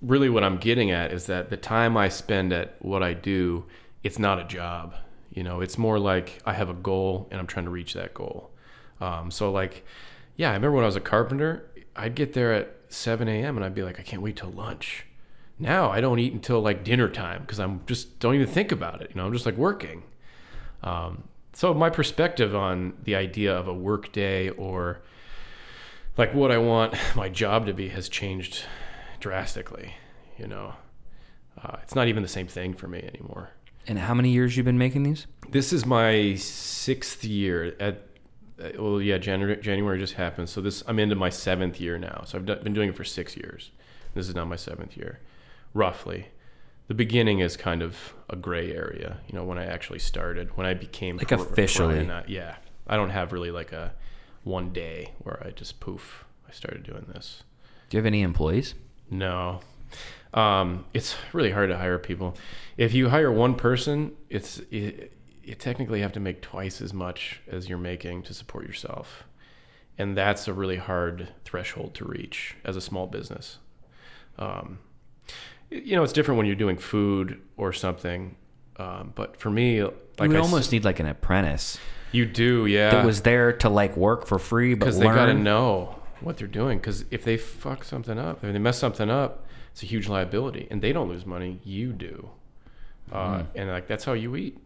[0.00, 3.66] really, what I'm getting at is that the time I spend at what I do,
[4.02, 4.94] it's not a job.
[5.30, 8.14] You know, it's more like I have a goal and I'm trying to reach that
[8.14, 8.50] goal.
[8.98, 9.84] Um, so, like,
[10.36, 13.56] yeah, I remember when I was a carpenter, I'd get there at 7 a.m.
[13.56, 15.06] and I'd be like, I can't wait till lunch.
[15.58, 19.00] Now I don't eat until like dinner time because I'm just don't even think about
[19.00, 19.10] it.
[19.10, 20.02] You know, I'm just like working.
[20.82, 25.00] Um, so my perspective on the idea of a work day or
[26.18, 28.64] like what I want my job to be has changed
[29.20, 29.94] drastically.
[30.38, 30.74] You know,
[31.62, 33.50] uh, it's not even the same thing for me anymore.
[33.86, 35.26] and how many years you've been making these?
[35.48, 38.05] This is my sixth year at.
[38.62, 42.22] Uh, Well, yeah, January, January just happened, so this I'm into my seventh year now.
[42.26, 43.70] So I've been doing it for six years.
[44.14, 45.20] This is now my seventh year,
[45.74, 46.28] roughly.
[46.88, 50.66] The beginning is kind of a gray area, you know, when I actually started, when
[50.66, 52.08] I became Like officially.
[52.08, 52.56] Uh, yeah,
[52.86, 53.92] I don't have really like a
[54.44, 57.42] one day where I just poof, I started doing this.
[57.88, 58.74] Do you have any employees?
[59.10, 59.60] No.
[60.32, 62.36] Um, it's really hard to hire people.
[62.76, 65.12] If you hire one person, it's it,
[65.46, 69.24] you technically have to make twice as much as you're making to support yourself.
[69.98, 73.58] And that's a really hard threshold to reach as a small business.
[74.38, 74.78] Um,
[75.70, 78.36] you know, it's different when you're doing food or something.
[78.78, 81.78] Um, but for me, like you would I s- almost need like an apprentice
[82.12, 85.26] you do, yeah that was there to like work for free, but because they got
[85.26, 86.78] to know what they're doing.
[86.78, 90.66] Because if they fuck something up, if they mess something up, it's a huge liability,
[90.70, 91.60] and they don't lose money.
[91.64, 92.30] You do,
[93.12, 94.58] uh, and like that's how you eat,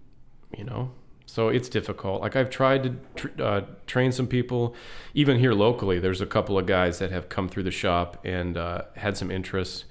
[0.56, 0.90] you know.
[1.26, 2.22] So it's difficult.
[2.22, 4.74] Like I've tried to tr- uh, train some people,
[5.14, 6.00] even here locally.
[6.00, 9.30] There's a couple of guys that have come through the shop and uh, had some
[9.30, 9.84] interest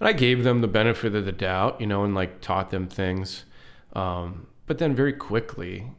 [0.00, 2.88] and I gave them the benefit of the doubt, you know, and like taught them
[2.88, 3.44] things.
[3.94, 5.92] Um, but then very quickly,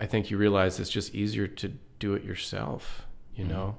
[0.00, 3.76] I think you realize it's just easier to do it yourself, you know.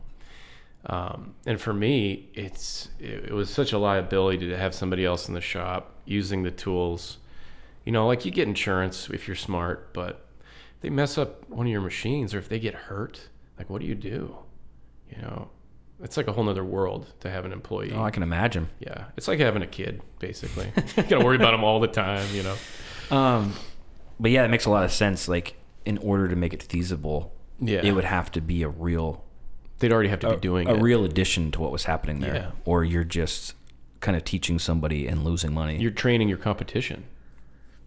[0.85, 5.27] Um, and for me, it's it, it was such a liability to have somebody else
[5.29, 7.17] in the shop using the tools.
[7.85, 10.25] You know, like you get insurance if you're smart, but
[10.75, 13.81] if they mess up one of your machines or if they get hurt, like what
[13.81, 14.35] do you do?
[15.13, 15.49] You know,
[16.01, 17.91] it's like a whole nother world to have an employee.
[17.93, 18.69] Oh, I can imagine.
[18.79, 20.71] yeah, it's like having a kid, basically.
[20.97, 22.55] you gotta worry about them all the time, you know.
[23.15, 23.53] Um,
[24.19, 25.27] but yeah, it makes a lot of sense.
[25.27, 25.55] Like,
[25.85, 27.81] in order to make it feasible, Yeah.
[27.83, 29.23] it would have to be a real,
[29.79, 30.81] They'd already have to be doing a it.
[30.81, 32.51] real addition to what was happening there, Yeah.
[32.63, 33.53] or you're just
[33.99, 35.77] kind of teaching somebody and losing money.
[35.77, 37.03] You're training your competition,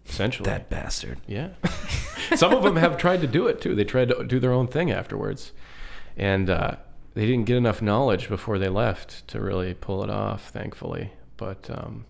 [0.07, 0.49] essentially.
[0.49, 1.19] that bastard.
[1.27, 1.49] Yeah.
[2.35, 3.75] Some of them have tried to do it too.
[3.75, 5.51] They tried to do their own thing afterwards.
[6.15, 6.77] And uh,
[7.13, 11.11] they didn't get enough knowledge before they left to really pull it off, thankfully.
[11.37, 12.05] But um,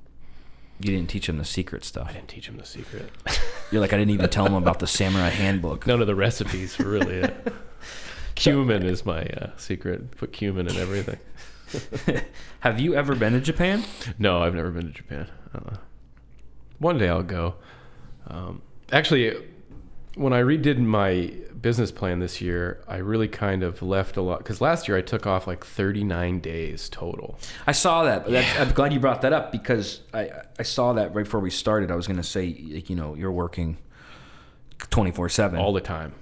[0.80, 2.08] You didn't teach them the secret stuff.
[2.10, 3.10] I didn't teach them the secret.
[3.72, 5.86] You're like, I didn't even tell them about the samurai handbook.
[5.86, 7.54] None of the recipes were really it.
[8.36, 10.12] Cumin is my uh, secret.
[10.12, 11.18] Put cumin in everything.
[12.62, 13.84] Have you ever been to Japan?
[14.20, 15.28] No, I've never been to Japan.
[15.54, 15.78] Uh,
[16.78, 17.56] one day I'll go.
[18.30, 19.36] Um, actually,
[20.16, 24.40] when I redid my business plan this year, I really kind of left a lot
[24.40, 27.40] because last year I took off like 39 days total.
[27.66, 28.30] I saw that.
[28.30, 30.30] That's, I'm glad you brought that up because I
[30.60, 31.92] I saw that right before we started.
[31.92, 33.78] I was going to say, like, you know, you're working
[34.90, 35.60] 24 seven.
[35.60, 36.14] all the time.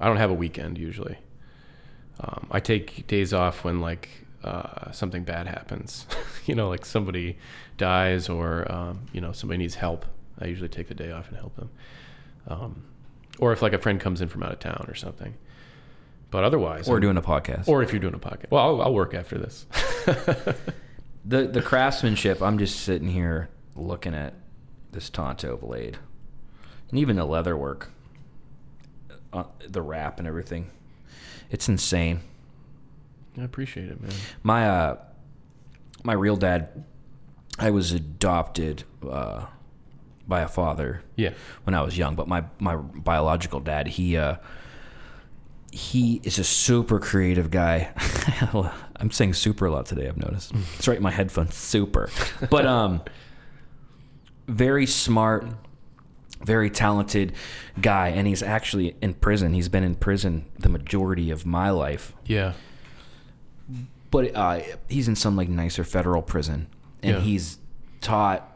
[0.00, 1.18] I don't have a weekend usually.
[2.20, 4.08] Um, I take days off when like
[4.44, 6.06] uh, something bad happens,
[6.46, 7.38] you know, like somebody
[7.78, 10.04] dies or um, you know somebody needs help.
[10.40, 11.70] I usually take the day off and help them,
[12.48, 12.84] um,
[13.38, 15.34] or if like a friend comes in from out of town or something.
[16.30, 17.68] But otherwise, Or I'm- doing a podcast.
[17.68, 19.66] or if you're doing a podcast, well, I'll, I'll work after this.
[21.24, 22.40] the the craftsmanship.
[22.42, 24.34] I'm just sitting here looking at
[24.92, 25.98] this tanto blade,
[26.90, 27.90] and even the leather work,
[29.32, 30.70] uh, the wrap and everything.
[31.50, 32.20] It's insane.
[33.38, 34.12] I appreciate it, man.
[34.42, 34.96] My uh,
[36.02, 36.84] my real dad,
[37.58, 39.46] I was adopted uh,
[40.26, 41.30] by a father Yeah,
[41.64, 44.36] when I was young, but my my biological dad, he uh,
[45.70, 47.92] he is a super creative guy.
[48.96, 50.06] I'm saying super a lot today.
[50.08, 50.52] I've noticed.
[50.76, 51.54] It's right in my headphones.
[51.54, 52.08] Super,
[52.50, 53.00] but um,
[54.46, 55.46] very smart,
[56.44, 57.32] very talented
[57.80, 59.54] guy, and he's actually in prison.
[59.54, 62.52] He's been in prison the majority of my life, Yeah.
[64.10, 66.66] but uh, he's in some like nicer federal prison,
[67.02, 67.20] and Yeah.
[67.22, 67.58] he's
[68.00, 68.51] taught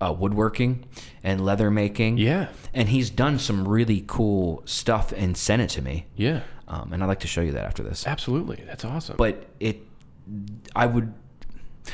[0.00, 0.84] uh, woodworking
[1.22, 2.18] and leather making.
[2.18, 2.48] Yeah.
[2.72, 6.06] and he's done some really cool stuff and sent it to me.
[6.16, 6.40] Yeah.
[6.68, 8.06] Um, and I'd like to show you that after this.
[8.06, 8.62] Absolutely.
[8.66, 9.16] That's awesome.
[9.16, 9.82] But it,
[10.74, 11.12] I would,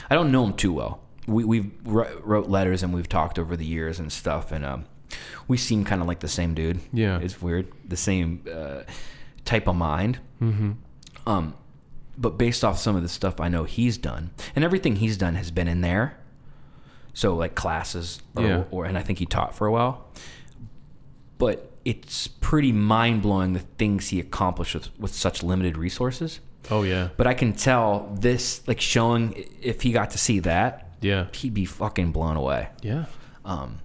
[0.09, 1.02] I don't know him too well.
[1.27, 4.86] We we've wr- wrote letters and we've talked over the years and stuff, and um,
[5.48, 6.81] we seem kind of like the same dude.
[6.93, 7.18] Yeah.
[7.20, 7.66] it's weird.
[7.89, 8.82] The same uh,
[9.44, 10.18] type of mind.
[10.40, 10.72] Mm-hmm.
[11.27, 11.55] Um,
[12.16, 15.35] but based off some of the stuff I know he's done, and everything he's done
[15.35, 16.16] has been in there.
[17.21, 18.65] So like classes, or, Yeah.
[18.71, 20.07] or and I think he taught for a while.
[21.37, 26.41] But it's pretty mind blowing the things he accomplished with, with such limited resources.
[26.71, 27.09] oh yeah.
[27.19, 31.27] But I can tell this, like showing if he got to see that, Yeah.
[31.35, 32.69] he'd be fucking blown away.
[32.83, 33.05] Yeah.
[33.45, 33.81] Um,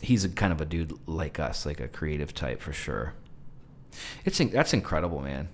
[0.00, 3.12] he's a kind of a dude like us, like a creative type for sure.
[4.24, 5.48] It's that's incredible, man.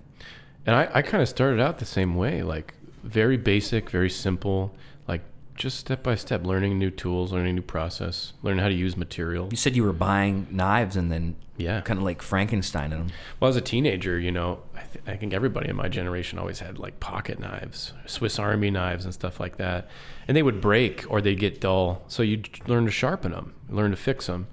[0.65, 4.73] And I, I kind of started out the same way, like very basic, very simple,
[5.61, 9.47] just step by step, learning new tools, learning new process, learning how to use material.
[9.51, 11.81] You said you were buying knives and then Yeah.
[11.81, 13.07] kind of like Frankenstein in them.
[13.39, 16.59] Well, as a teenager, you know, I, th- I think everybody in my generation always
[16.61, 19.87] had like pocket knives, Swiss Army knives, and stuff like that.
[20.27, 22.03] And they would break or they'd get dull.
[22.07, 24.47] So you'd learn to sharpen them, learn to fix them.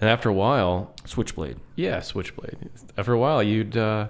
[0.00, 1.56] And after a while, Switchblade.
[1.74, 2.70] yeah, switchblade.
[2.96, 4.08] After a while, you'd uh,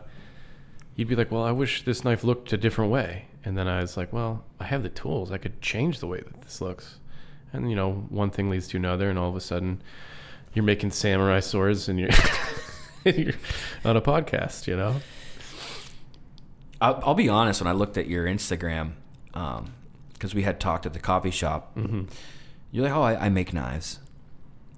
[0.94, 3.27] you'd be like, well, I wish this knife looked a different way.
[3.47, 5.31] And then I was like, well, I have the tools.
[5.31, 6.98] I could change the way that this looks.
[7.52, 9.81] And you know, one thing leads to another, and all of a sudden,
[10.52, 12.10] you're making samurai swords, and you're,
[13.05, 13.35] you're
[13.85, 14.66] on a podcast.
[14.66, 14.97] You know.
[16.81, 17.60] I'll, I'll be honest.
[17.60, 18.94] When I looked at your Instagram,
[20.12, 21.78] because we had talked at the coffee shop,
[22.73, 24.01] you're like, "Oh, I, I make knives,"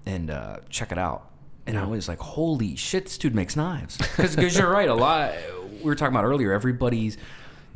[0.04, 1.30] and uh, check it out.
[1.66, 4.90] And I was like, "Holy shit, this dude makes knives!" Because you're right.
[4.90, 5.32] A lot.
[5.78, 6.52] We were talking about earlier.
[6.52, 7.16] Everybody's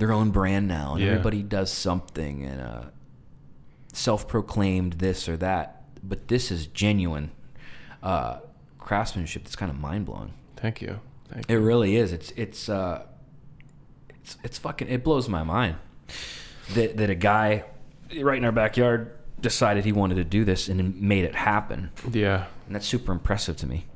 [0.02, 1.10] their own brand now, and Yeah.
[1.10, 2.82] everybody does something and uh,
[3.92, 5.84] self-proclaimed this or that.
[6.02, 7.30] But this is genuine
[8.02, 8.40] uh,
[8.78, 9.44] craftsmanship.
[9.44, 10.32] That's kind of mind blowing.
[10.56, 10.98] Thank you.
[11.28, 11.60] Thank It you.
[11.60, 12.12] really is.
[12.12, 13.04] It's it's uh,
[14.08, 14.88] it's it's fucking.
[14.88, 15.76] It blows my mind
[16.74, 17.64] that that a guy
[18.20, 22.46] right in our backyard decided he wanted to do this and made it happen, Yeah.
[22.66, 23.86] and that's super impressive to me.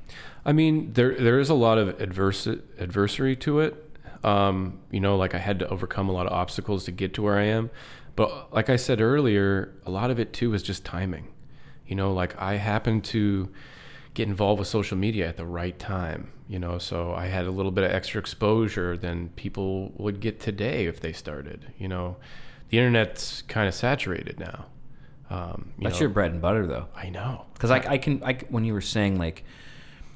[0.44, 2.46] I mean, there there is a lot of adverse
[2.78, 3.85] adversary to it.
[4.24, 7.22] Um, you know, like I had to overcome a lot of obstacles to get to
[7.22, 7.70] where I am.
[8.16, 11.28] But like I said earlier, a lot of it too is just timing.
[11.86, 13.50] You know, like I happened to
[14.14, 16.32] get involved with social media at the right time.
[16.48, 20.40] You know, so I had a little bit of extra exposure than people would get
[20.40, 21.72] today if they started.
[21.76, 22.16] You know,
[22.70, 24.66] the internet's kind of saturated now.
[25.28, 26.86] Um, you That's know, your bread and butter, though.
[26.94, 27.46] I know.
[27.54, 29.44] Because I, I can, I when you were saying like,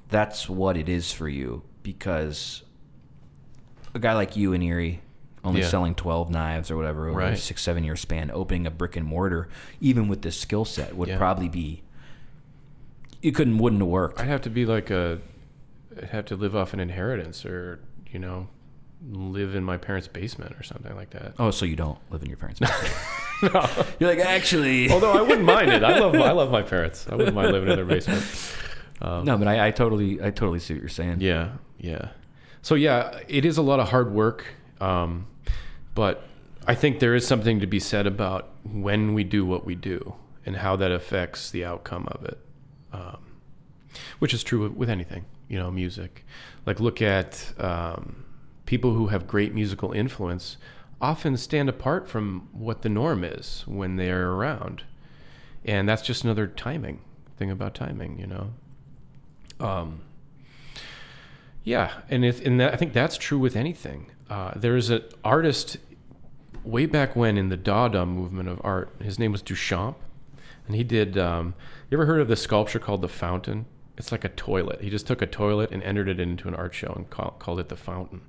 [0.08, 1.62] that's what it is for you.
[1.82, 2.62] Because
[3.94, 5.00] a guy like you in Erie,
[5.44, 5.68] only Yeah.
[5.68, 9.06] selling twelve knives or whatever over a six seven year span, opening a brick and
[9.06, 9.48] mortar,
[9.80, 11.18] even with this skill set, would Yeah.
[11.18, 11.82] probably be.
[13.22, 14.18] You couldn't, wouldn't have worked.
[14.20, 15.18] I'd have to be like a,
[15.96, 17.80] I'd have to live off an inheritance or,
[18.10, 18.48] you know,
[19.10, 21.34] live in my parents' basement or something like that.
[21.38, 22.94] Oh, so you don't live in your parents' basement?
[23.54, 23.84] no.
[24.00, 24.90] You're like, actually.
[24.92, 25.82] Although I wouldn't mind it.
[25.84, 27.06] I love, I love my parents.
[27.10, 28.24] I wouldn't mind living in their basement.
[29.02, 31.18] no, um, but I, I totally, I totally see what you're saying.
[31.20, 32.08] Yeah, yeah.
[32.62, 34.46] So yeah, it is a lot of hard work,
[34.80, 35.26] um,
[35.94, 36.24] but
[36.66, 40.14] I think there is something to be said about when we do what we do
[40.44, 42.38] and how that affects the outcome of it,
[42.92, 43.18] um,
[44.18, 46.24] which is true with, anything, you know, music.
[46.66, 48.24] Like look at um,
[48.66, 50.56] people who have great musical influence
[51.00, 54.84] often stand apart from what the norm is when they're around,
[55.64, 57.00] and that's just another timing
[57.38, 58.50] thing about timing, you know.
[59.58, 60.02] Um,
[61.64, 64.10] yeah, and if, and that, I think that's true with anything.
[64.28, 65.76] Uh, there's an artist
[66.64, 68.90] way back when in the Dada movement of art.
[69.00, 69.96] His name was Duchamp,
[70.66, 71.18] and he did.
[71.18, 71.54] Um,
[71.90, 73.66] you ever heard of the sculpture called the Fountain?
[73.98, 74.80] It's like a toilet.
[74.80, 77.60] He just took a toilet and entered it into an art show and call, called
[77.60, 78.22] it the Fountain.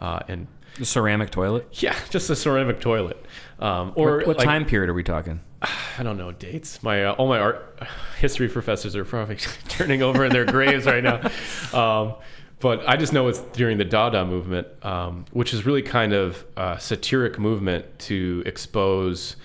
[0.00, 0.46] Uh, and
[0.78, 1.66] The ceramic toilet.
[1.82, 3.24] yeah, just a ceramic toilet.
[3.58, 5.40] Um, or What, what like- time period are we talking?
[5.98, 6.82] I don't know dates.
[6.82, 7.78] My uh, all my art
[8.18, 9.36] history professors are probably
[9.68, 11.30] turning over in their graves right now.
[11.72, 12.14] Um,
[12.60, 16.44] but I just know it's during the Dada movement, um, which is really kind of
[16.56, 19.36] a satiric movement to expose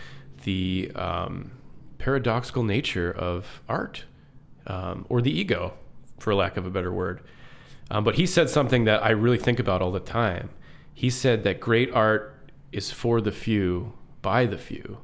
[0.44, 1.52] the um,
[1.98, 4.06] paradoxical nature of art
[4.68, 5.74] um, or the ego,
[6.20, 7.22] for lack of a better word.
[7.92, 10.50] Um, but he said something that I really think about all the time.
[10.94, 15.00] He said that great art is for the few, by the few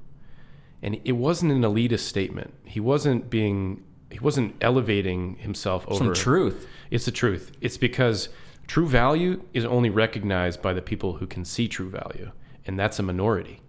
[0.81, 2.53] and it wasn't an elitist statement.
[2.64, 6.68] He wasn't being he wasn't elevating himself over Some truth.
[6.90, 7.52] It's the truth.
[7.61, 8.30] It's because
[8.68, 12.31] true value is only recognized by the people who can see true value,
[12.65, 13.61] and that's a minority.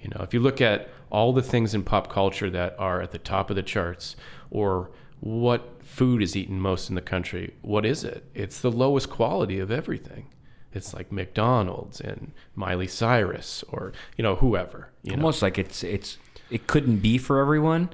[0.00, 3.12] You know, if you look at all the things in pop culture that are at
[3.12, 4.16] the top of the charts,
[4.50, 4.90] or
[5.20, 8.24] what food is eaten most in the country, what is it?
[8.34, 10.26] It's the lowest quality of everything.
[10.72, 14.90] It's like McDonald's and Miley Cyrus, or you know, whoever.
[15.02, 16.18] You know, Almost like it's it's
[16.50, 17.90] it couldn't be for everyone,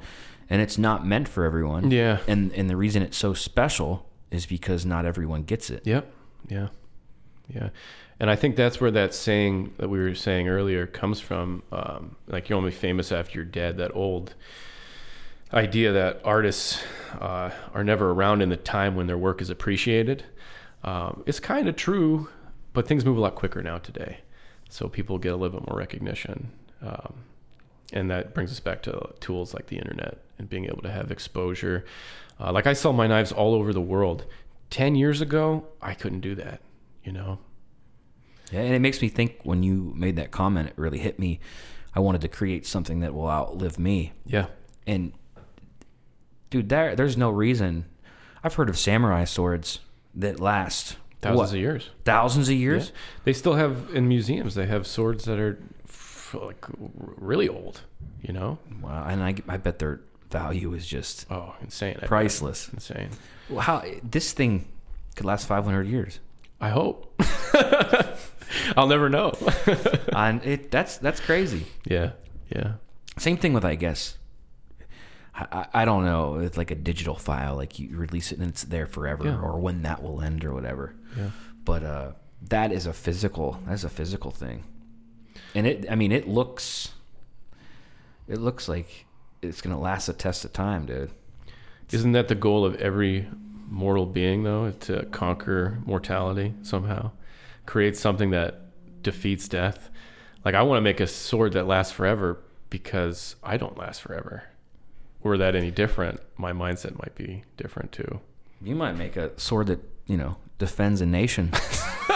[0.51, 1.91] and it's not meant for everyone.
[1.91, 2.19] Yeah.
[2.27, 5.87] And and the reason it's so special is because not everyone gets it.
[5.87, 6.11] Yep.
[6.49, 6.69] Yeah.
[7.49, 7.71] Yeah.
[8.21, 11.63] And I think that's where that saying that we were saying earlier comes from.
[11.71, 13.77] Um, like you're only famous after you're dead.
[13.79, 14.35] That old
[15.53, 16.83] idea that artists
[17.21, 20.25] uh, are never around in the time when their work is appreciated.
[20.85, 22.29] Um, it's kind of true,
[22.73, 24.19] but things move a lot quicker now today.
[24.69, 26.51] So people get a little bit more recognition.
[26.83, 27.15] Um,
[27.93, 31.11] and that brings us back to tools like the internet and being able to have
[31.11, 31.85] exposure.
[32.41, 34.25] Uh, like I sell my knives all over the world.
[34.71, 36.61] 10 years ago, I couldn't do that,
[37.03, 37.39] you know?
[38.53, 41.41] Yeah, and it makes me think when you made that comment, it really hit me.
[41.95, 44.13] I wanted to create something that will outlive me.
[44.25, 44.47] Yeah.
[44.87, 45.13] And
[46.51, 47.87] dude, there there's no reason.
[48.43, 49.81] I've heard of samurai swords
[50.15, 51.91] that last Thousands what, of years.
[52.05, 52.87] Thousands of years.
[52.87, 53.01] Yeah.
[53.25, 55.59] They still have in museums, they have swords that are
[56.33, 57.81] like really old,
[58.23, 58.59] you know?
[58.81, 61.97] Wow, and I, I bet their value is just Oh, insane.
[62.03, 62.69] Priceless.
[62.73, 63.11] Insane.
[63.49, 64.67] Well, How this thing
[65.17, 66.21] could last 500 years?
[66.61, 67.21] I hope.
[68.77, 69.33] I'll never know.
[70.13, 71.67] and it that's that's crazy.
[71.85, 72.13] yeah.
[72.55, 72.73] Yeah.
[73.19, 74.17] Same thing with I guess.
[75.35, 76.37] I, I- don't know.
[76.37, 79.39] It's like a digital file, like you release it and it's there forever, Yeah.
[79.41, 80.95] or when that will end, or whatever.
[81.17, 81.31] Yeah.
[81.65, 82.13] But uh,
[82.49, 83.61] that is a physical.
[83.67, 84.65] That's a physical thing,
[85.55, 85.87] and it.
[85.91, 86.91] I mean, it looks.
[88.27, 89.07] It looks like
[89.43, 91.11] it's gonna last a test of time, dude.
[91.91, 93.29] Isn't that the goal of every
[93.67, 97.13] mortal being, though, to conquer mortality somehow?
[97.67, 98.61] Create something that
[99.03, 99.89] defeats death?
[100.45, 102.41] Like, I want to make a sword that lasts forever
[102.71, 104.45] because I don't last forever.
[105.23, 108.21] Were that any different, my mindset might be different too.
[108.61, 111.53] You might make a sword that you know defends a nation.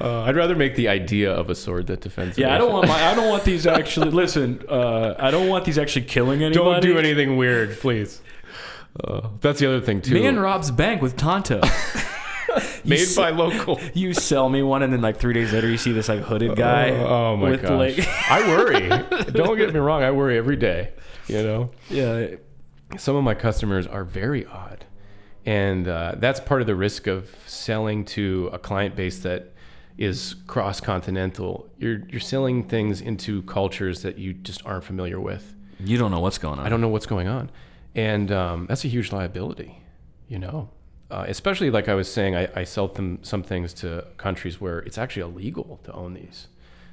[0.00, 2.38] Uh, I'd rather make the idea of a sword that defends.
[2.38, 3.10] a Yeah, I don't want my.
[3.10, 4.10] I don't want these actually.
[4.10, 6.54] Listen, uh, I don't want these actually killing anybody.
[6.54, 8.22] Don't do anything weird, please.
[9.04, 10.14] Uh, that's the other thing too.
[10.14, 11.60] Man Rob's bank with Tanto.
[12.84, 13.78] made s- by local.
[13.94, 16.56] you sell me one, and then like three days later, you see this like hooded
[16.56, 16.90] guy.
[16.90, 17.98] oh my with gosh!
[17.98, 18.88] like, I worry.
[19.32, 20.02] don't get me wrong.
[20.02, 20.92] I worry every day.
[21.26, 21.70] You know.
[21.88, 22.26] yeah,
[22.96, 24.84] some of my customers are very odd
[25.46, 29.49] and uh, that's part of the risk of selling to a client base that
[30.00, 35.96] is cross-continental you're, you're selling things into cultures that you just aren't familiar with you
[35.96, 36.66] don't know what's going on.
[36.66, 37.50] i don't know what's going on
[37.94, 39.78] and um, that's a huge liability
[40.26, 40.68] you know
[41.10, 44.78] uh, especially like i was saying I, I sell them some things to countries where
[44.80, 46.48] it's actually illegal to own these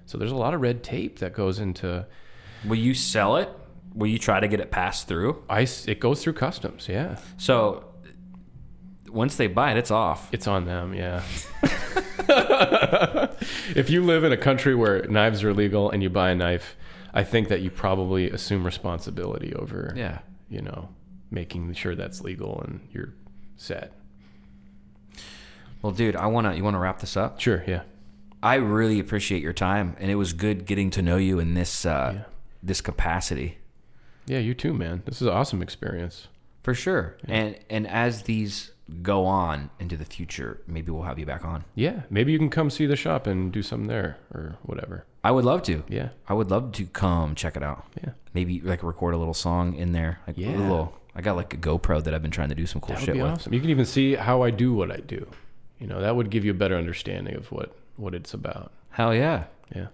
[0.05, 2.05] so there's a lot of red tape that goes into
[2.65, 3.49] Will you sell it?
[3.93, 5.43] Will you try to get it passed through?
[5.49, 7.85] ice it goes through customs yeah So
[9.09, 10.29] once they buy it, it's off.
[10.31, 11.23] It's on them, yeah.
[13.75, 16.75] if you live in a country where knives are illegal and you buy a knife,
[17.13, 20.19] I think that you probably assume responsibility over, Yeah.
[20.49, 20.89] you know,
[21.31, 23.13] making sure that's legal and you're
[23.55, 23.93] set.
[25.81, 26.55] Well, dude, I wanna.
[26.55, 27.39] You wanna wrap this up?
[27.39, 27.83] Sure, yeah.
[28.41, 31.85] I really appreciate your time, and it was good getting to know you in this
[31.85, 32.23] uh, Yeah.
[32.63, 33.59] this capacity.
[34.25, 35.03] Yeah, you too, man.
[35.05, 36.27] This is an awesome experience.
[36.63, 37.15] For sure.
[37.27, 38.71] And and as these
[39.01, 41.65] go on into the future, maybe we'll have you back on.
[41.75, 45.05] Yeah, maybe you can come see the shop and do something there or whatever.
[45.23, 45.83] I would love to.
[45.89, 47.85] Yeah, I would love to come check it out.
[48.01, 48.11] yeah.
[48.33, 50.19] Maybe like record a little song in there.
[50.27, 50.55] Like Yeah.
[50.55, 52.89] a little I got like a GoPro that I've been trying to do some cool
[52.95, 53.31] That would shit be with.
[53.31, 53.53] awesome.
[53.53, 55.27] You can even see how I do what I do.
[55.79, 58.71] You know, that would give you a better understanding of what what it's about.
[58.91, 59.45] Hell yeah.
[59.75, 59.87] Yeah.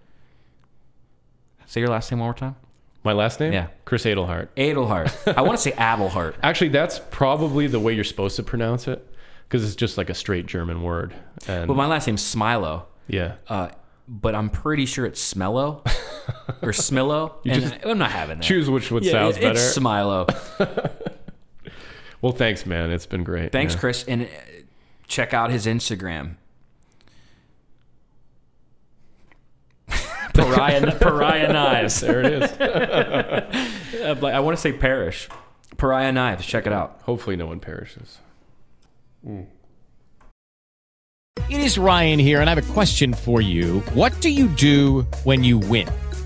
[1.66, 2.56] Say your last name one more time.
[3.04, 3.52] My last name?
[3.54, 3.68] Yeah.
[3.86, 4.48] Chris Adelhardt.
[4.58, 5.16] Adelhart.
[5.28, 6.36] I want to say Adelhart.
[6.44, 9.06] Actually, that's probably the way you're supposed to pronounce it
[9.48, 11.14] because it's just like a straight German word.
[11.48, 12.84] And But my last name's Smilo.
[13.08, 13.70] yeah, Uh,
[14.08, 15.86] but I'm pretty sure it's Smello
[16.62, 17.34] or Smillo.
[17.46, 18.44] and I'm not having that.
[18.46, 19.52] choose which one Yeah, sounds better.
[19.52, 20.28] It's Smilo.
[22.22, 22.92] well, thanks, man.
[22.92, 23.52] It's been great.
[23.52, 23.80] Thanks, man.
[23.82, 24.04] Chris.
[24.06, 24.28] And uh,
[25.08, 26.36] check out his Instagram.
[30.34, 32.02] Pariah, Pariah Knives.
[32.02, 33.80] There it is.
[34.04, 35.30] Uh, I want to say Parish.
[35.78, 36.46] Pariah Knives.
[36.46, 37.00] Check it out.
[37.04, 38.18] Hopefully, no one perishes.
[39.26, 39.48] It
[41.50, 43.80] is Ryan here, and I have a question for you.
[43.94, 45.88] What do you do when you win?